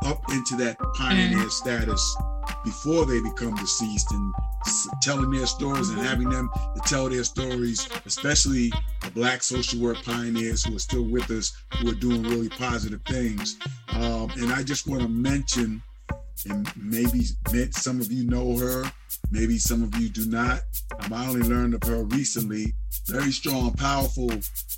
up 0.05 0.21
into 0.31 0.55
that 0.55 0.77
pioneer 0.95 1.37
mm. 1.37 1.51
status 1.51 2.17
before 2.67 3.05
they 3.05 3.21
become 3.21 3.55
deceased 3.55 4.11
and 4.11 4.33
telling 5.01 5.31
their 5.31 5.45
stories 5.45 5.89
and 5.89 5.99
having 5.99 6.29
them 6.29 6.49
to 6.75 6.81
tell 6.85 7.07
their 7.07 7.23
stories, 7.23 7.87
especially 8.05 8.69
the 9.03 9.11
black 9.11 9.41
social 9.41 9.79
work 9.79 10.03
pioneers 10.03 10.65
who 10.65 10.75
are 10.75 10.79
still 10.79 11.05
with 11.05 11.31
us, 11.31 11.55
who 11.75 11.89
are 11.89 11.95
doing 11.95 12.23
really 12.23 12.49
positive 12.49 13.01
things. 13.07 13.57
Um, 13.93 14.29
and 14.35 14.51
I 14.51 14.63
just 14.63 14.85
want 14.85 15.01
to 15.01 15.07
mention, 15.07 15.81
and 16.49 16.69
maybe 16.75 17.23
some 17.71 18.01
of 18.01 18.11
you 18.11 18.29
know 18.29 18.57
her, 18.57 18.83
maybe 19.31 19.57
some 19.57 19.81
of 19.81 19.95
you 19.95 20.09
do 20.09 20.25
not. 20.25 20.59
Um, 21.05 21.13
I 21.13 21.25
only 21.25 21.47
learned 21.47 21.73
of 21.73 21.83
her 21.83 22.03
recently. 22.03 22.73
Very 23.05 23.31
strong, 23.31 23.71
powerful 23.75 24.29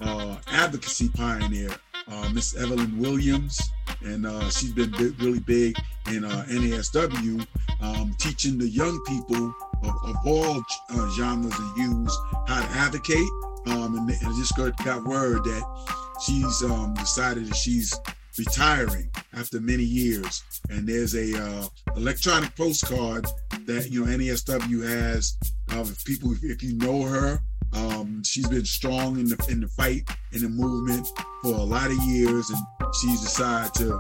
uh, 0.01 0.35
advocacy 0.51 1.09
pioneer, 1.09 1.71
uh, 2.07 2.29
Miss 2.35 2.55
Evelyn 2.55 2.99
Williams, 2.99 3.59
and 4.01 4.25
uh, 4.25 4.49
she's 4.49 4.71
been 4.71 4.91
really 5.19 5.39
big 5.39 5.75
in 6.11 6.23
uh, 6.23 6.45
NASW, 6.49 7.45
um, 7.81 8.15
teaching 8.19 8.57
the 8.57 8.67
young 8.67 8.99
people 9.05 9.53
of, 9.83 9.93
of 10.03 10.15
all 10.25 10.63
uh, 10.91 11.09
genres 11.11 11.53
and 11.57 11.77
hues 11.77 12.17
how 12.47 12.61
to 12.61 12.67
advocate. 12.77 13.29
Um, 13.67 13.97
and, 13.97 14.09
and 14.09 14.35
just 14.37 14.55
got, 14.55 14.75
got 14.85 15.03
word 15.03 15.43
that 15.43 16.15
she's 16.25 16.63
um, 16.63 16.93
decided 16.95 17.47
that 17.47 17.55
she's 17.55 17.93
retiring 18.39 19.11
after 19.33 19.59
many 19.59 19.83
years. 19.83 20.43
And 20.69 20.87
there's 20.87 21.15
a 21.15 21.37
uh, 21.37 21.67
electronic 21.95 22.55
postcard 22.55 23.27
that 23.65 23.89
you 23.91 24.05
know 24.05 24.11
NASW 24.11 24.87
has 24.87 25.37
of 25.73 25.95
people. 26.05 26.33
If 26.41 26.63
you 26.63 26.77
know 26.77 27.03
her, 27.03 27.39
um, 27.73 28.23
she's 28.25 28.47
been 28.47 28.65
strong 28.65 29.19
in 29.19 29.25
the 29.25 29.45
in 29.49 29.61
the 29.61 29.67
fight 29.67 30.09
in 30.31 30.41
the 30.41 30.49
movement 30.49 31.07
for 31.43 31.53
a 31.53 31.63
lot 31.63 31.91
of 31.91 31.97
years, 32.03 32.49
and 32.49 32.93
she's 33.01 33.21
decided 33.21 33.73
to. 33.75 33.99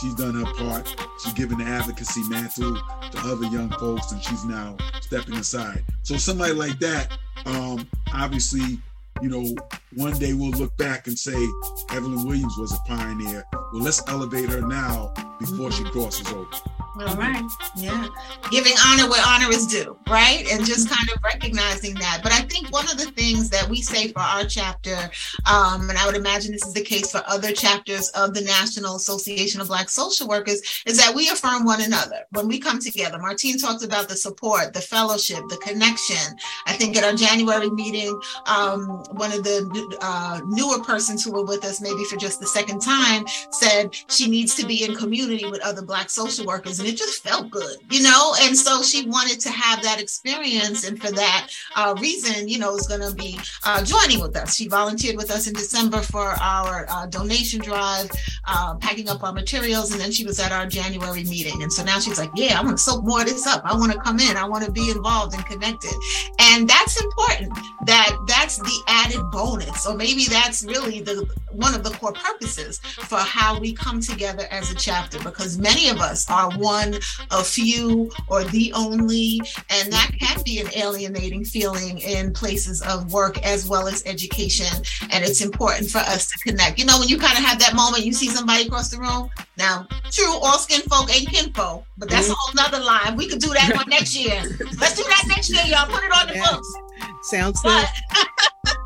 She's 0.00 0.14
done 0.16 0.34
her 0.34 0.52
part. 0.54 0.92
She's 1.22 1.32
given 1.34 1.58
the 1.58 1.64
advocacy 1.64 2.28
mantle 2.28 2.74
to 2.74 3.18
other 3.20 3.46
young 3.46 3.70
folks, 3.78 4.10
and 4.10 4.20
she's 4.22 4.44
now 4.44 4.76
stepping 5.00 5.34
aside. 5.34 5.84
So 6.02 6.16
somebody 6.16 6.52
like 6.52 6.80
that, 6.80 7.16
um, 7.46 7.88
obviously, 8.12 8.80
you 9.24 9.30
know, 9.30 9.54
one 9.94 10.12
day 10.18 10.34
we'll 10.34 10.50
look 10.50 10.76
back 10.76 11.06
and 11.06 11.18
say 11.18 11.34
Evelyn 11.92 12.26
Williams 12.26 12.58
was 12.58 12.72
a 12.72 12.78
pioneer. 12.86 13.42
Well, 13.72 13.82
let's 13.82 14.06
elevate 14.06 14.50
her 14.50 14.60
now 14.60 15.14
before 15.40 15.72
she 15.72 15.82
crosses 15.84 16.30
over. 16.30 16.83
All 16.96 17.16
right. 17.16 17.42
Yeah. 17.76 18.06
Giving 18.52 18.72
honor 18.86 19.10
where 19.10 19.22
honor 19.26 19.50
is 19.50 19.66
due, 19.66 19.98
right? 20.08 20.46
And 20.52 20.64
just 20.64 20.88
kind 20.88 21.08
of 21.10 21.20
recognizing 21.24 21.94
that. 21.94 22.20
But 22.22 22.30
I 22.30 22.42
think 22.42 22.70
one 22.70 22.88
of 22.88 22.98
the 22.98 23.10
things 23.10 23.50
that 23.50 23.68
we 23.68 23.82
say 23.82 24.12
for 24.12 24.20
our 24.20 24.44
chapter, 24.44 24.94
um, 25.50 25.90
and 25.90 25.98
I 25.98 26.06
would 26.06 26.14
imagine 26.14 26.52
this 26.52 26.64
is 26.64 26.72
the 26.72 26.84
case 26.84 27.10
for 27.10 27.20
other 27.26 27.50
chapters 27.50 28.10
of 28.10 28.32
the 28.32 28.42
National 28.42 28.94
Association 28.94 29.60
of 29.60 29.66
Black 29.66 29.88
Social 29.88 30.28
Workers, 30.28 30.82
is 30.86 30.96
that 30.98 31.12
we 31.12 31.28
affirm 31.30 31.64
one 31.64 31.82
another 31.82 32.20
when 32.30 32.46
we 32.46 32.60
come 32.60 32.78
together. 32.78 33.18
Martine 33.18 33.58
talked 33.58 33.82
about 33.82 34.08
the 34.08 34.16
support, 34.16 34.72
the 34.72 34.80
fellowship, 34.80 35.42
the 35.48 35.56
connection. 35.56 36.36
I 36.66 36.74
think 36.74 36.96
at 36.96 37.02
our 37.02 37.14
January 37.14 37.70
meeting, 37.70 38.16
um, 38.46 39.02
one 39.10 39.32
of 39.32 39.42
the 39.42 39.98
uh, 40.00 40.40
newer 40.46 40.78
persons 40.84 41.24
who 41.24 41.32
were 41.32 41.44
with 41.44 41.64
us, 41.64 41.80
maybe 41.80 42.04
for 42.04 42.16
just 42.16 42.38
the 42.38 42.46
second 42.46 42.80
time, 42.80 43.24
said 43.50 43.96
she 44.08 44.28
needs 44.28 44.54
to 44.54 44.64
be 44.64 44.84
in 44.84 44.94
community 44.94 45.50
with 45.50 45.60
other 45.62 45.82
Black 45.82 46.08
social 46.08 46.46
workers 46.46 46.83
and 46.84 46.92
it 46.92 46.98
just 46.98 47.22
felt 47.22 47.50
good, 47.50 47.78
you 47.90 48.02
know. 48.02 48.34
And 48.42 48.56
so 48.56 48.82
she 48.82 49.08
wanted 49.08 49.40
to 49.40 49.50
have 49.50 49.82
that 49.82 50.00
experience, 50.00 50.86
and 50.86 51.00
for 51.00 51.10
that 51.12 51.48
uh, 51.76 51.94
reason, 51.98 52.46
you 52.46 52.58
know, 52.58 52.76
is 52.76 52.86
going 52.86 53.00
to 53.00 53.14
be 53.14 53.40
uh, 53.64 53.82
joining 53.82 54.20
with 54.20 54.36
us. 54.36 54.54
She 54.54 54.68
volunteered 54.68 55.16
with 55.16 55.30
us 55.30 55.46
in 55.46 55.54
December 55.54 56.02
for 56.02 56.34
our 56.42 56.86
uh, 56.90 57.06
donation 57.06 57.60
drive, 57.60 58.10
uh, 58.46 58.74
packing 58.74 59.08
up 59.08 59.22
our 59.24 59.32
materials, 59.32 59.92
and 59.92 60.00
then 60.00 60.12
she 60.12 60.26
was 60.26 60.38
at 60.38 60.52
our 60.52 60.66
January 60.66 61.24
meeting. 61.24 61.62
And 61.62 61.72
so 61.72 61.82
now 61.82 61.98
she's 62.00 62.18
like, 62.18 62.30
"Yeah, 62.34 62.60
I 62.60 62.62
want 62.62 62.76
to 62.76 62.82
soak 62.82 63.02
more 63.04 63.20
of 63.20 63.26
this 63.26 63.46
up. 63.46 63.62
I 63.64 63.74
want 63.74 63.92
to 63.92 63.98
come 63.98 64.20
in. 64.20 64.36
I 64.36 64.46
want 64.46 64.64
to 64.64 64.70
be 64.70 64.90
involved 64.90 65.34
and 65.34 65.44
connected." 65.46 65.94
And 66.38 66.68
that's 66.68 67.02
important. 67.02 67.56
That 67.86 68.14
that's 68.28 68.58
the 68.58 68.78
added 68.88 69.22
bonus, 69.32 69.86
or 69.86 69.96
maybe 69.96 70.26
that's 70.26 70.64
really 70.64 71.00
the 71.00 71.26
one 71.52 71.74
of 71.74 71.84
the 71.84 71.90
core 71.90 72.12
purposes 72.12 72.78
for 72.78 73.18
how 73.18 73.58
we 73.60 73.72
come 73.72 74.00
together 74.00 74.44
as 74.50 74.70
a 74.72 74.74
chapter, 74.74 75.18
because 75.20 75.56
many 75.56 75.88
of 75.88 75.98
us 75.98 76.28
are 76.28 76.50
one 76.58 76.73
one, 76.74 76.94
a 77.30 77.44
few, 77.44 78.10
or 78.28 78.44
the 78.44 78.72
only. 78.74 79.40
And 79.70 79.92
that 79.92 80.10
can 80.18 80.42
be 80.44 80.60
an 80.60 80.68
alienating 80.74 81.44
feeling 81.44 81.98
in 81.98 82.32
places 82.32 82.82
of 82.82 83.12
work 83.12 83.42
as 83.44 83.66
well 83.66 83.86
as 83.86 84.02
education. 84.06 84.72
And 85.10 85.24
it's 85.24 85.40
important 85.40 85.90
for 85.90 85.98
us 85.98 86.30
to 86.30 86.38
connect. 86.38 86.78
You 86.78 86.86
know, 86.86 86.98
when 86.98 87.08
you 87.08 87.18
kind 87.18 87.38
of 87.38 87.44
have 87.44 87.58
that 87.60 87.74
moment, 87.74 88.04
you 88.04 88.12
see 88.12 88.28
somebody 88.28 88.66
across 88.66 88.90
the 88.90 88.98
room. 88.98 89.30
Now, 89.56 89.86
true, 90.10 90.34
all 90.42 90.58
skin 90.58 90.82
folk 90.82 91.14
ain't 91.14 91.28
kinfolk, 91.28 91.84
but 91.96 92.10
that's 92.10 92.28
mm-hmm. 92.28 92.32
a 92.32 92.36
whole 92.38 92.54
nother 92.54 92.84
line. 92.84 93.16
We 93.16 93.28
could 93.28 93.40
do 93.40 93.52
that 93.54 93.72
one 93.74 93.88
next 93.88 94.16
year. 94.16 94.42
Let's 94.80 94.96
do 94.96 95.04
that 95.04 95.24
next 95.28 95.50
year, 95.50 95.62
y'all. 95.66 95.86
Put 95.86 96.02
it 96.04 96.12
on 96.12 96.26
the 96.28 96.34
yeah. 96.34 96.50
books. 96.50 96.74
Sounds 97.22 97.60
good. 97.62 97.86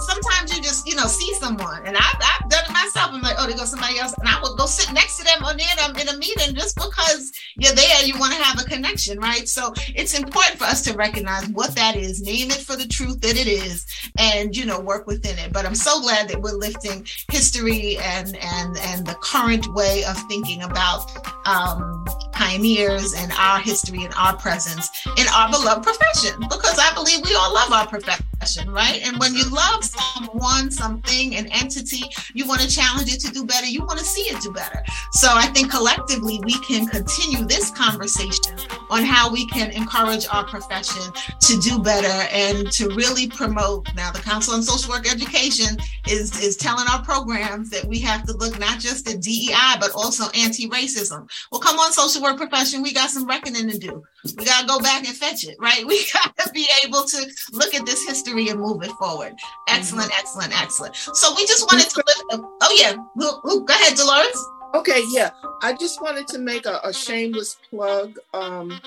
sometimes 0.00 0.54
you 0.54 0.62
just, 0.62 0.86
you 0.86 0.94
know, 0.94 1.06
see 1.06 1.32
someone, 1.34 1.84
and 1.84 1.96
I've, 1.96 2.16
I've 2.20 2.48
done 2.50 2.64
it 2.64 2.72
myself. 2.72 3.10
I'm 3.12 3.22
like, 3.22 3.36
oh, 3.38 3.46
there 3.46 3.56
goes 3.56 3.70
somebody 3.70 3.98
else, 3.98 4.14
and 4.18 4.28
I 4.28 4.40
will 4.40 4.56
go 4.56 4.66
sit 4.66 4.92
next 4.92 5.18
to 5.18 5.24
them 5.24 5.44
or 5.44 5.54
near 5.54 5.74
them 5.76 5.96
in 5.96 6.08
a 6.08 6.16
meeting 6.18 6.54
just 6.54 6.76
because 6.76 7.32
you're 7.56 7.74
there. 7.74 8.02
You 8.04 8.18
want 8.18 8.34
to 8.34 8.42
have 8.42 8.60
a 8.60 8.64
connection, 8.64 9.18
right? 9.18 9.48
So 9.48 9.72
it's 9.88 10.18
important 10.18 10.58
for 10.58 10.64
us 10.64 10.82
to 10.82 10.94
recognize 10.94 11.48
what 11.48 11.74
that 11.74 11.96
is, 11.96 12.22
name 12.22 12.50
it 12.50 12.58
for 12.58 12.76
the 12.76 12.86
truth 12.86 13.20
that 13.20 13.36
it 13.36 13.46
is, 13.46 13.86
and 14.18 14.56
you 14.56 14.64
know, 14.64 14.80
work 14.80 15.06
within 15.06 15.38
it. 15.38 15.52
But 15.52 15.66
I'm 15.66 15.74
so 15.74 16.00
glad 16.00 16.28
that 16.28 16.40
we're 16.40 16.52
lifting 16.52 17.06
history 17.30 17.98
and 17.98 18.36
and 18.36 18.76
and 18.78 19.06
the 19.06 19.14
current 19.14 19.72
way 19.74 20.04
of 20.04 20.16
thinking 20.28 20.62
about 20.62 21.10
um, 21.46 22.04
pioneers 22.32 23.14
and 23.14 23.32
our 23.38 23.58
history 23.58 24.04
and 24.04 24.14
our 24.14 24.36
presence 24.36 24.88
in 25.16 25.26
our 25.34 25.50
beloved 25.50 25.82
profession, 25.82 26.38
because 26.40 26.78
I 26.78 26.92
believe 26.94 27.24
we 27.24 27.34
all 27.34 27.52
love 27.54 27.72
our 27.72 27.86
profession, 27.86 28.26
right? 28.68 29.00
And 29.04 29.18
when 29.18 29.34
you 29.34 29.48
love 29.50 29.84
someone, 29.84 30.70
something, 30.70 31.36
an 31.36 31.46
entity, 31.52 32.04
you 32.34 32.46
want 32.46 32.60
to 32.60 32.68
challenge 32.68 33.12
it 33.12 33.20
to 33.20 33.32
do 33.32 33.44
better. 33.44 33.66
You 33.66 33.84
want 33.84 33.98
to 33.98 34.04
see 34.04 34.22
it 34.22 34.40
do 34.40 34.52
better. 34.52 34.82
So 35.12 35.28
I 35.32 35.46
think 35.46 35.70
collectively 35.70 36.40
we 36.44 36.58
can 36.60 36.86
continue 36.86 37.44
this 37.46 37.70
conversation 37.70 38.56
on 38.90 39.02
how 39.02 39.32
we 39.32 39.46
can 39.48 39.70
encourage 39.72 40.26
our 40.30 40.44
profession 40.44 41.12
to 41.40 41.58
do 41.60 41.78
better 41.78 42.28
and 42.32 42.70
to 42.72 42.88
really 42.90 43.28
promote. 43.28 43.92
Now, 43.94 44.12
the 44.12 44.20
Council 44.20 44.54
on 44.54 44.62
Social 44.62 44.90
Work 44.92 45.10
Education 45.10 45.76
is, 46.08 46.40
is 46.40 46.56
telling 46.56 46.86
our 46.90 47.02
programs 47.02 47.70
that 47.70 47.84
we 47.84 47.98
have 48.00 48.24
to 48.26 48.32
look 48.32 48.58
not 48.58 48.78
just 48.78 49.08
at 49.08 49.20
DEI, 49.20 49.76
but 49.80 49.92
also 49.92 50.24
anti-racism. 50.34 51.28
Well, 51.50 51.60
come 51.60 51.78
on, 51.78 51.92
social 51.92 52.22
work 52.22 52.36
profession, 52.36 52.82
we 52.82 52.92
got 52.92 53.10
some 53.10 53.26
reckoning 53.26 53.68
to 53.70 53.78
do. 53.78 54.04
We 54.36 54.44
got 54.44 54.62
to 54.62 54.66
go 54.66 54.80
back 54.80 55.06
and 55.06 55.16
fetch 55.16 55.44
it, 55.44 55.56
right? 55.58 55.84
We 55.96 56.04
got 56.12 56.36
to 56.38 56.50
be 56.52 56.66
able 56.84 57.04
to 57.04 57.26
look 57.52 57.74
at 57.74 57.86
this 57.86 58.04
history 58.04 58.25
and 58.32 58.60
move 58.60 58.82
it 58.82 58.90
forward. 58.92 59.34
Excellent, 59.68 60.10
excellent, 60.16 60.58
excellent. 60.60 60.96
So 60.96 61.34
we 61.36 61.46
just 61.46 61.70
wanted 61.70 61.88
to 61.90 62.04
lift. 62.06 62.24
Oh 62.62 62.76
yeah, 62.78 62.96
go 63.18 63.64
ahead, 63.68 63.96
Dolores. 63.96 64.46
Okay, 64.74 65.02
yeah. 65.08 65.30
I 65.62 65.72
just 65.72 66.02
wanted 66.02 66.26
to 66.28 66.38
make 66.38 66.66
a, 66.66 66.80
a 66.84 66.92
shameless 66.92 67.56
plug 67.70 68.18
um, 68.34 68.78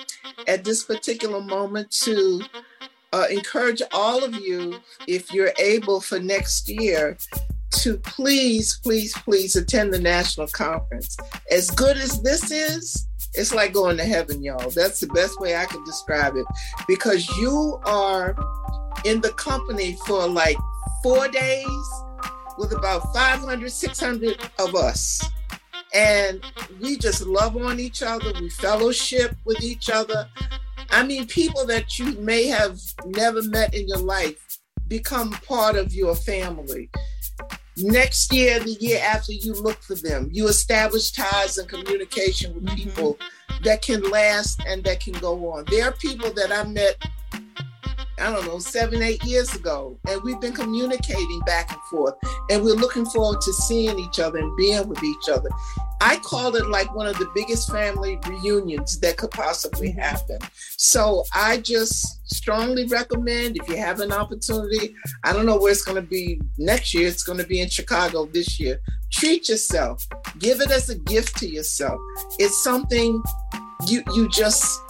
at 0.46 0.62
this 0.62 0.84
particular 0.84 1.40
moment 1.40 1.90
to 2.02 2.42
uh, 3.12 3.26
encourage 3.30 3.82
all 3.92 4.22
of 4.22 4.34
you, 4.36 4.80
if 5.08 5.32
you're 5.32 5.52
able 5.58 6.00
for 6.00 6.20
next 6.20 6.68
year, 6.68 7.16
to 7.70 7.96
please, 7.98 8.78
please, 8.82 9.14
please 9.18 9.56
attend 9.56 9.92
the 9.92 9.98
national 9.98 10.46
conference. 10.48 11.16
As 11.50 11.70
good 11.70 11.96
as 11.96 12.22
this 12.22 12.50
is, 12.50 13.06
it's 13.34 13.54
like 13.54 13.72
going 13.72 13.96
to 13.96 14.04
heaven, 14.04 14.42
y'all. 14.42 14.70
That's 14.70 15.00
the 15.00 15.06
best 15.08 15.40
way 15.40 15.56
I 15.56 15.64
can 15.64 15.84
describe 15.84 16.36
it 16.36 16.46
because 16.88 17.28
you 17.38 17.80
are 17.84 18.36
in 19.04 19.20
the 19.20 19.30
company 19.30 19.96
for 20.06 20.26
like 20.26 20.56
four 21.02 21.28
days 21.28 21.90
with 22.58 22.72
about 22.72 23.12
500, 23.14 23.70
600 23.70 24.50
of 24.58 24.74
us. 24.74 25.22
And 25.92 26.44
we 26.80 26.96
just 26.96 27.26
love 27.26 27.56
on 27.56 27.80
each 27.80 28.02
other. 28.02 28.32
We 28.40 28.48
fellowship 28.50 29.36
with 29.44 29.62
each 29.62 29.90
other. 29.90 30.28
I 30.90 31.04
mean, 31.04 31.26
people 31.26 31.66
that 31.66 31.98
you 31.98 32.12
may 32.18 32.46
have 32.46 32.78
never 33.06 33.42
met 33.42 33.74
in 33.74 33.88
your 33.88 33.98
life 33.98 34.58
become 34.88 35.30
part 35.30 35.76
of 35.76 35.94
your 35.94 36.14
family. 36.14 36.90
Next 37.76 38.32
year, 38.32 38.60
the 38.60 38.72
year 38.72 39.00
after, 39.02 39.32
you 39.32 39.54
look 39.54 39.82
for 39.82 39.94
them. 39.94 40.28
You 40.32 40.48
establish 40.48 41.12
ties 41.12 41.58
and 41.58 41.68
communication 41.68 42.54
with 42.54 42.66
mm-hmm. 42.66 42.76
people 42.76 43.18
that 43.62 43.82
can 43.82 44.02
last 44.10 44.60
and 44.66 44.84
that 44.84 45.00
can 45.00 45.14
go 45.14 45.52
on. 45.52 45.64
There 45.70 45.88
are 45.88 45.92
people 45.92 46.30
that 46.32 46.52
I 46.52 46.64
met 46.68 47.02
I 48.20 48.32
don't 48.32 48.46
know, 48.46 48.58
seven, 48.58 49.02
eight 49.02 49.24
years 49.24 49.54
ago. 49.54 49.98
And 50.08 50.22
we've 50.22 50.40
been 50.40 50.52
communicating 50.52 51.40
back 51.46 51.72
and 51.72 51.80
forth. 51.90 52.14
And 52.50 52.62
we're 52.62 52.74
looking 52.74 53.06
forward 53.06 53.40
to 53.40 53.52
seeing 53.52 53.98
each 53.98 54.20
other 54.20 54.38
and 54.38 54.56
being 54.56 54.88
with 54.88 55.02
each 55.02 55.28
other. 55.28 55.48
I 56.02 56.16
call 56.16 56.56
it 56.56 56.66
like 56.68 56.94
one 56.94 57.06
of 57.06 57.18
the 57.18 57.30
biggest 57.34 57.70
family 57.70 58.18
reunions 58.26 58.98
that 59.00 59.18
could 59.18 59.30
possibly 59.30 59.90
happen. 59.90 60.38
So 60.78 61.24
I 61.34 61.58
just 61.58 62.26
strongly 62.28 62.86
recommend 62.86 63.58
if 63.58 63.68
you 63.68 63.76
have 63.76 64.00
an 64.00 64.10
opportunity, 64.10 64.94
I 65.24 65.32
don't 65.34 65.44
know 65.44 65.58
where 65.58 65.72
it's 65.72 65.84
going 65.84 66.02
to 66.02 66.08
be 66.08 66.40
next 66.56 66.94
year, 66.94 67.06
it's 67.06 67.22
going 67.22 67.38
to 67.38 67.46
be 67.46 67.60
in 67.60 67.68
Chicago 67.68 68.26
this 68.26 68.58
year. 68.58 68.80
Treat 69.12 69.48
yourself, 69.50 70.06
give 70.38 70.60
it 70.62 70.70
as 70.70 70.88
a 70.88 70.98
gift 70.98 71.36
to 71.38 71.48
yourself. 71.48 72.00
It's 72.38 72.62
something 72.62 73.22
you 73.86 74.02
you 74.14 74.28
just 74.28 74.80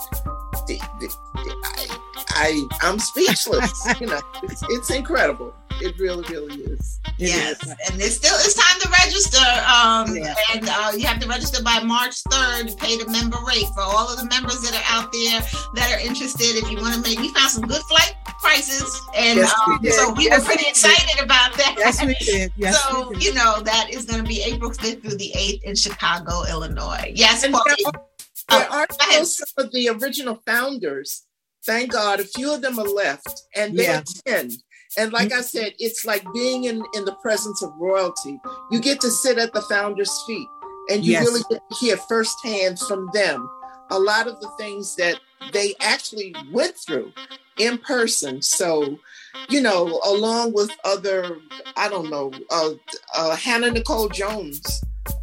I 2.40 2.64
I'm 2.82 2.98
speechless. 2.98 3.86
you 4.00 4.06
know, 4.06 4.20
it's, 4.44 4.62
it's 4.70 4.90
incredible. 4.90 5.54
It 5.82 5.98
really, 5.98 6.24
really 6.28 6.56
is. 6.62 7.00
It 7.18 7.28
yes, 7.32 7.62
is. 7.62 7.68
and 7.90 8.00
it's 8.00 8.16
still 8.16 8.34
it's 8.36 8.54
time 8.54 8.80
to 8.80 8.88
register. 9.04 9.44
Um, 9.64 10.16
and 10.52 10.68
uh, 10.68 10.92
you 10.96 11.06
have 11.06 11.20
to 11.20 11.28
register 11.28 11.62
by 11.62 11.80
March 11.82 12.16
third. 12.30 12.68
to 12.68 12.76
Pay 12.76 12.96
the 12.96 13.08
member 13.08 13.36
rate 13.46 13.66
for 13.74 13.82
all 13.82 14.08
of 14.12 14.16
the 14.18 14.26
members 14.26 14.60
that 14.62 14.72
are 14.74 14.88
out 14.88 15.12
there 15.12 15.40
that 15.74 15.92
are 15.94 16.00
interested. 16.00 16.56
If 16.56 16.70
you 16.70 16.78
want 16.80 16.94
to 16.96 17.00
make, 17.00 17.18
we 17.18 17.32
found 17.32 17.50
some 17.50 17.64
good 17.68 17.82
flight 17.82 18.14
prices, 18.40 18.88
and 19.16 19.38
Yes, 19.38 19.54
um, 19.66 19.78
did. 19.82 19.92
so 19.94 20.12
we 20.14 20.24
Yes, 20.24 20.40
were 20.40 20.46
pretty 20.46 20.64
we 20.64 20.70
excited 20.70 21.22
about 21.22 21.52
that. 21.56 21.74
Yes, 21.78 22.04
we 22.04 22.14
did. 22.14 22.52
Yes, 22.56 22.82
so 22.84 23.08
we 23.08 23.16
did. 23.16 23.24
you 23.24 23.34
know 23.34 23.60
that 23.60 23.88
is 23.90 24.04
going 24.06 24.22
to 24.22 24.28
be 24.28 24.42
April 24.42 24.72
fifth 24.72 25.02
through 25.02 25.16
the 25.16 25.32
eighth 25.34 25.62
in 25.64 25.74
Chicago, 25.76 26.44
Illinois. 26.48 27.12
Yes, 27.14 27.42
there 27.42 27.50
Oh, 27.54 28.58
There 28.58 28.70
are 28.70 28.86
still 28.90 29.24
some 29.26 29.66
of 29.66 29.72
the 29.72 29.88
original 29.90 30.42
founders. 30.46 31.26
Thank 31.66 31.92
God, 31.92 32.20
a 32.20 32.24
few 32.24 32.52
of 32.54 32.62
them 32.62 32.78
are 32.78 32.88
left, 32.88 33.28
and 33.54 33.76
they 33.76 33.84
Yeah. 33.84 34.02
attend. 34.26 34.52
And 34.96 35.12
like 35.12 35.32
I 35.32 35.40
said, 35.42 35.74
it's 35.78 36.04
like 36.04 36.24
being 36.32 36.64
in 36.64 36.82
in 36.94 37.04
the 37.04 37.14
presence 37.22 37.62
of 37.62 37.70
royalty. 37.78 38.40
You 38.70 38.80
get 38.80 39.00
to 39.02 39.10
sit 39.10 39.38
at 39.38 39.52
the 39.52 39.62
founders' 39.62 40.22
feet, 40.26 40.48
and 40.88 41.04
you 41.04 41.12
Yes. 41.12 41.26
really 41.26 41.42
get 41.50 41.62
to 41.70 41.76
hear 41.78 41.96
firsthand 41.96 42.78
from 42.80 43.08
them 43.12 43.48
a 43.90 43.98
lot 43.98 44.26
of 44.26 44.40
the 44.40 44.48
things 44.58 44.94
that 44.96 45.18
they 45.52 45.74
actually 45.80 46.36
went 46.50 46.76
through 46.76 47.12
in 47.58 47.76
person. 47.78 48.40
So, 48.40 49.00
you 49.48 49.60
know, 49.60 50.00
along 50.04 50.52
with 50.52 50.70
other, 50.84 51.40
I 51.76 51.88
don't 51.88 52.08
know, 52.08 52.34
uh, 52.50 52.70
uh, 53.16 53.36
Hannah 53.36 53.70
Nicole 53.70 54.08
Jones 54.08 54.60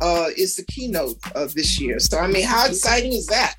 uh, 0.01 0.27
is 0.37 0.55
the 0.55 0.63
keynote 0.65 1.17
of 1.35 1.53
this 1.53 1.79
year. 1.79 1.99
So, 1.99 2.19
I 2.19 2.27
mean, 2.27 2.45
how 2.45 2.67
exciting 2.67 3.13
is 3.13 3.27
that? 3.27 3.55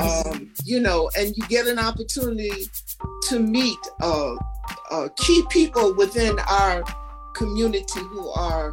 Um, 0.00 0.52
you 0.64 0.80
know, 0.80 1.10
and 1.16 1.36
you 1.36 1.46
get 1.48 1.66
an 1.66 1.78
opportunity 1.78 2.70
to 3.28 3.38
meet 3.38 3.78
uh, 4.00 4.36
uh, 4.90 5.08
key 5.16 5.44
people 5.50 5.94
within 5.94 6.38
our 6.48 6.84
community 7.34 8.00
who 8.00 8.28
are 8.30 8.72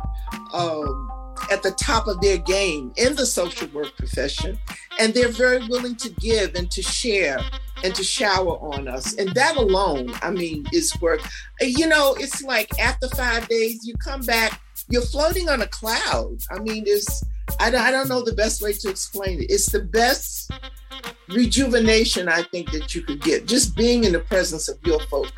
um, 0.53 1.11
at 1.51 1.63
the 1.63 1.71
top 1.71 2.07
of 2.07 2.19
their 2.21 2.37
game 2.37 2.93
in 2.97 3.15
the 3.15 3.25
social 3.25 3.67
work 3.69 3.95
profession, 3.97 4.57
and 4.99 5.13
they're 5.13 5.29
very 5.29 5.65
willing 5.67 5.95
to 5.95 6.09
give 6.09 6.55
and 6.55 6.71
to 6.71 6.81
share 6.81 7.39
and 7.83 7.93
to 7.95 8.03
shower 8.03 8.57
on 8.59 8.87
us. 8.87 9.15
And 9.15 9.29
that 9.35 9.57
alone, 9.57 10.13
I 10.21 10.31
mean, 10.31 10.65
is 10.71 10.93
worth. 11.01 11.25
You 11.61 11.87
know, 11.87 12.15
it's 12.19 12.41
like 12.43 12.79
after 12.79 13.07
five 13.09 13.47
days, 13.47 13.85
you 13.85 13.93
come 13.95 14.21
back, 14.21 14.61
you're 14.89 15.01
floating 15.01 15.49
on 15.49 15.61
a 15.61 15.67
cloud. 15.67 16.37
I 16.51 16.59
mean, 16.59 16.83
there's. 16.85 17.23
I 17.59 17.69
don't, 17.69 17.81
I 17.81 17.91
don't 17.91 18.09
know 18.09 18.21
the 18.21 18.33
best 18.33 18.61
way 18.61 18.73
to 18.73 18.89
explain 18.89 19.41
it. 19.41 19.49
It's 19.49 19.71
the 19.71 19.81
best 19.81 20.51
rejuvenation 21.29 22.27
I 22.27 22.43
think 22.43 22.71
that 22.71 22.95
you 22.95 23.01
could 23.01 23.21
get 23.21 23.45
just 23.45 23.75
being 23.75 24.03
in 24.03 24.13
the 24.13 24.19
presence 24.19 24.67
of 24.67 24.77
your 24.83 24.99
folk 25.01 25.31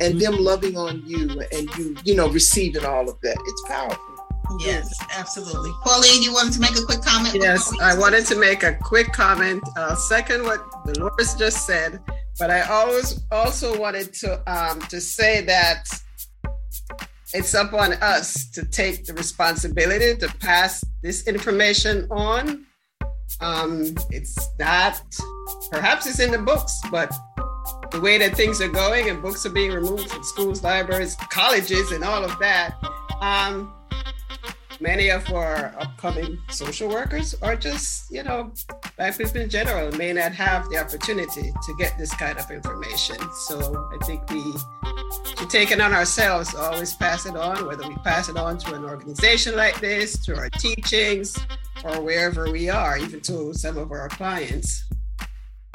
and 0.00 0.20
them 0.20 0.36
loving 0.38 0.76
on 0.76 1.02
you 1.06 1.42
and 1.52 1.68
you, 1.76 1.96
you 2.04 2.14
know, 2.14 2.28
receiving 2.28 2.84
all 2.84 3.08
of 3.08 3.20
that. 3.22 3.36
It's 3.46 3.62
powerful. 3.68 4.18
Yes, 4.60 4.92
absolutely. 5.14 5.70
Pauline, 5.84 6.22
you 6.22 6.32
wanted 6.32 6.54
to 6.54 6.60
make 6.60 6.76
a 6.76 6.82
quick 6.82 7.02
comment? 7.02 7.36
Yes, 7.38 7.70
I 7.80 7.96
wanted 7.98 8.24
to 8.26 8.36
make 8.36 8.62
a 8.62 8.74
quick 8.74 9.12
comment. 9.12 9.62
Uh, 9.76 9.94
second, 9.94 10.42
what 10.42 10.64
Dolores 10.86 11.34
just 11.34 11.66
said, 11.66 12.00
but 12.38 12.50
I 12.50 12.62
always 12.62 13.20
also 13.30 13.78
wanted 13.78 14.14
to 14.14 14.40
um, 14.50 14.80
to 14.82 15.00
say 15.00 15.42
that 15.42 15.84
it's 17.34 17.54
up 17.54 17.72
on 17.74 17.92
us 17.94 18.50
to 18.50 18.64
take 18.64 19.04
the 19.04 19.12
responsibility 19.12 20.16
to 20.16 20.28
pass 20.38 20.84
this 21.02 21.26
information 21.26 22.06
on. 22.10 22.64
Um, 23.40 23.94
it's 24.10 24.38
not, 24.58 25.00
perhaps 25.70 26.06
it's 26.06 26.20
in 26.20 26.30
the 26.30 26.38
books, 26.38 26.80
but 26.90 27.12
the 27.90 28.00
way 28.00 28.18
that 28.18 28.34
things 28.36 28.60
are 28.60 28.68
going 28.68 29.10
and 29.10 29.20
books 29.22 29.44
are 29.46 29.50
being 29.50 29.72
removed 29.72 30.10
from 30.10 30.22
schools, 30.22 30.62
libraries, 30.62 31.16
colleges, 31.30 31.92
and 31.92 32.02
all 32.02 32.24
of 32.24 32.38
that. 32.38 32.74
Um, 33.20 33.74
many 34.80 35.10
of 35.10 35.28
our 35.32 35.74
upcoming 35.78 36.38
social 36.50 36.88
workers 36.88 37.34
or 37.42 37.56
just, 37.56 38.10
you 38.10 38.22
know, 38.22 38.52
black 38.96 39.16
people 39.18 39.40
in 39.40 39.50
general 39.50 39.90
may 39.96 40.12
not 40.12 40.32
have 40.32 40.68
the 40.70 40.78
opportunity 40.78 41.52
to 41.66 41.74
get 41.78 41.96
this 41.98 42.14
kind 42.14 42.38
of 42.38 42.50
information. 42.50 43.16
So 43.34 43.88
I 43.92 44.04
think 44.04 44.28
we 44.30 44.42
should 45.36 45.50
take 45.50 45.70
it 45.70 45.80
on 45.80 45.92
ourselves 45.92 46.54
always 46.54 46.94
pass 46.94 47.26
it 47.26 47.36
on, 47.36 47.66
whether 47.66 47.88
we 47.88 47.96
pass 47.96 48.28
it 48.28 48.36
on 48.36 48.58
to 48.58 48.74
an 48.74 48.84
organization 48.84 49.56
like 49.56 49.80
this, 49.80 50.24
to 50.26 50.36
our 50.36 50.50
teachings, 50.50 51.36
or 51.84 52.00
wherever 52.00 52.50
we 52.50 52.68
are, 52.68 52.98
even 52.98 53.20
to 53.22 53.54
some 53.54 53.78
of 53.78 53.90
our 53.90 54.08
clients. 54.08 54.84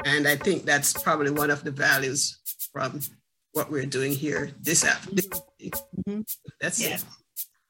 And 0.04 0.26
I 0.28 0.36
think 0.36 0.64
that's 0.64 0.92
probably 1.02 1.30
one 1.30 1.50
of 1.50 1.64
the 1.64 1.70
values 1.70 2.38
from 2.72 3.00
what 3.52 3.70
we're 3.70 3.86
doing 3.86 4.12
here 4.12 4.50
this 4.60 4.84
afternoon. 4.84 5.30
Mm-hmm. 5.62 6.20
That's 6.60 6.80
Yeah. 6.80 6.96
it. 6.96 7.04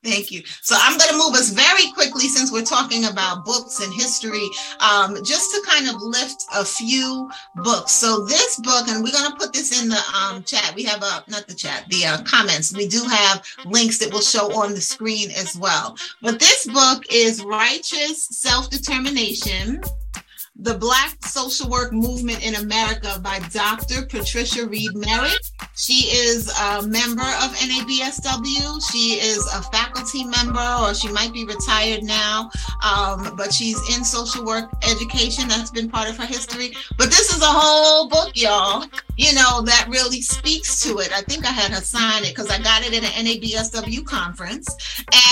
Thank 0.04 0.30
you. 0.30 0.42
So 0.60 0.76
I'm 0.78 0.98
going 0.98 1.10
to 1.10 1.16
move 1.16 1.32
us 1.34 1.48
very 1.48 1.90
quickly 1.92 2.28
since 2.28 2.52
we're 2.52 2.62
talking 2.62 3.06
about 3.06 3.46
books 3.46 3.80
and 3.80 3.92
history, 3.92 4.46
um, 4.78 5.16
just 5.24 5.50
to 5.52 5.62
kind 5.66 5.88
of 5.88 6.02
lift 6.02 6.44
a 6.54 6.62
few 6.62 7.30
books. 7.56 7.92
So 7.92 8.24
this 8.26 8.60
book, 8.60 8.86
and 8.88 9.02
we're 9.02 9.12
going 9.12 9.30
to 9.30 9.36
put 9.38 9.54
this 9.54 9.82
in 9.82 9.88
the 9.88 10.00
um, 10.14 10.42
chat. 10.42 10.74
We 10.74 10.82
have 10.84 11.02
a 11.02 11.24
not 11.28 11.46
the 11.48 11.54
chat, 11.54 11.86
the 11.88 12.04
uh, 12.04 12.22
comments. 12.24 12.76
We 12.76 12.86
do 12.86 13.02
have 13.04 13.42
links 13.64 13.98
that 13.98 14.12
will 14.12 14.20
show 14.20 14.52
on 14.60 14.74
the 14.74 14.80
screen 14.80 15.30
as 15.30 15.56
well. 15.56 15.96
But 16.20 16.38
this 16.38 16.66
book 16.66 17.04
is 17.10 17.42
Righteous 17.42 18.24
Self 18.24 18.68
Determination. 18.68 19.80
The 20.56 20.74
Black 20.74 21.16
Social 21.26 21.68
Work 21.68 21.92
Movement 21.92 22.46
in 22.46 22.54
America 22.54 23.18
by 23.20 23.40
Dr. 23.52 24.06
Patricia 24.06 24.64
Reid 24.64 24.94
Merritt. 24.94 25.50
She 25.74 26.06
is 26.14 26.48
a 26.48 26.82
member 26.86 27.22
of 27.22 27.56
NABSW. 27.56 28.92
She 28.92 29.14
is 29.14 29.44
a 29.52 29.62
faculty 29.72 30.22
member, 30.22 30.64
or 30.80 30.94
she 30.94 31.08
might 31.08 31.32
be 31.32 31.44
retired 31.44 32.04
now, 32.04 32.50
um, 32.84 33.34
but 33.36 33.52
she's 33.52 33.80
in 33.96 34.04
social 34.04 34.44
work 34.44 34.70
education. 34.88 35.48
That's 35.48 35.72
been 35.72 35.90
part 35.90 36.08
of 36.08 36.16
her 36.18 36.26
history. 36.26 36.76
But 36.98 37.06
this 37.06 37.34
is 37.34 37.42
a 37.42 37.46
whole 37.46 38.08
book, 38.08 38.30
y'all, 38.36 38.84
you 39.16 39.34
know, 39.34 39.60
that 39.62 39.88
really 39.88 40.20
speaks 40.20 40.80
to 40.82 40.98
it. 40.98 41.12
I 41.12 41.22
think 41.22 41.44
I 41.44 41.50
had 41.50 41.72
her 41.72 41.80
sign 41.80 42.22
it 42.22 42.28
because 42.28 42.50
I 42.50 42.58
got 42.62 42.84
it 42.84 42.94
at 42.94 43.02
an 43.02 43.26
NABSW 43.26 44.04
conference. 44.04 44.68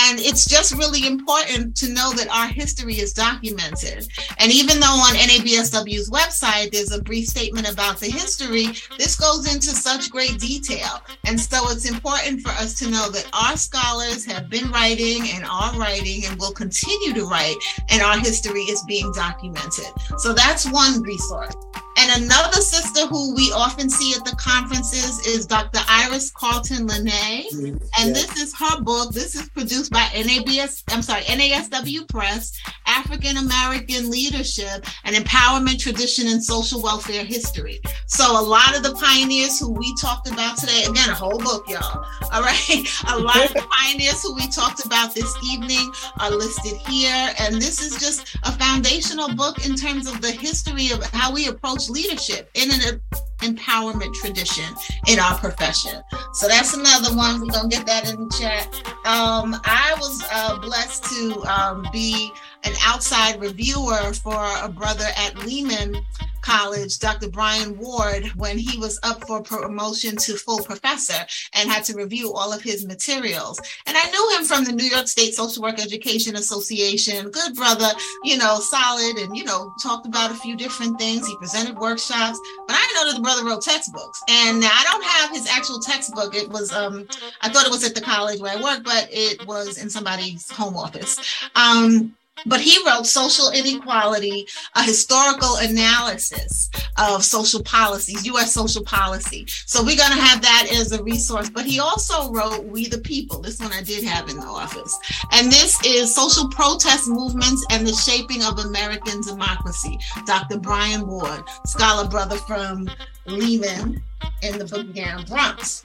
And 0.09 0.19
it's 0.19 0.45
just 0.45 0.73
really 0.73 1.07
important 1.07 1.77
to 1.77 1.89
know 1.93 2.11
that 2.13 2.27
our 2.29 2.47
history 2.47 2.95
is 2.95 3.13
documented. 3.13 4.07
And 4.39 4.51
even 4.51 4.81
though 4.81 4.87
on 4.87 5.12
NABSW's 5.13 6.09
website 6.09 6.71
there's 6.71 6.91
a 6.91 7.01
brief 7.01 7.27
statement 7.27 7.71
about 7.71 7.99
the 7.99 8.07
history, 8.07 8.67
this 8.97 9.15
goes 9.15 9.53
into 9.53 9.67
such 9.67 10.09
great 10.09 10.39
detail. 10.39 11.01
And 11.25 11.39
so 11.39 11.69
it's 11.69 11.89
important 11.89 12.41
for 12.41 12.49
us 12.49 12.73
to 12.79 12.89
know 12.89 13.09
that 13.09 13.29
our 13.33 13.57
scholars 13.57 14.25
have 14.25 14.49
been 14.49 14.69
writing 14.71 15.29
and 15.33 15.45
are 15.45 15.77
writing 15.77 16.25
and 16.25 16.39
will 16.39 16.53
continue 16.53 17.13
to 17.13 17.25
write, 17.25 17.55
and 17.89 18.01
our 18.01 18.19
history 18.19 18.61
is 18.61 18.83
being 18.87 19.11
documented. 19.13 19.85
So 20.17 20.33
that's 20.33 20.69
one 20.71 21.01
resource. 21.01 21.55
And 21.97 22.23
another 22.23 22.61
sister 22.61 23.07
who 23.07 23.35
we 23.35 23.51
often 23.51 23.89
see 23.89 24.13
at 24.15 24.25
the 24.25 24.35
conferences 24.35 25.25
is 25.27 25.45
Dr. 25.45 25.79
Iris 25.87 26.31
Carlton 26.31 26.87
LaNey. 26.87 27.45
Mm-hmm. 27.53 27.77
And 27.99 28.15
this 28.15 28.35
is 28.37 28.55
her 28.57 28.81
book. 28.81 29.13
This 29.13 29.35
is 29.35 29.49
produced 29.49 29.91
by 29.91 30.07
NABS, 30.13 30.83
I'm 30.89 31.01
sorry, 31.01 31.21
NASW 31.23 32.07
Press, 32.09 32.59
African 32.87 33.37
American 33.37 34.09
Leadership 34.09 34.85
and 35.03 35.15
Empowerment 35.15 35.79
Tradition 35.79 36.27
and 36.27 36.43
Social 36.43 36.81
Welfare 36.81 37.23
History. 37.23 37.79
So 38.07 38.39
a 38.39 38.41
lot 38.41 38.75
of 38.75 38.83
the 38.83 38.93
pioneers 38.93 39.59
who 39.59 39.71
we 39.71 39.95
talked 40.01 40.29
about 40.29 40.57
today, 40.57 40.83
again, 40.89 41.09
a 41.09 41.15
whole 41.15 41.37
book, 41.37 41.69
y'all. 41.69 42.05
All 42.31 42.41
right. 42.41 42.87
A 43.09 43.19
lot 43.19 43.45
of 43.45 43.53
the 43.53 43.65
pioneers 43.83 44.21
who 44.23 44.33
we 44.33 44.47
talked 44.47 44.85
about 44.85 45.13
this 45.13 45.35
evening 45.51 45.91
are 46.19 46.31
listed 46.31 46.77
here. 46.87 47.29
And 47.39 47.55
this 47.55 47.81
is 47.81 47.99
just 47.99 48.37
a 48.43 48.51
foundational 48.51 49.33
book 49.35 49.65
in 49.65 49.75
terms 49.75 50.07
of 50.07 50.21
the 50.21 50.31
history 50.31 50.91
of 50.91 51.03
how 51.11 51.33
we 51.33 51.47
approach 51.47 51.82
leadership 51.89 52.49
in 52.53 52.69
an 52.71 53.01
empowerment 53.39 54.13
tradition 54.15 54.65
in 55.07 55.19
our 55.19 55.37
profession. 55.37 56.01
So 56.33 56.47
that's 56.47 56.73
another 56.73 57.15
one. 57.15 57.41
We're 57.41 57.47
gonna 57.47 57.69
get 57.69 57.85
that 57.85 58.09
in 58.09 58.27
the 58.27 58.37
chat. 58.39 58.67
Um, 59.05 59.59
I 59.65 59.95
was 59.97 60.23
uh, 60.31 60.59
blessed 60.59 61.03
to 61.05 61.41
um, 61.43 61.87
be 61.91 62.31
an 62.63 62.73
outside 62.85 63.39
reviewer 63.41 64.13
for 64.13 64.47
a 64.61 64.69
brother 64.69 65.07
at 65.17 65.37
Lehman 65.45 65.95
College, 66.43 66.99
Dr. 66.99 67.29
Brian 67.29 67.77
Ward, 67.77 68.27
when 68.35 68.57
he 68.57 68.77
was 68.77 68.99
up 69.03 69.25
for 69.25 69.41
promotion 69.41 70.15
to 70.17 70.35
full 70.35 70.61
professor 70.63 71.25
and 71.53 71.69
had 71.69 71.83
to 71.85 71.95
review 71.95 72.33
all 72.33 72.53
of 72.53 72.61
his 72.61 72.85
materials. 72.85 73.59
And 73.85 73.97
I 73.97 74.09
knew 74.11 74.37
him 74.37 74.45
from 74.45 74.65
the 74.65 74.73
New 74.73 74.85
York 74.85 75.07
State 75.07 75.33
Social 75.33 75.63
Work 75.63 75.79
Education 75.79 76.35
Association. 76.35 77.31
Good 77.31 77.55
brother, 77.55 77.89
you 78.23 78.37
know, 78.37 78.59
solid 78.59 79.17
and, 79.17 79.35
you 79.35 79.45
know, 79.45 79.73
talked 79.81 80.05
about 80.05 80.31
a 80.31 80.35
few 80.35 80.55
different 80.55 80.99
things. 80.99 81.25
He 81.25 81.35
presented 81.37 81.77
workshops, 81.77 82.39
but 82.67 82.75
I 82.77 82.93
know 82.93 83.09
that 83.09 83.15
the 83.15 83.23
brother 83.23 83.45
wrote 83.45 83.61
textbooks. 83.61 84.21
And 84.29 84.63
I 84.63 84.83
don't 84.83 85.03
have 85.03 85.31
his 85.31 85.47
actual 85.47 85.79
textbook. 85.79 86.35
It 86.35 86.49
was, 86.49 86.73
um, 86.73 87.07
I 87.41 87.49
thought 87.49 87.65
it 87.65 87.71
was 87.71 87.83
at 87.83 87.95
the 87.95 88.01
college 88.01 88.39
where 88.41 88.57
I 88.57 88.61
work, 88.61 88.83
but 88.83 89.07
it 89.11 89.47
was 89.47 89.81
in 89.81 89.89
somebody's 89.89 90.51
home 90.51 90.75
office. 90.75 91.17
Um, 91.55 92.15
but 92.45 92.59
he 92.59 92.77
wrote 92.85 93.05
Social 93.05 93.49
Inequality, 93.49 94.47
a 94.75 94.83
historical 94.83 95.55
analysis 95.57 96.69
of 96.97 97.23
social 97.23 97.63
policies, 97.63 98.25
US 98.25 98.53
social 98.53 98.83
policy. 98.83 99.45
So 99.65 99.81
we're 99.81 99.97
going 99.97 100.11
to 100.11 100.21
have 100.21 100.41
that 100.41 100.67
as 100.71 100.91
a 100.91 101.03
resource. 101.03 101.49
But 101.49 101.65
he 101.65 101.79
also 101.79 102.31
wrote 102.31 102.65
We 102.65 102.87
the 102.87 102.99
People. 102.99 103.41
This 103.41 103.59
one 103.59 103.71
I 103.71 103.81
did 103.81 104.03
have 104.03 104.29
in 104.29 104.37
the 104.37 104.45
office. 104.45 104.97
And 105.31 105.51
this 105.51 105.83
is 105.85 106.13
Social 106.13 106.49
Protest 106.49 107.07
Movements 107.07 107.65
and 107.71 107.85
the 107.85 107.93
Shaping 107.93 108.43
of 108.43 108.59
American 108.59 109.21
Democracy. 109.21 109.97
Dr. 110.25 110.59
Brian 110.59 111.07
Ward, 111.07 111.43
scholar 111.65 112.07
brother 112.07 112.37
from 112.37 112.89
Lehman 113.25 114.01
in 114.41 114.57
the 114.57 114.65
Boogie 114.65 114.93
Down 114.93 115.25
Bronx. 115.25 115.83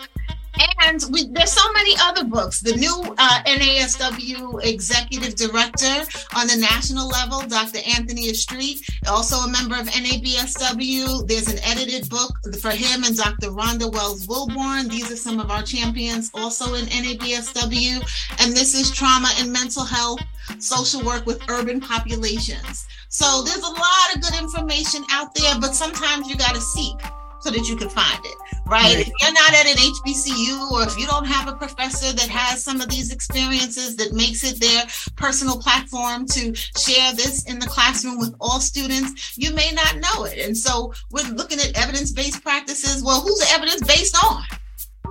And 0.86 1.02
we, 1.10 1.28
there's 1.28 1.52
so 1.52 1.72
many 1.72 1.94
other 2.00 2.24
books. 2.24 2.60
The 2.60 2.74
new 2.76 3.14
uh, 3.18 3.42
NASW 3.44 4.64
executive 4.64 5.34
director 5.34 6.06
on 6.34 6.46
the 6.46 6.56
national 6.56 7.08
level, 7.08 7.42
Dr. 7.42 7.78
Anthony 7.96 8.28
Estreet, 8.28 8.80
also 9.08 9.36
a 9.36 9.48
member 9.48 9.76
of 9.76 9.86
NABSW. 9.86 11.26
There's 11.26 11.48
an 11.48 11.58
edited 11.62 12.08
book 12.08 12.32
for 12.60 12.70
him 12.70 13.04
and 13.04 13.16
Dr. 13.16 13.48
Rhonda 13.48 13.92
Wells 13.92 14.26
Wilbon. 14.26 14.90
These 14.90 15.12
are 15.12 15.16
some 15.16 15.40
of 15.40 15.50
our 15.50 15.62
champions 15.62 16.30
also 16.34 16.74
in 16.74 16.86
NABSW. 16.86 18.40
And 18.40 18.52
this 18.56 18.74
is 18.74 18.90
trauma 18.90 19.30
and 19.38 19.52
mental 19.52 19.84
health, 19.84 20.20
social 20.58 21.04
work 21.04 21.26
with 21.26 21.42
urban 21.48 21.80
populations. 21.80 22.86
So 23.08 23.42
there's 23.42 23.58
a 23.58 23.68
lot 23.68 24.14
of 24.14 24.22
good 24.22 24.38
information 24.38 25.04
out 25.10 25.34
there, 25.34 25.58
but 25.60 25.74
sometimes 25.74 26.28
you 26.28 26.36
got 26.36 26.54
to 26.54 26.60
seek 26.60 26.96
so 27.40 27.50
that 27.50 27.68
you 27.68 27.76
can 27.76 27.88
find 27.88 28.18
it, 28.24 28.34
right? 28.68 28.98
If 28.98 29.08
you're 29.20 29.32
not 29.32 29.54
at 29.54 29.66
an 29.66 29.76
HBCU 29.76 30.70
or 30.70 30.82
if 30.82 30.98
you 30.98 31.06
don't 31.06 31.26
have 31.26 31.48
a 31.48 31.56
professor 31.56 32.12
that 32.14 32.28
has 32.28 32.62
some 32.62 32.80
of 32.80 32.88
these 32.88 33.12
experiences 33.12 33.96
that 33.96 34.12
makes 34.12 34.44
it 34.44 34.60
their 34.60 34.84
personal 35.16 35.58
platform 35.58 36.26
to 36.26 36.54
share 36.54 37.12
this 37.14 37.44
in 37.44 37.58
the 37.58 37.66
classroom 37.66 38.18
with 38.18 38.34
all 38.40 38.60
students, 38.60 39.36
you 39.38 39.52
may 39.54 39.70
not 39.72 39.96
know 39.96 40.24
it. 40.24 40.38
And 40.38 40.56
so 40.56 40.92
we're 41.10 41.28
looking 41.32 41.58
at 41.58 41.76
evidence 41.76 42.12
based 42.12 42.42
practices. 42.42 43.02
Well, 43.02 43.20
who's 43.22 43.38
the 43.38 43.50
evidence 43.50 43.82
based 43.82 44.16
on? 44.22 44.42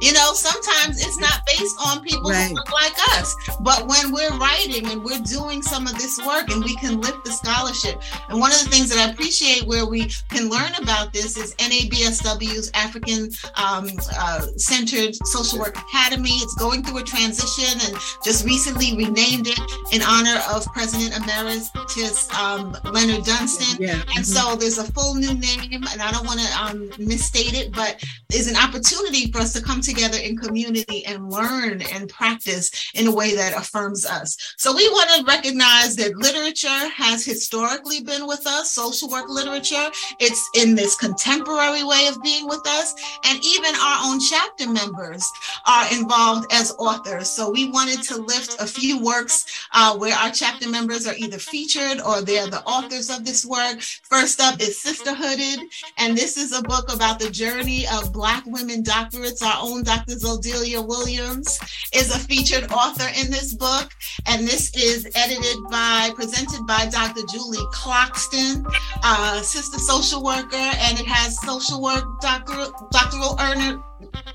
You 0.02 0.14
know, 0.14 0.34
sometimes 0.34 1.02
it's 1.02 1.20
not 1.20 1.42
based 1.46 1.76
on 1.86 2.02
people 2.02 2.30
right. 2.30 2.50
who 2.50 2.56
look 2.56 2.72
like 2.72 2.94
us, 3.18 3.36
but 3.62 3.88
when 3.88 4.12
we're 4.12 4.36
writing 4.38 4.86
and 4.88 5.04
we're 5.04 5.22
doing 5.22 5.62
some 5.62 5.88
of 5.88 5.94
this 5.98 6.20
work 6.26 6.50
and 6.50 6.64
we 6.64 6.76
can 6.76 7.02
lift 7.02 7.26
the 7.26 7.32
scholarship. 7.32 8.02
And 8.30 8.40
one 8.40 8.52
of 8.52 8.60
the 8.64 8.70
things 8.70 8.90
that 8.90 9.00
I 9.00 9.12
appreciate 9.12 9.68
where 9.68 9.86
we 9.86 10.10
can 10.30 10.50
learn 10.50 10.72
about 10.82 11.14
this 11.14 11.38
is 11.38 11.56
NABSW's 11.56 12.72
African 12.74 13.32
um, 13.56 13.90
uh, 14.18 14.42
Centered 14.58 15.16
Social 15.28 15.60
Work 15.60 15.78
Academy. 15.78 16.30
It's 16.30 16.56
going 16.56 16.84
through 16.84 17.00
a 17.00 17.04
transition 17.04 17.80
and 17.88 17.98
just 18.24 18.46
recently 18.46 18.96
renamed 18.96 19.48
it 19.48 19.60
in 19.92 20.02
honor 20.04 20.40
of 20.50 20.66
President 20.74 21.18
Emeritus 21.18 22.32
um, 22.38 22.76
Leonard 22.86 23.26
Dunston. 23.26 23.82
Yeah. 23.82 23.94
And 23.94 24.02
mm-hmm. 24.04 24.24
so 24.24 24.56
there's 24.56 24.78
a 24.78 24.92
full 24.92 25.16
new 25.16 25.34
name, 25.34 25.84
and 25.92 26.02
I 26.02 26.12
don't 26.12 26.26
want 26.26 26.40
to 26.40 26.62
um, 26.62 26.92
misstate 27.00 27.54
it, 27.54 27.72
but 27.74 28.04
there's 28.30 28.48
an 28.48 28.56
opportunity 28.58 29.32
for 29.32 29.40
us 29.40 29.54
to 29.54 29.62
come 29.62 29.82
together 29.88 30.18
in 30.18 30.38
community 30.38 31.06
and 31.06 31.32
learn 31.32 31.82
and 31.94 32.10
practice 32.10 32.92
in 32.94 33.08
a 33.08 33.12
way 33.12 33.36
that 33.36 33.54
affirms 33.56 34.06
us. 34.06 34.38
So 34.58 34.76
we 34.76 34.88
want 34.90 35.10
to 35.12 35.24
recognize 35.26 35.96
that 35.96 36.18
literature 36.18 36.90
has 36.90 37.24
historically 37.26 38.02
been 38.02 38.28
with 38.28 38.46
us, 38.46 38.72
social 38.72 39.10
work 39.10 39.30
literature. 39.30 39.90
It's 40.20 40.50
in 40.56 40.76
this 40.76 40.96
contemporary 40.96 41.84
way 41.84 42.08
of 42.08 42.22
being 42.22 42.48
with 42.48 42.66
us. 42.68 42.94
And 43.26 43.40
even 43.44 43.74
our 43.76 44.00
own 44.04 44.20
chapter 44.20 44.70
members 44.70 45.24
are 45.66 45.86
involved 45.94 46.52
as 46.52 46.76
authors. 46.78 47.30
So 47.30 47.50
we 47.50 47.70
wanted 47.70 48.04
to 48.04 48.18
lift 48.18 48.60
a 48.60 48.68
few 48.68 49.02
works 49.02 49.46
uh, 49.74 49.96
where 49.98 50.16
our 50.16 50.32
chapter 50.32 50.70
members 50.70 51.08
are 51.08 51.16
either 51.16 51.38
featured 51.38 52.02
or 52.02 52.22
they're 52.22 52.48
the 52.48 52.64
authors 52.64 53.10
of 53.10 53.26
this 53.26 53.46
work. 53.46 53.80
First 53.82 54.42
up 54.42 54.60
is 54.60 54.78
Sisterhooded. 54.84 55.60
And 55.98 56.18
this 56.18 56.36
is 56.38 56.52
a 56.52 56.62
book 56.62 56.94
about 56.94 57.20
the 57.20 57.30
journey 57.30 57.86
of 57.88 58.12
Black 58.12 58.44
women 58.46 58.84
doctorates, 58.84 59.42
our 59.42 59.60
own 59.62 59.77
own 59.78 59.84
Dr. 59.84 60.16
Zodelia 60.16 60.86
Williams 60.86 61.60
is 61.94 62.14
a 62.14 62.20
featured 62.20 62.72
author 62.72 63.08
in 63.20 63.32
this 63.32 63.54
book, 63.54 63.92
and 64.26 64.48
this 64.48 64.76
is 64.76 65.08
edited 65.16 65.58
by, 65.70 66.12
presented 66.16 66.66
by 66.68 66.88
Dr. 66.88 67.22
Julie 67.32 67.66
Clockston, 67.74 68.66
uh, 69.04 69.42
sister 69.42 69.78
social 69.80 70.24
worker, 70.24 70.56
and 70.56 71.00
it 71.00 71.06
has 71.06 71.40
social 71.42 71.82
work 71.82 72.04
doctoral, 72.22 72.72
doctoral 72.92 73.38
earner, 73.40 73.82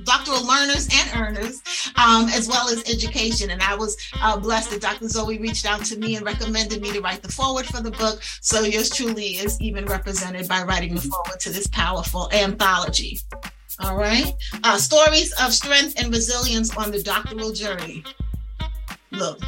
doctoral 0.05 0.47
learners 0.47 0.89
and 0.93 1.11
earners, 1.17 1.63
um, 1.97 2.29
as 2.29 2.49
well 2.49 2.69
as 2.69 2.89
education. 2.89 3.51
And 3.51 3.63
I 3.63 3.75
was 3.75 3.97
uh, 4.21 4.39
blessed 4.39 4.71
that 4.71 4.81
Dr. 4.81 5.09
Zoe 5.09 5.39
reached 5.39 5.67
out 5.67 5.85
to 5.87 5.99
me 5.99 6.17
and 6.17 6.25
recommended 6.25 6.81
me 6.81 6.93
to 6.93 7.01
write 7.01 7.23
the 7.23 7.33
forward 7.33 7.67
for 7.67 7.83
the 7.83 7.91
book. 7.91 8.23
So 8.41 8.63
yours 8.63 8.91
truly 8.91 9.39
is 9.39 9.61
even 9.61 9.87
represented 9.87 10.49
by 10.49 10.63
writing 10.63 10.95
the 10.95 11.01
forward 11.01 11.41
to 11.41 11.51
this 11.51 11.67
powerful 11.69 12.31
anthology. 12.33 13.19
All 13.83 13.97
right. 13.97 14.33
Uh, 14.63 14.79
stories 14.79 15.33
of 15.41 15.53
strength 15.53 15.95
and 15.99 16.13
resilience 16.13 16.77
on 16.77 16.91
the 16.93 17.03
doctoral 17.03 17.53
journey. 17.53 18.05
Look, 19.11 19.41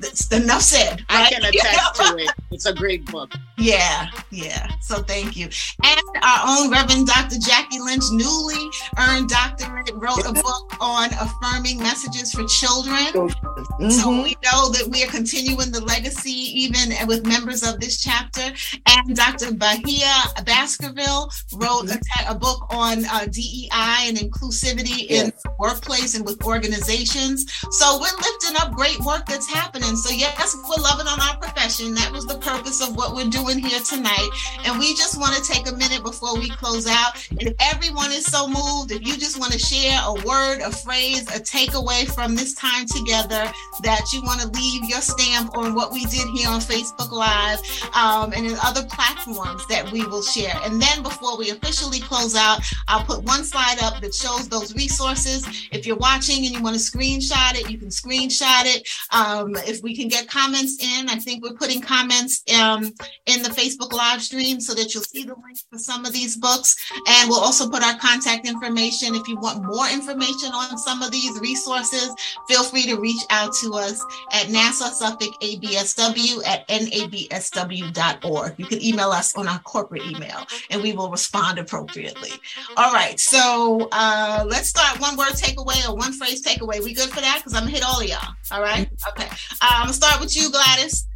that's 0.00 0.30
enough 0.32 0.62
said. 0.62 1.00
Right? 1.10 1.26
I 1.26 1.30
can 1.30 1.44
attest 1.44 1.94
to 1.96 2.16
it. 2.18 2.30
It's 2.50 2.66
a 2.66 2.74
great 2.74 3.04
book. 3.06 3.32
Yeah, 3.56 4.08
yeah. 4.30 4.68
So 4.80 5.02
thank 5.02 5.36
you. 5.36 5.48
And 5.82 6.00
our 6.22 6.40
own 6.46 6.70
Reverend 6.70 7.06
Dr. 7.06 7.36
Jackie 7.38 7.80
Lynch, 7.80 8.04
newly 8.12 8.70
earned 8.98 9.28
doctorate, 9.28 9.90
wrote 9.94 10.24
a 10.26 10.32
book 10.32 10.76
on 10.80 11.10
affirming 11.14 11.78
messages 11.78 12.32
for 12.32 12.44
children. 12.44 13.06
Mm-hmm. 13.14 13.90
So 13.90 14.10
we 14.10 14.36
know 14.44 14.70
that 14.70 14.88
we 14.90 15.02
are 15.04 15.08
continuing 15.08 15.70
the 15.70 15.80
legacy 15.80 16.30
even 16.30 16.94
with 17.06 17.26
members 17.26 17.62
of 17.62 17.80
this 17.80 18.02
chapter. 18.02 18.52
And 18.86 19.16
Dr. 19.16 19.54
Bahia 19.54 20.12
Baskerville 20.44 21.30
wrote 21.54 21.90
a, 21.90 22.00
a, 22.28 22.34
book 22.34 22.66
on 22.70 23.04
uh, 23.06 23.26
DEI 23.26 24.08
and 24.08 24.16
inclusivity 24.16 25.08
yes. 25.08 25.24
in 25.24 25.32
the 25.44 25.50
workplace 25.58 26.14
and 26.14 26.24
with 26.24 26.42
organizations. 26.44 27.50
So 27.70 27.98
we're 28.00 28.16
lifting 28.16 28.56
up 28.60 28.72
great 28.74 29.00
work 29.00 29.26
that's 29.26 29.48
happening. 29.48 29.63
So 29.72 30.10
yes, 30.10 30.56
we're 30.68 30.82
loving 30.82 31.06
on 31.06 31.20
our 31.20 31.36
That 31.64 32.10
was 32.12 32.26
the 32.26 32.36
purpose 32.36 32.86
of 32.86 32.94
what 32.94 33.14
we're 33.14 33.30
doing 33.30 33.58
here 33.58 33.80
tonight. 33.80 34.28
And 34.66 34.78
we 34.78 34.94
just 34.96 35.18
want 35.18 35.34
to 35.34 35.50
take 35.50 35.66
a 35.66 35.74
minute 35.74 36.02
before 36.04 36.38
we 36.38 36.50
close 36.50 36.86
out. 36.86 37.16
And 37.30 37.42
if 37.42 37.54
everyone 37.58 38.12
is 38.12 38.26
so 38.26 38.46
moved, 38.46 38.92
if 38.92 39.00
you 39.00 39.16
just 39.16 39.40
want 39.40 39.50
to 39.54 39.58
share 39.58 39.98
a 40.04 40.12
word, 40.26 40.60
a 40.60 40.70
phrase, 40.70 41.22
a 41.34 41.40
takeaway 41.40 42.04
from 42.14 42.36
this 42.36 42.52
time 42.52 42.84
together 42.84 43.50
that 43.82 44.02
you 44.12 44.20
want 44.24 44.42
to 44.42 44.48
leave 44.48 44.84
your 44.84 45.00
stamp 45.00 45.56
on 45.56 45.74
what 45.74 45.90
we 45.90 46.04
did 46.04 46.28
here 46.36 46.50
on 46.50 46.60
Facebook 46.60 47.10
Live 47.10 47.60
um, 47.94 48.34
and 48.34 48.44
in 48.44 48.58
other 48.62 48.84
platforms 48.84 49.66
that 49.68 49.90
we 49.90 50.04
will 50.04 50.22
share. 50.22 50.54
And 50.64 50.82
then 50.82 51.02
before 51.02 51.38
we 51.38 51.48
officially 51.48 52.00
close 52.00 52.36
out, 52.36 52.60
I'll 52.88 53.06
put 53.06 53.22
one 53.24 53.42
slide 53.42 53.78
up 53.82 54.02
that 54.02 54.12
shows 54.12 54.50
those 54.50 54.74
resources. 54.74 55.46
If 55.72 55.86
you're 55.86 55.96
watching 55.96 56.44
and 56.44 56.54
you 56.54 56.62
want 56.62 56.76
to 56.76 56.82
screenshot 56.82 57.54
it, 57.54 57.70
you 57.70 57.78
can 57.78 57.88
screenshot 57.88 58.66
it. 58.66 58.86
Um, 59.12 59.56
if 59.66 59.82
we 59.82 59.96
can 59.96 60.08
get 60.08 60.28
comments 60.28 60.76
in, 60.84 61.08
I 61.08 61.16
think 61.16 61.42
we're 61.42 61.53
putting 61.54 61.80
comments 61.80 62.42
um, 62.60 62.84
in 63.26 63.42
the 63.42 63.50
Facebook 63.50 63.92
live 63.92 64.22
stream 64.22 64.60
so 64.60 64.74
that 64.74 64.94
you'll 64.94 65.02
see 65.02 65.24
the 65.24 65.34
link 65.34 65.58
for 65.70 65.78
some 65.78 66.04
of 66.04 66.12
these 66.12 66.36
books. 66.36 66.76
And 67.08 67.28
we'll 67.28 67.40
also 67.40 67.68
put 67.68 67.82
our 67.82 67.98
contact 67.98 68.46
information. 68.46 69.14
If 69.14 69.28
you 69.28 69.36
want 69.36 69.64
more 69.64 69.88
information 69.88 70.50
on 70.52 70.78
some 70.78 71.02
of 71.02 71.10
these 71.10 71.38
resources, 71.40 72.14
feel 72.48 72.64
free 72.64 72.84
to 72.84 72.96
reach 72.96 73.22
out 73.30 73.54
to 73.62 73.74
us 73.74 74.04
at 74.32 74.50
Nassau 74.50 74.90
Suffolk 74.90 75.40
ABSW 75.40 76.46
at 76.46 76.66
nabsw.org. 76.68 78.54
You 78.56 78.66
can 78.66 78.82
email 78.82 79.10
us 79.10 79.36
on 79.36 79.48
our 79.48 79.58
corporate 79.60 80.02
email 80.02 80.46
and 80.70 80.82
we 80.82 80.92
will 80.92 81.10
respond 81.10 81.58
appropriately. 81.58 82.30
All 82.76 82.92
right. 82.92 83.18
So 83.18 83.88
uh, 83.92 84.44
let's 84.48 84.68
start 84.68 85.00
one 85.00 85.16
word 85.16 85.32
takeaway 85.32 85.88
or 85.88 85.96
one 85.96 86.12
phrase 86.12 86.42
takeaway. 86.44 86.82
We 86.82 86.94
good 86.94 87.10
for 87.10 87.20
that? 87.20 87.38
Because 87.38 87.54
I'm 87.54 87.62
going 87.62 87.74
to 87.74 87.80
hit 87.80 87.86
all 87.86 88.00
of 88.00 88.06
y'all. 88.06 88.34
All 88.50 88.62
right. 88.62 88.88
Okay. 89.08 89.28
Uh, 89.60 89.68
I'm 89.70 89.82
going 89.82 89.88
to 89.88 89.94
start 89.94 90.20
with 90.20 90.36
you, 90.36 90.50
Gladys. 90.50 91.06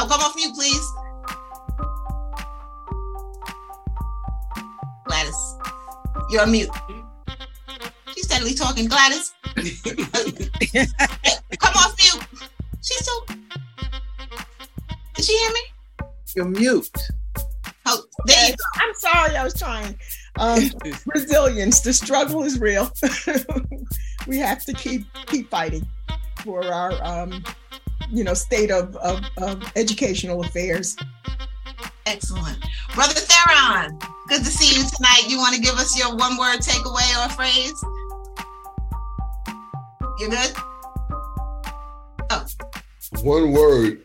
Oh, 0.00 0.06
come 0.06 0.20
off 0.20 0.36
mute, 0.36 0.54
please. 0.54 0.92
Gladys, 5.04 5.56
you're 6.30 6.42
on 6.42 6.52
mute. 6.52 6.70
She's 8.14 8.26
steadily 8.26 8.54
talking. 8.54 8.86
Gladys, 8.86 9.34
come 11.58 11.74
off 11.74 11.96
mute. 11.98 12.24
She's 12.80 13.04
so. 13.04 13.24
Did 15.14 15.24
she 15.24 15.36
hear 15.36 15.50
me? 15.50 15.60
You're 16.36 16.44
mute. 16.44 16.96
Oh, 17.84 18.04
there 18.26 18.50
you 18.50 18.54
go. 18.54 18.64
I'm 18.76 18.94
sorry, 18.94 19.36
I 19.36 19.42
was 19.42 19.54
trying. 19.54 19.98
Um, 20.38 20.70
resilience. 21.06 21.80
The 21.80 21.92
struggle 21.92 22.44
is 22.44 22.60
real. 22.60 22.88
we 24.28 24.38
have 24.38 24.64
to 24.66 24.74
keep 24.74 25.06
keep 25.26 25.50
fighting 25.50 25.84
for 26.44 26.64
our 26.64 26.92
um, 27.02 27.42
you 28.10 28.24
know 28.24 28.34
state 28.34 28.70
of, 28.70 28.96
of, 28.96 29.20
of 29.38 29.62
educational 29.76 30.44
affairs. 30.44 30.96
Excellent, 32.06 32.58
brother 32.94 33.14
Theron. 33.14 33.98
Good 34.28 34.40
to 34.40 34.50
see 34.50 34.78
you 34.78 34.86
tonight. 34.96 35.24
You 35.28 35.38
want 35.38 35.54
to 35.54 35.60
give 35.60 35.74
us 35.74 35.98
your 35.98 36.14
one 36.16 36.36
word 36.36 36.58
takeaway 36.58 37.26
or 37.26 37.28
phrase? 37.30 37.74
You 40.18 40.28
good? 40.30 40.52
One 43.22 43.52
word. 43.52 44.02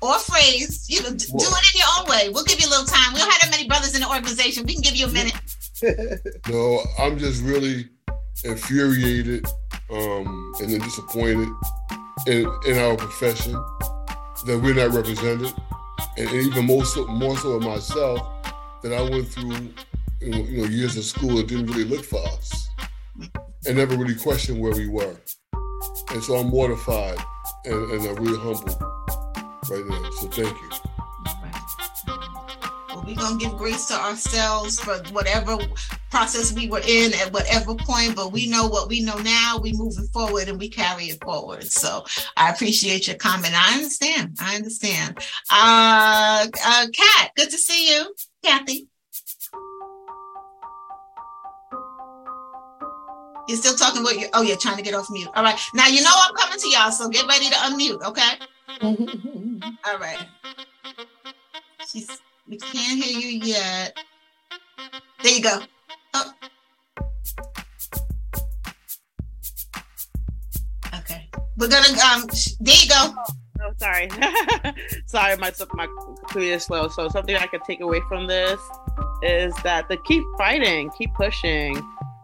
Or 0.00 0.18
phrase, 0.18 0.86
you 0.88 1.02
know, 1.02 1.10
do 1.10 1.14
it 1.14 1.74
in 1.74 1.78
your 1.78 1.88
own 1.98 2.08
way. 2.08 2.28
We'll 2.32 2.44
give 2.44 2.60
you 2.60 2.68
a 2.68 2.70
little 2.70 2.84
time. 2.84 3.14
We 3.14 3.20
don't 3.20 3.30
have 3.30 3.40
that 3.42 3.50
many 3.50 3.66
brothers 3.66 3.94
in 3.94 4.02
the 4.02 4.08
organization. 4.08 4.64
We 4.66 4.74
can 4.74 4.82
give 4.82 4.96
you 4.96 5.06
a 5.06 5.10
minute. 5.10 5.34
No, 6.48 6.80
I'm 6.98 7.18
just 7.18 7.42
really 7.42 7.88
infuriated 8.42 9.44
um, 9.90 10.54
and 10.60 10.70
then 10.70 10.80
disappointed 10.80 11.48
in, 12.26 12.50
in 12.66 12.78
our 12.78 12.96
profession 12.96 13.52
that 14.46 14.60
we're 14.62 14.74
not 14.74 14.94
represented, 14.94 15.52
and, 16.16 16.28
and 16.28 16.46
even 16.46 16.66
more 16.66 16.84
so, 16.84 17.06
more 17.06 17.36
so 17.36 17.52
of 17.52 17.62
myself 17.62 18.20
that 18.82 18.92
I 18.92 19.02
went 19.02 19.28
through 19.28 19.70
you 20.20 20.62
know, 20.62 20.68
years 20.68 20.96
of 20.96 21.04
school 21.04 21.36
that 21.36 21.48
didn't 21.48 21.66
really 21.66 21.84
look 21.84 22.04
for 22.04 22.20
us 22.26 22.68
and 23.66 23.76
never 23.76 23.96
really 23.96 24.14
questioned 24.14 24.60
where 24.60 24.72
we 24.72 24.88
were. 24.88 25.16
And 26.10 26.22
so 26.22 26.36
I'm 26.36 26.48
mortified 26.48 27.18
and, 27.64 27.90
and 27.92 28.06
I'm 28.06 28.22
really 28.22 28.38
humbled 28.38 28.80
right 29.70 29.86
now. 29.86 30.10
So 30.10 30.28
thank 30.28 30.56
you. 30.56 30.70
We're 33.06 33.14
gonna 33.16 33.38
give 33.38 33.56
grace 33.56 33.86
to 33.86 33.94
ourselves 33.94 34.80
for 34.80 34.96
whatever 35.12 35.58
process 36.14 36.52
we 36.52 36.68
were 36.68 36.80
in 36.86 37.12
at 37.14 37.32
whatever 37.32 37.74
point, 37.74 38.14
but 38.14 38.30
we 38.30 38.48
know 38.48 38.68
what 38.68 38.88
we 38.88 39.00
know 39.00 39.18
now. 39.18 39.58
We 39.60 39.72
moving 39.72 40.06
forward 40.12 40.48
and 40.48 40.60
we 40.60 40.68
carry 40.68 41.06
it 41.06 41.20
forward. 41.24 41.64
So 41.64 42.04
I 42.36 42.50
appreciate 42.50 43.08
your 43.08 43.16
comment. 43.16 43.52
I 43.52 43.74
understand. 43.74 44.36
I 44.40 44.54
understand. 44.54 45.18
Uh, 45.50 46.46
uh, 46.64 46.86
Kat, 46.94 47.32
good 47.34 47.50
to 47.50 47.58
see 47.58 47.92
you, 47.92 48.14
Kathy. 48.44 48.86
You're 53.48 53.58
still 53.58 53.74
talking 53.74 54.02
about 54.02 54.16
you. 54.16 54.28
Oh, 54.34 54.42
you're 54.42 54.56
trying 54.56 54.76
to 54.76 54.84
get 54.84 54.94
off 54.94 55.10
mute. 55.10 55.28
All 55.34 55.42
right. 55.42 55.58
Now 55.74 55.88
you 55.88 56.00
know 56.00 56.12
I'm 56.14 56.34
coming 56.36 56.60
to 56.60 56.68
y'all, 56.68 56.92
so 56.92 57.08
get 57.08 57.26
ready 57.26 57.48
to 57.48 57.56
unmute. 57.56 58.02
Okay. 58.02 59.68
All 59.84 59.98
right. 59.98 60.24
She's. 61.90 62.08
We 62.46 62.58
can't 62.58 63.02
hear 63.02 63.18
you 63.18 63.40
yet. 63.44 63.98
There 65.24 65.32
you 65.32 65.42
go. 65.42 65.58
Oh. 66.14 66.32
Okay. 70.94 71.28
We're 71.56 71.68
gonna 71.68 71.98
um. 72.00 72.26
There 72.60 72.74
you 72.74 72.88
go. 72.88 73.14
Oh, 73.60 73.72
sorry. 73.78 74.08
sorry, 75.06 75.36
my 75.36 75.52
my 75.74 75.86
computer 75.86 76.54
is 76.54 76.64
slow. 76.64 76.88
So 76.88 77.08
something 77.08 77.34
I 77.34 77.46
could 77.46 77.64
take 77.64 77.80
away 77.80 78.00
from 78.08 78.26
this 78.26 78.60
is 79.22 79.54
that 79.62 79.88
to 79.90 79.96
keep 79.98 80.22
fighting, 80.36 80.90
keep 80.96 81.12
pushing, 81.14 81.76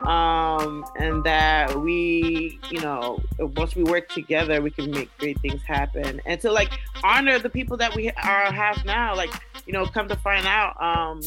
um, 0.02 0.84
and 0.98 1.24
that 1.24 1.74
we, 1.80 2.58
you 2.70 2.80
know, 2.80 3.20
once 3.38 3.74
we 3.74 3.84
work 3.84 4.08
together, 4.08 4.60
we 4.60 4.70
can 4.70 4.90
make 4.90 5.16
great 5.18 5.40
things 5.40 5.62
happen, 5.62 6.20
and 6.26 6.40
to 6.40 6.52
like 6.52 6.70
honor 7.02 7.38
the 7.38 7.50
people 7.50 7.76
that 7.76 7.94
we 7.96 8.10
are 8.10 8.52
have 8.52 8.84
now. 8.84 9.14
Like, 9.16 9.30
you 9.66 9.72
know, 9.72 9.86
come 9.86 10.08
to 10.08 10.16
find 10.16 10.46
out, 10.46 10.80
um, 10.80 11.20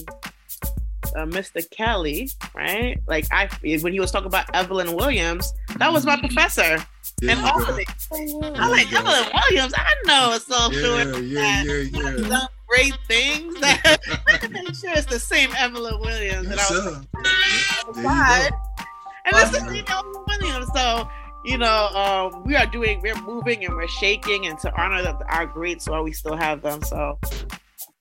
uh, 1.15 1.25
Mr. 1.25 1.67
Kelly, 1.69 2.29
right? 2.55 2.97
Like 3.07 3.25
I, 3.31 3.47
when 3.81 3.93
he 3.93 3.99
was 3.99 4.11
talking 4.11 4.27
about 4.27 4.53
Evelyn 4.55 4.93
Williams, 4.93 5.53
that 5.77 5.91
was 5.91 6.05
my 6.05 6.17
professor. 6.19 6.77
And 7.27 7.39
all 7.41 7.61
of 7.69 7.77
it. 7.79 7.87
I'm 8.11 8.71
like 8.71 8.91
Evelyn 8.91 9.29
Williams. 9.33 9.73
I 9.77 9.93
know 10.05 10.33
it's 10.33 10.45
social 10.47 10.99
Yeah, 10.99 11.05
worker 11.05 11.19
yeah, 11.19 11.63
that 11.63 11.89
yeah, 11.93 12.15
yeah. 12.17 12.27
done 12.29 12.47
great 12.67 12.97
things. 13.07 13.59
That 13.61 13.99
I'm 14.43 14.73
sure 14.73 14.91
it's 14.91 15.05
the 15.05 15.19
same 15.19 15.51
Evelyn 15.57 15.99
Williams. 15.99 16.47
And 16.47 16.59
I 16.59 16.63
was 16.69 16.85
like, 16.85 17.11
There 17.93 18.03
you 18.03 18.03
God. 18.03 18.51
and 19.25 19.35
it's 19.35 19.51
the 19.51 19.59
same 19.59 19.85
Evelyn 19.87 20.23
Williams. 20.27 20.67
So 20.73 21.09
you 21.45 21.57
know, 21.57 21.87
um, 21.89 22.43
we 22.45 22.55
are 22.55 22.65
doing, 22.65 23.01
we're 23.01 23.21
moving, 23.21 23.65
and 23.65 23.75
we're 23.75 23.87
shaking, 23.87 24.45
and 24.47 24.57
to 24.59 24.73
honor 24.81 25.01
the, 25.01 25.13
our 25.29 25.45
greats 25.45 25.89
while 25.89 26.01
we 26.01 26.13
still 26.13 26.37
have 26.37 26.61
them. 26.61 26.81
So 26.83 27.19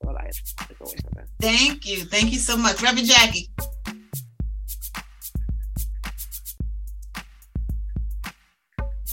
that's 0.02 0.06
what 0.06 0.20
I 0.20 0.66
took 0.66 0.80
away 0.80 0.96
from 1.04 1.22
it. 1.22 1.28
Thank 1.40 1.86
you. 1.86 2.04
Thank 2.04 2.32
you 2.32 2.38
so 2.38 2.56
much, 2.56 2.82
Reverend 2.82 3.08
Jackie. 3.08 3.50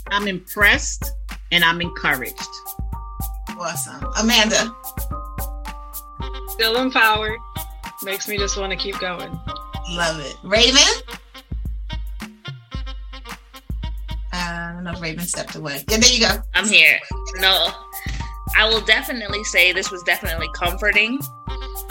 I'm 0.08 0.28
impressed 0.28 1.12
and 1.52 1.64
I'm 1.64 1.82
encouraged. 1.82 2.48
Awesome, 3.60 4.12
Amanda. 4.20 4.74
Still 6.50 6.78
empowered. 6.78 7.40
Makes 8.04 8.28
me 8.28 8.38
just 8.38 8.58
want 8.58 8.72
to 8.72 8.78
keep 8.78 8.98
going. 9.00 9.32
Love 9.92 10.20
it, 10.20 10.36
Raven. 10.44 10.78
Uh, 14.32 14.34
I 14.34 14.72
don't 14.74 14.84
know 14.84 14.92
if 14.94 15.02
Raven 15.02 15.26
stepped 15.26 15.56
away. 15.56 15.84
Yeah, 15.90 15.98
there 15.98 16.12
you 16.12 16.20
go. 16.22 16.42
I'm 16.54 16.68
here. 16.68 17.00
No, 17.36 17.72
I 18.56 18.68
will 18.68 18.82
definitely 18.82 19.43
say 19.45 19.72
this 19.72 19.91
was 19.91 20.04
definitely 20.04 20.50
comforting, 20.54 21.20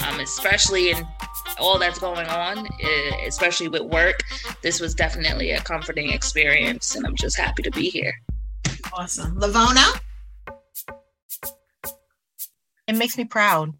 um, 0.06 0.20
especially 0.20 0.90
in 0.90 1.06
all 1.58 1.78
that's 1.78 1.98
going 1.98 2.26
on, 2.26 2.68
especially 3.26 3.68
with 3.68 3.82
work. 3.82 4.20
This 4.62 4.80
was 4.80 4.94
definitely 4.94 5.52
a 5.52 5.60
comforting 5.60 6.12
experience, 6.12 6.94
and 6.94 7.06
I'm 7.06 7.16
just 7.16 7.36
happy 7.36 7.62
to 7.62 7.70
be 7.70 7.88
here. 7.88 8.12
Awesome, 8.92 9.36
Lavona. 9.40 10.00
it 12.86 12.96
makes 12.96 13.16
me 13.18 13.24
proud. 13.24 13.74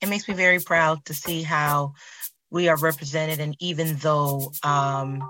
It 0.00 0.08
makes 0.08 0.28
me 0.28 0.34
very 0.34 0.58
proud 0.58 1.04
to 1.06 1.14
see 1.14 1.42
how 1.42 1.94
we 2.50 2.68
are 2.68 2.76
represented. 2.76 3.40
And 3.40 3.56
even 3.60 3.96
though 3.96 4.52
um, 4.62 5.22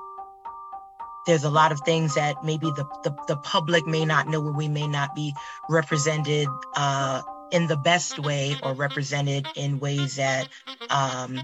there's 1.26 1.44
a 1.44 1.50
lot 1.50 1.72
of 1.72 1.80
things 1.80 2.14
that 2.14 2.44
maybe 2.44 2.66
the, 2.66 2.84
the, 3.02 3.14
the 3.28 3.36
public 3.36 3.86
may 3.86 4.04
not 4.04 4.28
know, 4.28 4.40
we 4.40 4.68
may 4.68 4.86
not 4.86 5.14
be 5.14 5.34
represented 5.68 6.48
uh, 6.76 7.22
in 7.50 7.66
the 7.66 7.76
best 7.76 8.18
way 8.18 8.56
or 8.62 8.74
represented 8.74 9.46
in 9.56 9.78
ways 9.78 10.16
that 10.16 10.48
um, 10.90 11.40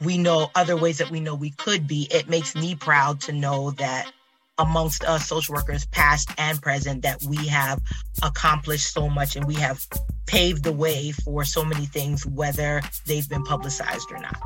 we 0.00 0.18
know, 0.18 0.50
other 0.54 0.76
ways 0.76 0.98
that 0.98 1.10
we 1.10 1.20
know 1.20 1.34
we 1.34 1.50
could 1.50 1.86
be, 1.86 2.08
it 2.10 2.28
makes 2.28 2.54
me 2.54 2.74
proud 2.74 3.20
to 3.20 3.32
know 3.32 3.70
that 3.72 4.10
amongst 4.58 5.02
us 5.04 5.28
social 5.28 5.54
workers 5.54 5.86
past 5.86 6.30
and 6.38 6.62
present 6.62 7.02
that 7.02 7.20
we 7.24 7.48
have 7.48 7.80
accomplished 8.22 8.92
so 8.92 9.08
much 9.08 9.34
and 9.34 9.46
we 9.46 9.54
have 9.54 9.84
paved 10.26 10.62
the 10.62 10.72
way 10.72 11.10
for 11.10 11.44
so 11.44 11.64
many 11.64 11.86
things 11.86 12.24
whether 12.24 12.80
they've 13.04 13.28
been 13.28 13.42
publicized 13.42 14.12
or 14.12 14.18
not 14.18 14.38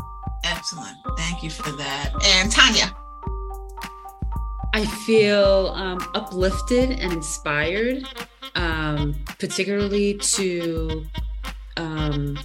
Excellent. 0.44 0.96
Thank 1.16 1.42
you 1.42 1.50
for 1.50 1.70
that. 1.72 2.12
And 2.24 2.50
Tanya. 2.50 2.94
I 4.78 4.84
feel 4.84 5.72
um, 5.74 5.98
uplifted 6.14 6.90
and 7.00 7.12
inspired, 7.12 8.04
um, 8.54 9.16
particularly 9.36 10.14
to 10.18 11.04
um, 11.76 12.38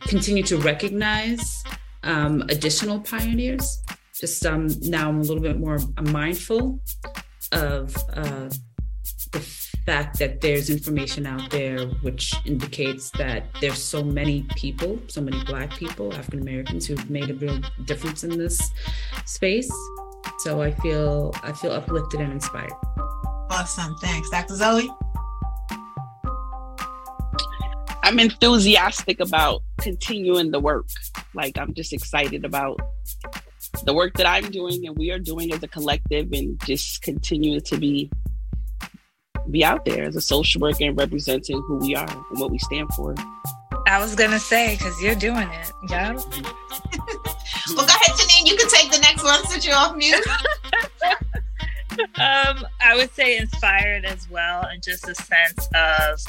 continue 0.00 0.42
to 0.42 0.56
recognize 0.56 1.62
um, 2.02 2.42
additional 2.48 2.98
pioneers. 2.98 3.80
Just 4.12 4.44
um, 4.44 4.66
now, 4.82 5.08
I'm 5.08 5.18
a 5.18 5.22
little 5.22 5.40
bit 5.40 5.56
more 5.60 5.78
mindful 6.02 6.80
of 7.52 7.94
uh, 8.14 8.48
the 9.30 9.40
fact 9.86 10.18
that 10.18 10.40
there's 10.40 10.68
information 10.68 11.26
out 11.26 11.48
there 11.48 11.86
which 12.02 12.34
indicates 12.44 13.10
that 13.10 13.44
there's 13.60 13.80
so 13.80 14.02
many 14.02 14.44
people, 14.56 14.98
so 15.06 15.20
many 15.20 15.44
Black 15.44 15.70
people, 15.76 16.12
African 16.12 16.40
Americans 16.40 16.88
who've 16.88 17.08
made 17.08 17.30
a 17.30 17.34
real 17.34 17.60
difference 17.84 18.24
in 18.24 18.36
this 18.36 18.72
space. 19.26 19.70
So 20.38 20.60
I 20.60 20.70
feel 20.72 21.32
I 21.42 21.52
feel 21.52 21.72
uplifted 21.72 22.20
and 22.20 22.32
inspired. 22.32 22.72
Awesome. 23.50 23.96
Thanks, 24.00 24.28
Dr. 24.30 24.54
Zoe. 24.54 24.90
I'm 28.02 28.20
enthusiastic 28.20 29.18
about 29.18 29.62
continuing 29.80 30.50
the 30.50 30.60
work. 30.60 30.86
Like 31.34 31.58
I'm 31.58 31.74
just 31.74 31.92
excited 31.92 32.44
about 32.44 32.80
the 33.84 33.92
work 33.92 34.14
that 34.14 34.26
I'm 34.26 34.50
doing 34.50 34.86
and 34.86 34.96
we 34.96 35.10
are 35.10 35.18
doing 35.18 35.52
as 35.52 35.62
a 35.62 35.68
collective 35.68 36.32
and 36.32 36.60
just 36.64 37.02
continuing 37.02 37.60
to 37.62 37.78
be 37.78 38.10
be 39.50 39.64
out 39.64 39.84
there 39.84 40.04
as 40.04 40.16
a 40.16 40.20
social 40.20 40.60
worker 40.60 40.84
and 40.84 40.98
representing 40.98 41.62
who 41.62 41.78
we 41.78 41.94
are 41.94 42.08
and 42.08 42.40
what 42.40 42.50
we 42.50 42.58
stand 42.58 42.92
for. 42.94 43.14
I 43.86 43.98
was 44.00 44.14
gonna 44.14 44.40
say 44.40 44.76
because 44.76 45.00
you're 45.00 45.14
doing 45.14 45.48
it, 45.48 45.72
yeah. 45.88 46.18
Well, 47.74 47.86
go 47.86 47.92
ahead, 47.92 48.16
Janine. 48.16 48.46
You 48.46 48.56
can 48.56 48.68
take 48.68 48.90
the 48.90 48.98
next 48.98 49.24
one 49.24 49.44
since 49.46 49.66
you're 49.66 49.76
off 49.76 49.96
mute. 49.96 50.26
um, 52.18 52.64
I 52.80 52.94
would 52.94 53.12
say 53.12 53.38
inspired 53.38 54.04
as 54.04 54.28
well, 54.30 54.64
and 54.64 54.82
just 54.82 55.08
a 55.08 55.14
sense 55.14 55.68
of 55.74 56.20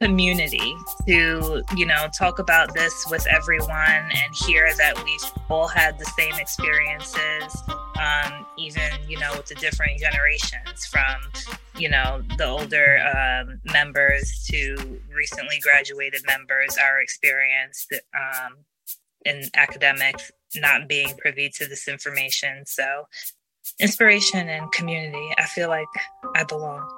community 0.00 0.74
to, 1.06 1.62
you 1.76 1.86
know, 1.86 2.08
talk 2.16 2.38
about 2.38 2.74
this 2.74 3.06
with 3.10 3.26
everyone 3.26 3.70
and 3.78 4.34
hear 4.46 4.74
that 4.76 5.02
we've 5.04 5.32
all 5.48 5.68
had 5.68 5.98
the 5.98 6.06
same 6.06 6.34
experiences, 6.34 7.62
um, 8.00 8.46
even, 8.56 8.90
you 9.08 9.18
know, 9.18 9.30
with 9.36 9.46
the 9.46 9.54
different 9.56 10.00
generations 10.00 10.86
from, 10.86 11.16
you 11.76 11.88
know, 11.88 12.22
the 12.38 12.46
older 12.46 12.98
um, 13.14 13.60
members 13.72 14.44
to 14.50 15.00
recently 15.14 15.58
graduated 15.60 16.22
members, 16.26 16.76
our 16.78 17.00
experience 17.00 17.86
um, 18.14 18.56
in 19.26 19.42
academics 19.54 20.32
not 20.56 20.88
being 20.88 21.16
privy 21.18 21.48
to 21.50 21.66
this 21.66 21.88
information. 21.88 22.64
So, 22.66 23.06
inspiration 23.78 24.48
and 24.48 24.70
community. 24.72 25.32
I 25.38 25.44
feel 25.46 25.68
like 25.68 25.86
I 26.34 26.44
belong. 26.44 26.88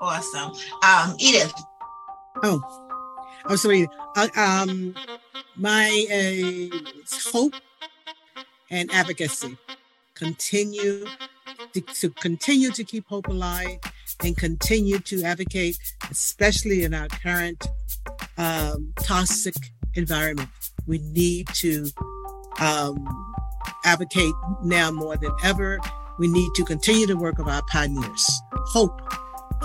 Awesome. 0.00 0.52
Um, 0.84 1.16
Edith. 1.18 1.52
Oh, 2.42 2.60
I'm 3.46 3.56
sorry. 3.56 3.88
Uh, 4.16 4.28
um, 4.36 4.94
my 5.56 6.68
uh, 6.72 6.76
hope 7.32 7.54
and 8.70 8.90
advocacy 8.92 9.56
continue 10.14 11.06
to, 11.72 11.80
to 11.80 12.10
continue 12.10 12.70
to 12.72 12.84
keep 12.84 13.06
hope 13.06 13.28
alive 13.28 13.78
and 14.22 14.36
continue 14.36 14.98
to 14.98 15.22
advocate, 15.22 15.78
especially 16.10 16.84
in 16.84 16.94
our 16.94 17.08
current 17.08 17.66
um, 18.38 18.92
toxic 19.02 19.54
environment. 19.94 20.48
We 20.86 20.98
need 20.98 21.48
to 21.54 21.90
um, 22.58 23.34
advocate 23.84 24.34
now 24.62 24.90
more 24.90 25.16
than 25.16 25.32
ever. 25.42 25.78
We 26.18 26.28
need 26.28 26.50
to 26.54 26.64
continue 26.64 27.06
the 27.06 27.16
work 27.16 27.38
of 27.38 27.48
our 27.48 27.62
pioneers. 27.62 28.24
Hope, 28.52 29.00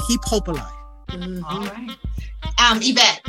keep 0.07 0.23
hope 0.23 0.47
alive. 0.47 0.73
Mm-hmm. 1.09 1.43
All 1.45 1.61
right. 1.61 1.91
Um, 2.57 2.79
Yvette. 2.81 3.21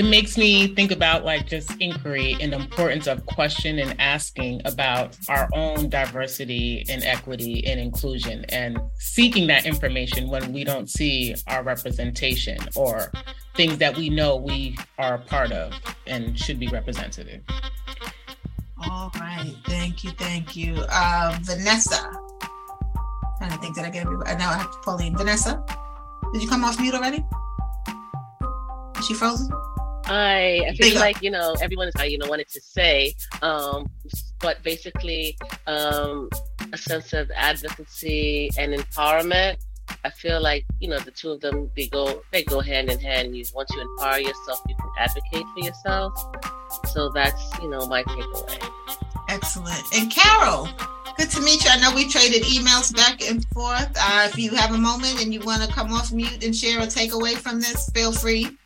It 0.00 0.06
makes 0.06 0.38
me 0.38 0.66
think 0.68 0.92
about 0.92 1.26
like 1.26 1.46
just 1.46 1.78
inquiry 1.78 2.34
and 2.40 2.54
the 2.54 2.56
importance 2.56 3.06
of 3.06 3.26
question 3.26 3.78
and 3.78 4.00
asking 4.00 4.62
about 4.64 5.14
our 5.28 5.46
own 5.52 5.90
diversity 5.90 6.86
and 6.88 7.04
equity 7.04 7.66
and 7.66 7.78
inclusion 7.78 8.46
and 8.48 8.80
seeking 8.94 9.46
that 9.48 9.66
information 9.66 10.28
when 10.28 10.54
we 10.54 10.64
don't 10.64 10.88
see 10.88 11.34
our 11.48 11.62
representation 11.62 12.56
or 12.74 13.12
things 13.54 13.76
that 13.76 13.94
we 13.94 14.08
know 14.08 14.36
we 14.36 14.74
are 14.96 15.16
a 15.16 15.18
part 15.18 15.52
of 15.52 15.74
and 16.06 16.38
should 16.38 16.58
be 16.58 16.68
represented. 16.68 17.44
All 18.82 19.12
right. 19.16 19.54
Thank 19.66 20.02
you. 20.02 20.12
Thank 20.12 20.56
you. 20.56 20.82
Uh, 20.88 21.36
Vanessa. 21.42 22.10
trying 23.36 23.50
to 23.50 23.58
think, 23.58 23.76
that 23.76 23.84
I 23.84 23.90
get 23.90 24.06
everybody? 24.06 24.34
Now 24.38 24.48
I 24.48 24.56
have 24.56 24.70
to 24.70 24.78
pull 24.78 24.96
in. 24.96 25.14
Vanessa, 25.14 25.62
did 26.32 26.42
you 26.42 26.48
come 26.48 26.64
off 26.64 26.80
mute 26.80 26.94
already? 26.94 27.22
Is 28.98 29.06
she 29.06 29.12
frozen? 29.12 29.50
I, 30.10 30.66
I 30.68 30.74
feel 30.74 30.98
like 30.98 31.22
you 31.22 31.30
know 31.30 31.54
everyone 31.62 31.88
is 31.88 32.10
you 32.10 32.18
know 32.18 32.28
wanted 32.28 32.48
to 32.48 32.60
say, 32.60 33.14
um, 33.42 33.88
but 34.40 34.60
basically 34.64 35.36
um, 35.68 36.28
a 36.72 36.76
sense 36.76 37.12
of 37.12 37.30
advocacy 37.34 38.50
and 38.58 38.74
empowerment. 38.74 39.58
I 40.04 40.10
feel 40.10 40.42
like 40.42 40.64
you 40.80 40.88
know 40.88 40.98
the 40.98 41.12
two 41.12 41.30
of 41.30 41.40
them 41.40 41.70
they 41.76 41.86
go 41.86 42.22
they 42.32 42.42
go 42.42 42.60
hand 42.60 42.90
in 42.90 42.98
hand. 42.98 43.36
You 43.36 43.44
once 43.54 43.70
you 43.72 43.80
empower 43.80 44.18
yourself, 44.18 44.60
you 44.68 44.74
can 44.74 44.90
advocate 44.98 45.46
for 45.54 45.64
yourself. 45.64 46.36
So 46.88 47.10
that's 47.10 47.58
you 47.62 47.70
know 47.70 47.86
my 47.86 48.02
takeaway. 48.02 48.68
Excellent. 49.28 49.84
And 49.94 50.10
Carol, 50.10 50.68
good 51.18 51.30
to 51.30 51.40
meet 51.40 51.64
you. 51.64 51.70
I 51.70 51.78
know 51.78 51.94
we 51.94 52.08
traded 52.08 52.42
emails 52.42 52.92
back 52.94 53.22
and 53.22 53.46
forth. 53.50 53.96
Uh, 53.96 54.28
if 54.28 54.36
you 54.36 54.50
have 54.56 54.74
a 54.74 54.78
moment 54.78 55.22
and 55.22 55.32
you 55.32 55.38
want 55.40 55.62
to 55.62 55.68
come 55.72 55.92
off 55.92 56.10
mute 56.10 56.42
and 56.44 56.54
share 56.54 56.80
a 56.80 56.86
takeaway 56.86 57.34
from 57.36 57.60
this, 57.60 57.88
feel 57.90 58.10
free. 58.10 58.56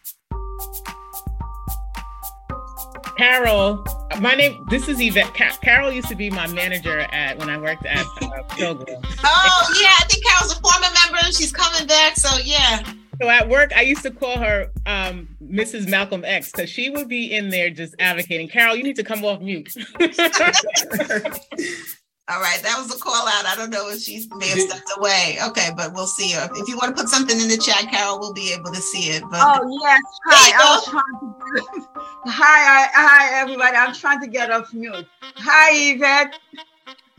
Carol, 3.16 3.84
my 4.20 4.34
name. 4.34 4.64
This 4.70 4.88
is 4.88 5.00
Yvette. 5.00 5.34
Carol 5.34 5.92
used 5.92 6.08
to 6.08 6.16
be 6.16 6.30
my 6.30 6.46
manager 6.48 7.00
at 7.00 7.38
when 7.38 7.48
I 7.48 7.58
worked 7.58 7.86
at 7.86 8.04
uh, 8.22 8.42
Pilgrim. 8.50 9.02
oh 9.24 9.78
yeah, 9.80 9.90
I 9.98 10.04
think 10.08 10.24
Carol's 10.24 10.52
a 10.52 10.60
former 10.60 10.88
member. 11.02 11.32
She's 11.32 11.52
coming 11.52 11.86
back, 11.86 12.16
so 12.16 12.36
yeah. 12.44 12.82
So 13.20 13.28
at 13.28 13.48
work, 13.48 13.72
I 13.76 13.82
used 13.82 14.02
to 14.02 14.10
call 14.10 14.38
her 14.38 14.70
um, 14.86 15.28
Mrs. 15.42 15.88
Malcolm 15.88 16.24
X 16.24 16.50
because 16.50 16.68
she 16.68 16.90
would 16.90 17.08
be 17.08 17.34
in 17.34 17.50
there 17.50 17.70
just 17.70 17.94
advocating. 18.00 18.48
Carol, 18.48 18.74
you 18.74 18.82
need 18.82 18.96
to 18.96 19.04
come 19.04 19.24
off 19.24 19.40
mute. 19.40 19.72
All 22.26 22.40
right, 22.40 22.58
that 22.62 22.78
was 22.78 22.94
a 22.94 22.98
call 22.98 23.28
out. 23.28 23.44
I 23.44 23.54
don't 23.54 23.68
know 23.68 23.90
if 23.90 24.00
she 24.00 24.26
may 24.36 24.48
have 24.48 24.58
stepped 24.58 24.90
away. 24.96 25.36
Okay, 25.46 25.68
but 25.76 25.92
we'll 25.92 26.06
see 26.06 26.32
her. 26.32 26.48
If 26.54 26.68
you 26.68 26.76
want 26.78 26.96
to 26.96 27.02
put 27.02 27.10
something 27.10 27.38
in 27.38 27.48
the 27.48 27.58
chat, 27.58 27.90
Carol, 27.90 28.18
we'll 28.18 28.32
be 28.32 28.50
able 28.50 28.72
to 28.72 28.80
see 28.80 29.10
it. 29.10 29.22
But 29.30 29.40
oh 29.42 29.78
yes, 29.82 30.00
hi. 30.24 30.52
I 30.56 30.74
was 30.74 30.86
trying 30.86 31.02
to. 31.20 31.86
Hi, 32.26 32.86
hi, 32.86 32.88
hi, 32.94 33.40
everybody. 33.40 33.76
I'm 33.76 33.92
trying 33.92 34.22
to 34.22 34.26
get 34.26 34.50
off 34.50 34.72
mute. 34.72 35.06
Hi, 35.20 35.92
Yvette. 35.92 36.38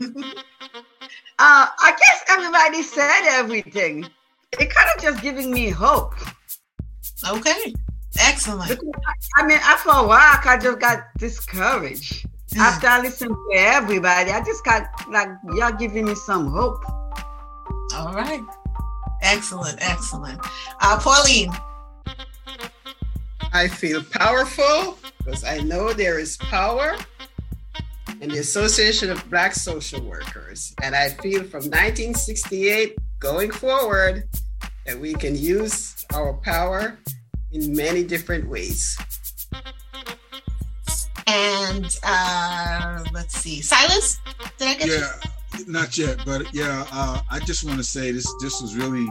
uh, 0.00 0.26
I 1.38 1.96
guess 1.96 2.24
everybody 2.28 2.82
said 2.82 3.28
everything. 3.28 4.08
It 4.58 4.74
kind 4.74 4.88
of 4.96 5.02
just 5.02 5.22
giving 5.22 5.52
me 5.52 5.68
hope. 5.68 6.14
Okay, 7.30 7.74
excellent. 8.18 8.76
I 9.36 9.46
mean, 9.46 9.58
after 9.62 9.90
a 9.90 10.04
while, 10.04 10.40
I 10.44 10.58
just 10.60 10.80
got 10.80 11.04
discouraged. 11.16 12.25
After 12.58 12.86
I 12.86 13.00
listened 13.00 13.34
to 13.34 13.56
everybody, 13.58 14.30
I 14.30 14.42
just 14.44 14.64
got 14.64 14.88
like 15.10 15.28
y'all 15.54 15.72
giving 15.72 16.06
me 16.06 16.14
some 16.14 16.48
hope. 16.48 16.84
All 17.94 18.12
right. 18.14 18.42
Excellent, 19.22 19.78
excellent. 19.80 20.40
Uh, 20.80 20.98
Pauline. 20.98 21.52
I 23.52 23.68
feel 23.68 24.02
powerful 24.02 24.98
because 25.18 25.44
I 25.44 25.58
know 25.58 25.92
there 25.92 26.18
is 26.18 26.36
power 26.36 26.96
in 28.20 28.30
the 28.30 28.38
Association 28.38 29.10
of 29.10 29.28
Black 29.30 29.54
Social 29.54 30.00
Workers. 30.00 30.74
And 30.82 30.94
I 30.94 31.10
feel 31.10 31.40
from 31.40 31.64
1968 31.64 32.96
going 33.18 33.50
forward 33.50 34.28
that 34.86 34.98
we 34.98 35.14
can 35.14 35.36
use 35.36 36.04
our 36.14 36.34
power 36.34 36.98
in 37.52 37.74
many 37.74 38.04
different 38.04 38.48
ways. 38.48 38.98
And 41.26 41.98
uh, 42.04 43.04
let's 43.12 43.36
see, 43.36 43.60
Silas, 43.60 44.20
did 44.58 44.68
I 44.68 44.74
get 44.74 44.88
yeah, 44.88 45.12
you? 45.58 45.64
not 45.66 45.98
yet, 45.98 46.20
but 46.24 46.54
yeah, 46.54 46.84
uh, 46.92 47.20
I 47.30 47.40
just 47.40 47.64
want 47.64 47.78
to 47.78 47.84
say 47.84 48.12
this. 48.12 48.32
This 48.40 48.60
was 48.62 48.76
really 48.76 49.08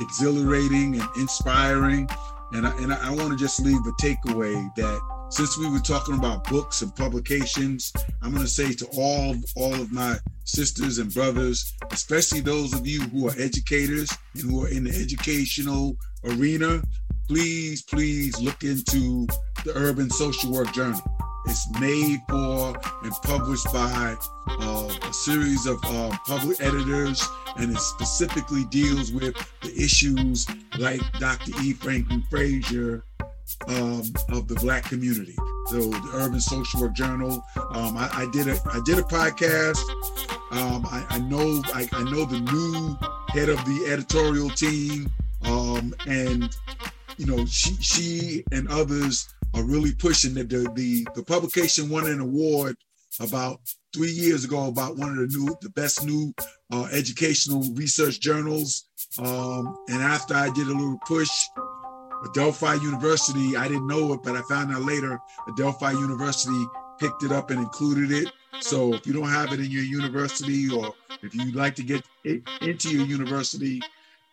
exhilarating 0.00 0.98
and 1.00 1.08
inspiring, 1.16 2.08
and 2.52 2.66
I, 2.66 2.76
and 2.78 2.92
I 2.94 3.10
want 3.10 3.30
to 3.30 3.36
just 3.36 3.60
leave 3.60 3.76
a 3.76 3.92
takeaway 4.02 4.74
that 4.76 5.00
since 5.30 5.58
we 5.58 5.68
were 5.68 5.80
talking 5.80 6.14
about 6.14 6.48
books 6.48 6.80
and 6.80 6.94
publications, 6.96 7.92
I'm 8.22 8.30
going 8.30 8.42
to 8.44 8.50
say 8.50 8.72
to 8.72 8.86
all 8.96 9.36
all 9.56 9.74
of 9.74 9.92
my 9.92 10.16
sisters 10.44 10.96
and 10.98 11.12
brothers, 11.12 11.74
especially 11.90 12.40
those 12.40 12.72
of 12.72 12.86
you 12.86 13.02
who 13.02 13.28
are 13.28 13.34
educators 13.38 14.10
and 14.34 14.50
who 14.50 14.64
are 14.64 14.68
in 14.68 14.84
the 14.84 14.90
educational 14.90 15.96
arena, 16.24 16.82
please, 17.28 17.82
please 17.82 18.40
look 18.40 18.64
into 18.64 19.26
the 19.64 19.72
Urban 19.74 20.10
Social 20.10 20.52
Work 20.52 20.72
Journal. 20.72 21.00
It's 21.46 21.68
made 21.80 22.20
for 22.28 22.76
and 23.02 23.12
published 23.22 23.72
by 23.72 24.16
uh, 24.48 24.88
a 25.02 25.12
series 25.12 25.66
of 25.66 25.78
uh, 25.84 26.14
public 26.26 26.60
editors, 26.60 27.26
and 27.56 27.72
it 27.72 27.78
specifically 27.78 28.64
deals 28.66 29.12
with 29.12 29.34
the 29.62 29.72
issues 29.74 30.46
like 30.78 31.00
Dr. 31.18 31.52
E. 31.62 31.72
Franklin 31.72 32.22
Frazier 32.28 33.04
um, 33.68 34.02
of 34.30 34.46
the 34.48 34.56
Black 34.60 34.84
community. 34.84 35.34
So 35.68 35.78
the 35.78 36.10
Urban 36.14 36.40
Social 36.40 36.82
Work 36.82 36.94
Journal. 36.94 37.44
Um, 37.56 37.96
I, 37.96 38.08
I, 38.12 38.28
did 38.32 38.48
a 38.48 38.58
I 38.72 38.80
did 38.84 38.98
a 38.98 39.02
podcast. 39.02 39.78
Um, 40.50 40.86
I, 40.86 41.04
I, 41.10 41.18
know 41.18 41.62
I, 41.74 41.88
I, 41.92 42.04
know 42.04 42.24
the 42.24 42.40
new 42.40 42.96
head 43.28 43.48
of 43.48 43.58
the 43.66 43.86
editorial 43.90 44.48
team, 44.50 45.10
um, 45.44 45.94
and 46.06 46.56
you 47.18 47.26
know 47.26 47.44
she 47.46 47.74
she 47.80 48.44
and 48.52 48.68
others 48.68 49.28
are 49.54 49.64
really 49.64 49.94
pushing 49.94 50.34
that 50.34 50.48
the, 50.48 50.70
the 50.74 51.06
the 51.14 51.22
publication 51.22 51.88
won 51.90 52.06
an 52.06 52.20
award 52.20 52.76
about 53.20 53.60
three 53.92 54.10
years 54.10 54.44
ago 54.44 54.68
about 54.68 54.96
one 54.96 55.10
of 55.10 55.16
the 55.16 55.36
new 55.36 55.56
the 55.60 55.70
best 55.70 56.04
new 56.04 56.32
uh, 56.72 56.88
educational 56.92 57.62
research 57.74 58.20
journals. 58.20 58.88
Um, 59.18 59.74
and 59.88 60.02
after 60.02 60.34
i 60.34 60.50
did 60.50 60.68
a 60.68 60.72
little 60.72 60.98
push 61.06 61.30
adelphi 62.26 62.74
university 62.74 63.56
i 63.56 63.66
didn't 63.66 63.86
know 63.86 64.12
it 64.12 64.20
but 64.22 64.36
i 64.36 64.42
found 64.42 64.70
out 64.70 64.82
later 64.82 65.18
adelphi 65.48 65.92
university 65.92 66.64
picked 66.98 67.22
it 67.22 67.32
up 67.32 67.50
and 67.50 67.60
included 67.60 68.10
it. 68.10 68.32
So 68.60 68.92
if 68.92 69.06
you 69.06 69.12
don't 69.12 69.28
have 69.28 69.52
it 69.52 69.60
in 69.60 69.70
your 69.70 69.84
university 69.84 70.68
or 70.68 70.92
if 71.22 71.34
you'd 71.34 71.54
like 71.54 71.76
to 71.76 71.82
get 71.82 72.04
it 72.24 72.42
into 72.60 72.90
your 72.90 73.06
university 73.06 73.80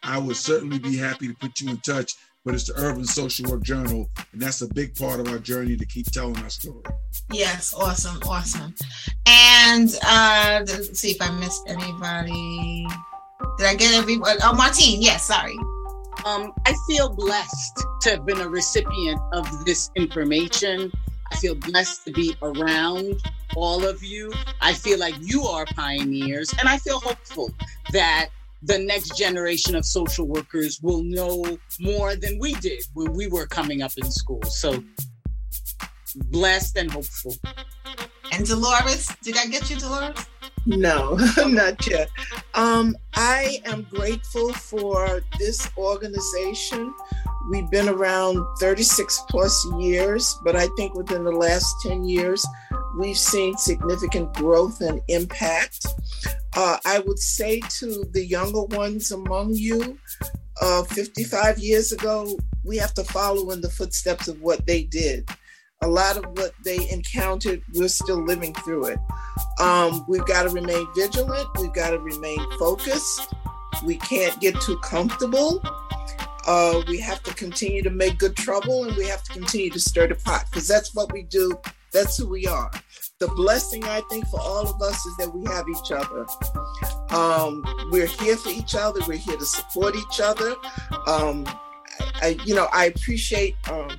i 0.03 0.17
would 0.17 0.35
certainly 0.35 0.79
be 0.79 0.97
happy 0.97 1.27
to 1.27 1.33
put 1.35 1.59
you 1.61 1.69
in 1.69 1.77
touch 1.77 2.13
but 2.45 2.53
it's 2.53 2.65
the 2.65 2.73
Urban 2.77 3.03
Social 3.03 3.49
Work 3.49 3.63
Journal, 3.63 4.07
and 4.31 4.41
that's 4.41 4.61
a 4.61 4.67
big 4.67 4.95
part 4.95 5.19
of 5.19 5.27
our 5.27 5.39
journey 5.39 5.75
to 5.75 5.85
keep 5.85 6.05
telling 6.11 6.37
our 6.37 6.49
story. 6.49 6.83
Yes, 7.31 7.73
awesome, 7.73 8.19
awesome. 8.27 8.75
And 9.25 9.97
uh, 10.07 10.63
let's 10.67 10.99
see 10.99 11.11
if 11.11 11.21
I 11.21 11.31
missed 11.39 11.63
anybody. 11.67 12.85
Did 13.57 13.67
I 13.67 13.75
get 13.75 13.95
everyone? 13.95 14.37
Oh, 14.43 14.53
Martine, 14.53 15.01
yes, 15.01 15.25
sorry. 15.25 15.57
Um, 16.23 16.53
I 16.67 16.75
feel 16.87 17.09
blessed 17.09 17.83
to 18.01 18.11
have 18.11 18.25
been 18.25 18.39
a 18.39 18.47
recipient 18.47 19.19
of 19.33 19.65
this 19.65 19.89
information. 19.95 20.91
I 21.31 21.35
feel 21.37 21.55
blessed 21.55 22.05
to 22.05 22.11
be 22.11 22.35
around 22.43 23.21
all 23.55 23.83
of 23.83 24.03
you. 24.03 24.31
I 24.61 24.73
feel 24.73 24.99
like 24.99 25.15
you 25.19 25.43
are 25.43 25.65
pioneers, 25.65 26.53
and 26.59 26.69
I 26.69 26.77
feel 26.77 26.99
hopeful 26.99 27.51
that 27.91 28.29
the 28.65 28.79
next 28.79 29.15
generation 29.15 29.75
of 29.75 29.85
social 29.85 30.27
workers 30.27 30.79
will 30.81 31.03
know 31.03 31.57
more 31.79 32.15
than 32.15 32.39
we 32.39 32.55
did 32.55 32.83
when 32.93 33.13
we 33.13 33.27
were 33.27 33.45
coming 33.45 33.83
up 33.83 33.91
in 33.97 34.09
school. 34.11 34.41
So 34.43 34.83
blessed 36.15 36.77
and 36.77 36.91
hopeful. 36.91 37.35
And 38.31 38.45
Dolores, 38.45 39.07
did 39.21 39.37
I 39.37 39.45
get 39.45 39.69
you, 39.69 39.77
Dolores? 39.77 40.25
No, 40.65 41.15
not 41.45 41.85
yet. 41.87 42.09
Um, 42.55 42.97
I 43.13 43.61
am 43.65 43.83
grateful 43.83 44.51
for 44.51 45.21
this 45.37 45.69
organization. 45.77 46.91
We've 47.51 47.69
been 47.69 47.87
around 47.87 48.43
36 48.59 49.21
plus 49.29 49.67
years, 49.77 50.39
but 50.43 50.55
I 50.55 50.67
think 50.75 50.95
within 50.95 51.23
the 51.23 51.31
last 51.31 51.75
10 51.83 52.05
years, 52.05 52.43
we've 52.97 53.17
seen 53.17 53.57
significant 53.57 54.33
growth 54.33 54.81
and 54.81 55.01
impact. 55.07 55.85
Uh, 56.55 56.77
I 56.85 56.99
would 56.99 57.19
say 57.19 57.61
to 57.79 58.05
the 58.11 58.25
younger 58.25 58.63
ones 58.63 59.11
among 59.11 59.53
you, 59.53 59.97
uh, 60.61 60.83
55 60.83 61.59
years 61.59 61.91
ago, 61.91 62.37
we 62.63 62.77
have 62.77 62.93
to 62.95 63.03
follow 63.03 63.51
in 63.51 63.61
the 63.61 63.69
footsteps 63.69 64.27
of 64.27 64.41
what 64.41 64.65
they 64.65 64.83
did. 64.83 65.29
A 65.81 65.87
lot 65.87 66.17
of 66.17 66.25
what 66.37 66.51
they 66.63 66.89
encountered, 66.89 67.61
we're 67.73 67.89
still 67.89 68.23
living 68.23 68.53
through 68.53 68.85
it. 68.85 68.99
Um, 69.59 70.05
we've 70.07 70.25
got 70.25 70.43
to 70.43 70.49
remain 70.49 70.87
vigilant, 70.95 71.47
we've 71.59 71.73
got 71.73 71.91
to 71.91 71.99
remain 71.99 72.39
focused. 72.57 73.33
We 73.83 73.97
can't 73.97 74.39
get 74.39 74.59
too 74.61 74.77
comfortable. 74.77 75.61
Uh, 76.47 76.81
we 76.87 76.99
have 76.99 77.21
to 77.23 77.33
continue 77.33 77.81
to 77.81 77.89
make 77.89 78.17
good 78.17 78.35
trouble 78.35 78.85
and 78.85 78.95
we 78.95 79.05
have 79.07 79.23
to 79.23 79.33
continue 79.33 79.69
to 79.71 79.79
stir 79.79 80.07
the 80.07 80.15
pot 80.15 80.45
because 80.49 80.67
that's 80.67 80.95
what 80.95 81.11
we 81.11 81.23
do. 81.23 81.59
That's 81.95 82.17
who 82.17 82.27
we 82.27 82.45
are 82.45 82.69
the 83.19 83.27
blessing 83.29 83.83
I 83.85 84.01
think 84.09 84.27
for 84.27 84.39
all 84.41 84.67
of 84.67 84.81
us 84.81 85.05
is 85.05 85.17
that 85.17 85.33
we 85.33 85.45
have 85.45 85.67
each 85.69 85.91
other. 85.91 86.25
Um, 87.09 87.63
we're 87.91 88.07
here 88.07 88.35
for 88.35 88.49
each 88.49 88.75
other. 88.75 88.99
We're 89.07 89.17
here 89.17 89.37
to 89.37 89.45
support 89.45 89.95
each 89.95 90.19
other. 90.19 90.55
Um, 91.07 91.45
I, 92.21 92.37
you 92.43 92.55
know, 92.55 92.67
I 92.73 92.85
appreciate 92.85 93.55
um, 93.69 93.89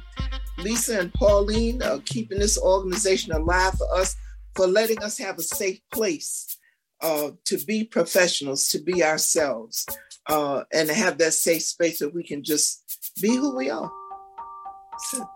Lisa 0.59 1.01
and 1.01 1.15
Pauline 1.15 1.83
uh, 1.83 2.01
keeping 2.05 2.39
this 2.39 2.59
organization 2.61 3.33
alive 3.33 3.75
for 3.75 3.93
us, 3.95 4.15
for 4.55 4.67
letting 4.67 5.03
us 5.03 5.17
have 5.19 5.39
a 5.39 5.43
safe 5.43 5.81
place 5.93 6.59
uh, 7.01 7.31
to 7.47 7.59
be 7.65 7.85
professionals, 7.85 8.69
to 8.69 8.81
be 8.81 9.03
ourselves, 9.03 9.87
uh, 10.29 10.65
and 10.73 10.89
to 10.89 10.95
have 10.95 11.17
that 11.19 11.33
safe 11.33 11.63
space 11.63 12.03
where 12.03 12.11
we 12.11 12.23
can 12.23 12.45
just 12.45 13.13
be 13.23 13.35
who 13.35 13.57
we 13.57 13.71
are. 13.71 13.91
So. 15.11 15.27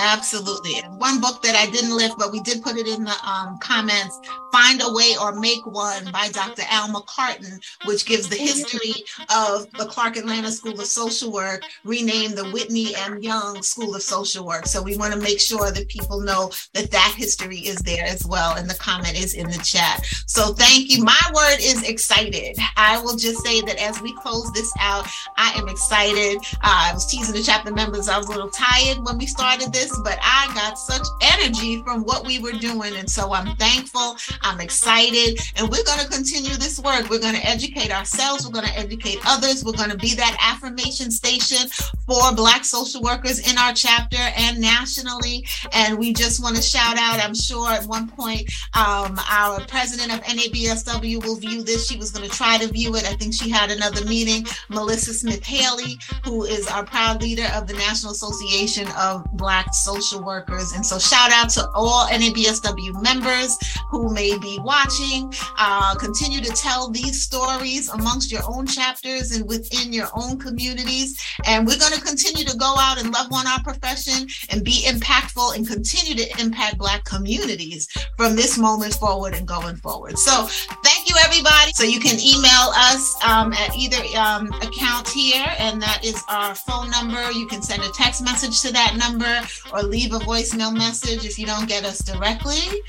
Absolutely. 0.00 0.78
And 0.82 0.98
one 0.98 1.20
book 1.20 1.42
that 1.42 1.56
I 1.56 1.70
didn't 1.70 1.96
lift, 1.96 2.18
but 2.18 2.32
we 2.32 2.40
did 2.40 2.62
put 2.62 2.76
it 2.76 2.86
in 2.86 3.04
the 3.04 3.14
um, 3.26 3.58
comments 3.58 4.20
Find 4.52 4.80
a 4.82 4.92
Way 4.92 5.14
or 5.20 5.32
Make 5.32 5.66
One 5.66 6.10
by 6.12 6.28
Dr. 6.28 6.62
Al 6.70 6.88
McCarten, 6.88 7.60
which 7.84 8.06
gives 8.06 8.28
the 8.28 8.36
history 8.36 9.04
of 9.34 9.70
the 9.72 9.86
Clark 9.86 10.16
Atlanta 10.16 10.50
School 10.50 10.80
of 10.80 10.86
Social 10.86 11.30
Work, 11.32 11.62
renamed 11.84 12.36
the 12.36 12.48
Whitney 12.50 12.94
M. 12.96 13.18
Young 13.18 13.62
School 13.62 13.94
of 13.94 14.02
Social 14.02 14.46
Work. 14.46 14.66
So 14.66 14.82
we 14.82 14.96
want 14.96 15.12
to 15.12 15.20
make 15.20 15.40
sure 15.40 15.70
that 15.70 15.88
people 15.88 16.20
know 16.20 16.50
that 16.72 16.90
that 16.90 17.14
history 17.16 17.58
is 17.58 17.76
there 17.80 18.04
as 18.04 18.26
well. 18.26 18.56
And 18.56 18.68
the 18.68 18.76
comment 18.76 19.18
is 19.18 19.34
in 19.34 19.50
the 19.50 19.58
chat. 19.58 20.06
So 20.26 20.54
thank 20.54 20.90
you. 20.90 21.04
My 21.04 21.20
word 21.34 21.58
is 21.60 21.82
excited. 21.88 22.56
I 22.76 23.00
will 23.00 23.16
just 23.16 23.44
say 23.44 23.60
that 23.62 23.76
as 23.76 24.00
we 24.00 24.14
close 24.14 24.50
this 24.52 24.72
out, 24.80 25.06
I 25.36 25.52
am 25.56 25.68
excited. 25.68 26.38
Uh, 26.62 26.88
I 26.88 26.92
was 26.94 27.06
teasing 27.06 27.34
the 27.34 27.42
chapter 27.42 27.72
members. 27.72 28.08
I 28.08 28.16
was 28.16 28.28
a 28.28 28.30
little 28.30 28.50
tired 28.50 29.04
when 29.04 29.18
we 29.18 29.26
started 29.26 29.72
this 29.72 29.85
this, 29.86 29.98
but 30.00 30.18
I 30.22 30.50
got 30.54 30.78
such 30.78 31.06
energy 31.22 31.82
from 31.82 32.02
what 32.02 32.26
we 32.26 32.38
were 32.38 32.52
doing. 32.52 32.96
And 32.96 33.08
so 33.08 33.32
I'm 33.32 33.56
thankful. 33.56 34.16
I'm 34.42 34.60
excited. 34.60 35.38
And 35.56 35.68
we're 35.68 35.84
going 35.84 36.00
to 36.00 36.08
continue 36.08 36.56
this 36.56 36.78
work. 36.80 37.08
We're 37.10 37.20
going 37.20 37.34
to 37.34 37.46
educate 37.46 37.92
ourselves. 37.92 38.46
We're 38.46 38.52
going 38.52 38.66
to 38.66 38.78
educate 38.78 39.18
others. 39.26 39.64
We're 39.64 39.72
going 39.72 39.90
to 39.90 39.96
be 39.96 40.14
that 40.14 40.36
affirmation 40.40 41.10
station 41.10 41.68
for 42.06 42.34
Black 42.34 42.64
social 42.64 43.02
workers 43.02 43.50
in 43.50 43.58
our 43.58 43.72
chapter 43.72 44.18
and 44.36 44.60
nationally. 44.60 45.46
And 45.72 45.98
we 45.98 46.12
just 46.12 46.42
want 46.42 46.56
to 46.56 46.62
shout 46.62 46.96
out, 46.98 47.20
I'm 47.20 47.34
sure 47.34 47.70
at 47.70 47.86
one 47.86 48.08
point, 48.08 48.50
um, 48.74 49.18
our 49.30 49.60
president 49.66 50.12
of 50.12 50.22
NABSW 50.24 51.24
will 51.24 51.36
view 51.36 51.62
this. 51.62 51.88
She 51.88 51.96
was 51.96 52.10
going 52.10 52.28
to 52.28 52.34
try 52.34 52.58
to 52.58 52.68
view 52.68 52.94
it. 52.96 53.04
I 53.04 53.14
think 53.14 53.34
she 53.34 53.50
had 53.50 53.70
another 53.70 54.04
meeting. 54.04 54.46
Melissa 54.68 55.14
Smith 55.14 55.44
Haley, 55.44 55.98
who 56.24 56.44
is 56.44 56.66
our 56.68 56.84
proud 56.84 57.22
leader 57.22 57.46
of 57.54 57.66
the 57.66 57.74
National 57.74 58.12
Association 58.12 58.88
of 58.96 59.24
Black 59.32 59.74
social 59.76 60.22
workers. 60.22 60.72
And 60.72 60.84
so, 60.84 60.98
shout 60.98 61.30
out 61.32 61.48
to 61.50 61.68
all 61.74 62.06
NABSW 62.08 63.02
members 63.02 63.56
who 63.90 64.12
may 64.12 64.38
be 64.38 64.58
watching. 64.62 65.32
Uh, 65.58 65.94
continue 65.94 66.40
to 66.40 66.50
tell 66.52 66.90
these 66.90 67.22
stories 67.22 67.88
amongst 67.90 68.32
your 68.32 68.42
own 68.46 68.66
chapters 68.66 69.32
and 69.32 69.48
within 69.48 69.92
your 69.92 70.08
own 70.14 70.38
communities. 70.38 71.20
And 71.46 71.66
we're 71.66 71.78
going 71.78 71.92
to 71.92 72.00
continue 72.00 72.44
to 72.44 72.56
go 72.56 72.74
out 72.78 72.98
and 73.00 73.12
love 73.12 73.32
on 73.32 73.46
our 73.46 73.62
profession 73.62 74.28
and 74.50 74.64
be 74.64 74.84
impactful 74.86 75.56
and 75.56 75.66
continue 75.66 76.14
to 76.14 76.40
impact 76.40 76.78
Black 76.78 77.04
communities 77.04 77.88
from 78.16 78.36
this 78.36 78.58
moment 78.58 78.94
forward 78.94 79.34
and 79.34 79.46
going 79.46 79.76
forward. 79.76 80.18
So, 80.18 80.46
thank 80.82 81.08
you, 81.08 81.16
everybody. 81.24 81.72
So, 81.74 81.84
you 81.84 82.00
can 82.00 82.18
email 82.20 82.72
us 82.76 83.16
um, 83.24 83.52
at 83.52 83.76
either 83.76 84.02
um, 84.18 84.48
account 84.62 85.08
here, 85.08 85.46
and 85.58 85.80
that 85.82 86.04
is 86.04 86.22
our 86.28 86.54
phone 86.54 86.90
number. 86.90 87.30
You 87.32 87.46
can 87.46 87.62
send 87.62 87.82
a 87.82 87.90
text 87.90 88.24
message 88.24 88.62
to 88.62 88.72
that 88.72 88.96
number 88.96 89.42
or 89.72 89.82
leave 89.82 90.12
a 90.12 90.18
voicemail 90.18 90.76
message 90.76 91.24
if 91.24 91.38
you 91.38 91.46
don't 91.46 91.68
get 91.68 91.84
us 91.84 91.98
directly. 91.98 92.80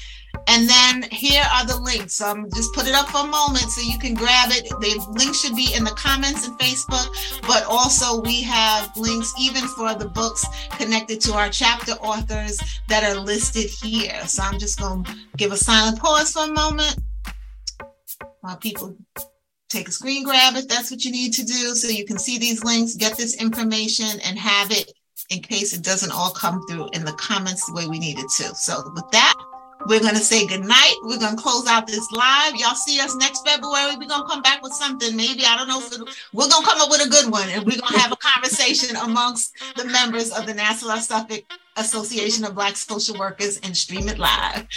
And 0.47 0.69
then 0.69 1.09
here 1.11 1.43
are 1.53 1.65
the 1.65 1.77
links. 1.77 2.21
Um, 2.21 2.47
just 2.53 2.73
put 2.73 2.87
it 2.87 2.93
up 2.93 3.09
for 3.09 3.25
a 3.25 3.27
moment 3.27 3.69
so 3.69 3.81
you 3.81 3.97
can 3.97 4.13
grab 4.13 4.51
it. 4.51 4.69
The 4.69 5.05
links 5.17 5.41
should 5.41 5.55
be 5.55 5.73
in 5.75 5.83
the 5.83 5.91
comments 5.91 6.47
in 6.47 6.57
Facebook, 6.57 7.07
but 7.41 7.65
also 7.65 8.21
we 8.21 8.41
have 8.43 8.95
links 8.95 9.33
even 9.39 9.67
for 9.67 9.93
the 9.95 10.07
books 10.07 10.45
connected 10.77 11.19
to 11.21 11.33
our 11.33 11.49
chapter 11.49 11.93
authors 11.93 12.59
that 12.87 13.03
are 13.03 13.19
listed 13.19 13.65
here. 13.65 14.25
So 14.27 14.43
I'm 14.43 14.59
just 14.59 14.79
going 14.79 15.03
to 15.03 15.15
give 15.35 15.51
a 15.51 15.57
silent 15.57 15.99
pause 15.99 16.31
for 16.31 16.43
a 16.43 16.47
moment 16.47 16.97
while 18.41 18.57
people 18.57 18.95
take 19.69 19.89
a 19.89 19.91
screen 19.91 20.23
grab 20.23 20.55
if 20.55 20.67
that's 20.69 20.91
what 20.91 21.03
you 21.03 21.11
need 21.11 21.33
to 21.33 21.43
do 21.43 21.75
so 21.75 21.89
you 21.89 22.05
can 22.05 22.17
see 22.17 22.37
these 22.37 22.63
links, 22.63 22.95
get 22.95 23.17
this 23.17 23.41
information, 23.41 24.07
and 24.23 24.37
have 24.37 24.71
it 24.71 24.93
in 25.29 25.41
case 25.41 25.73
it 25.73 25.83
doesn't 25.83 26.11
all 26.11 26.31
come 26.31 26.65
through 26.67 26.89
in 26.93 27.03
the 27.05 27.13
comments 27.13 27.65
the 27.65 27.73
way 27.73 27.87
we 27.87 27.99
need 27.99 28.17
it 28.19 28.29
to. 28.37 28.55
So 28.55 28.91
with 28.93 29.09
that, 29.11 29.35
we're 29.85 29.99
going 29.99 30.15
to 30.15 30.21
say 30.21 30.45
good 30.47 30.65
night. 30.65 30.95
We're 31.03 31.19
going 31.19 31.35
to 31.35 31.41
close 31.41 31.67
out 31.67 31.87
this 31.87 32.11
live. 32.11 32.55
Y'all 32.55 32.75
see 32.75 32.99
us 32.99 33.15
next 33.15 33.47
February. 33.47 33.95
We're 33.95 34.07
going 34.07 34.21
to 34.21 34.27
come 34.27 34.41
back 34.41 34.61
with 34.61 34.73
something. 34.73 35.15
Maybe, 35.15 35.43
I 35.45 35.55
don't 35.55 35.67
know 35.67 35.79
if 35.79 35.91
we're 36.33 36.49
going 36.49 36.63
to 36.63 36.67
come 36.67 36.81
up 36.81 36.89
with 36.89 37.05
a 37.05 37.09
good 37.09 37.31
one 37.31 37.49
and 37.49 37.63
we're 37.65 37.79
going 37.79 37.93
to 37.93 37.99
have 37.99 38.11
a 38.11 38.17
conversation 38.17 38.95
amongst 39.03 39.53
the 39.75 39.85
members 39.85 40.31
of 40.31 40.45
the 40.45 40.53
Nassau 40.53 40.97
Suffolk 40.97 41.43
Association 41.77 42.43
of 42.43 42.55
Black 42.55 42.75
Social 42.75 43.17
Workers 43.17 43.59
and 43.59 43.75
stream 43.77 44.09
it 44.09 44.17
live. 44.17 44.67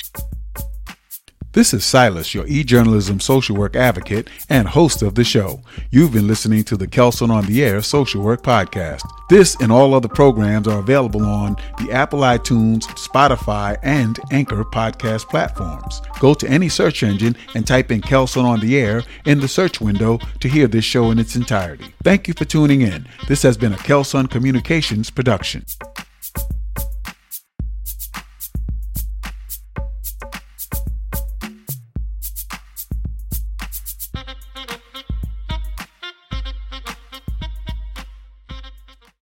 This 1.53 1.75
is 1.75 1.85
Silas, 1.85 2.33
your 2.33 2.47
e-journalism 2.47 3.19
social 3.19 3.57
work 3.57 3.75
advocate 3.75 4.31
and 4.49 4.69
host 4.69 5.03
of 5.03 5.17
the 5.17 5.25
show. 5.25 5.61
You've 5.91 6.13
been 6.13 6.29
listening 6.29 6.63
to 6.65 6.77
the 6.77 6.87
Kelson 6.87 7.29
on 7.29 7.45
the 7.47 7.65
Air 7.65 7.83
Social 7.83 8.23
Work 8.23 8.45
Podcast. 8.45 9.03
This 9.29 9.57
and 9.61 9.73
all 9.73 9.93
other 9.93 10.07
programs 10.07 10.69
are 10.69 10.79
available 10.79 11.25
on 11.27 11.57
the 11.79 11.91
Apple 11.91 12.21
iTunes, 12.21 12.85
Spotify, 12.95 13.77
and 13.83 14.17
Anchor 14.31 14.63
podcast 14.63 15.29
platforms. 15.29 16.01
Go 16.21 16.35
to 16.35 16.49
any 16.49 16.69
search 16.69 17.03
engine 17.03 17.35
and 17.57 17.67
type 17.67 17.91
in 17.91 18.01
Kelson 18.01 18.45
on 18.45 18.61
the 18.61 18.79
Air 18.79 19.03
in 19.27 19.41
the 19.41 19.49
search 19.49 19.81
window 19.81 20.21
to 20.39 20.49
hear 20.49 20.69
this 20.69 20.85
show 20.85 21.11
in 21.11 21.19
its 21.19 21.35
entirety. 21.35 21.93
Thank 22.05 22.29
you 22.29 22.35
for 22.35 22.45
tuning 22.45 22.83
in. 22.83 23.09
This 23.27 23.43
has 23.43 23.57
been 23.57 23.73
a 23.73 23.79
Kelson 23.79 24.29
Communications 24.29 25.11
production. 25.11 25.65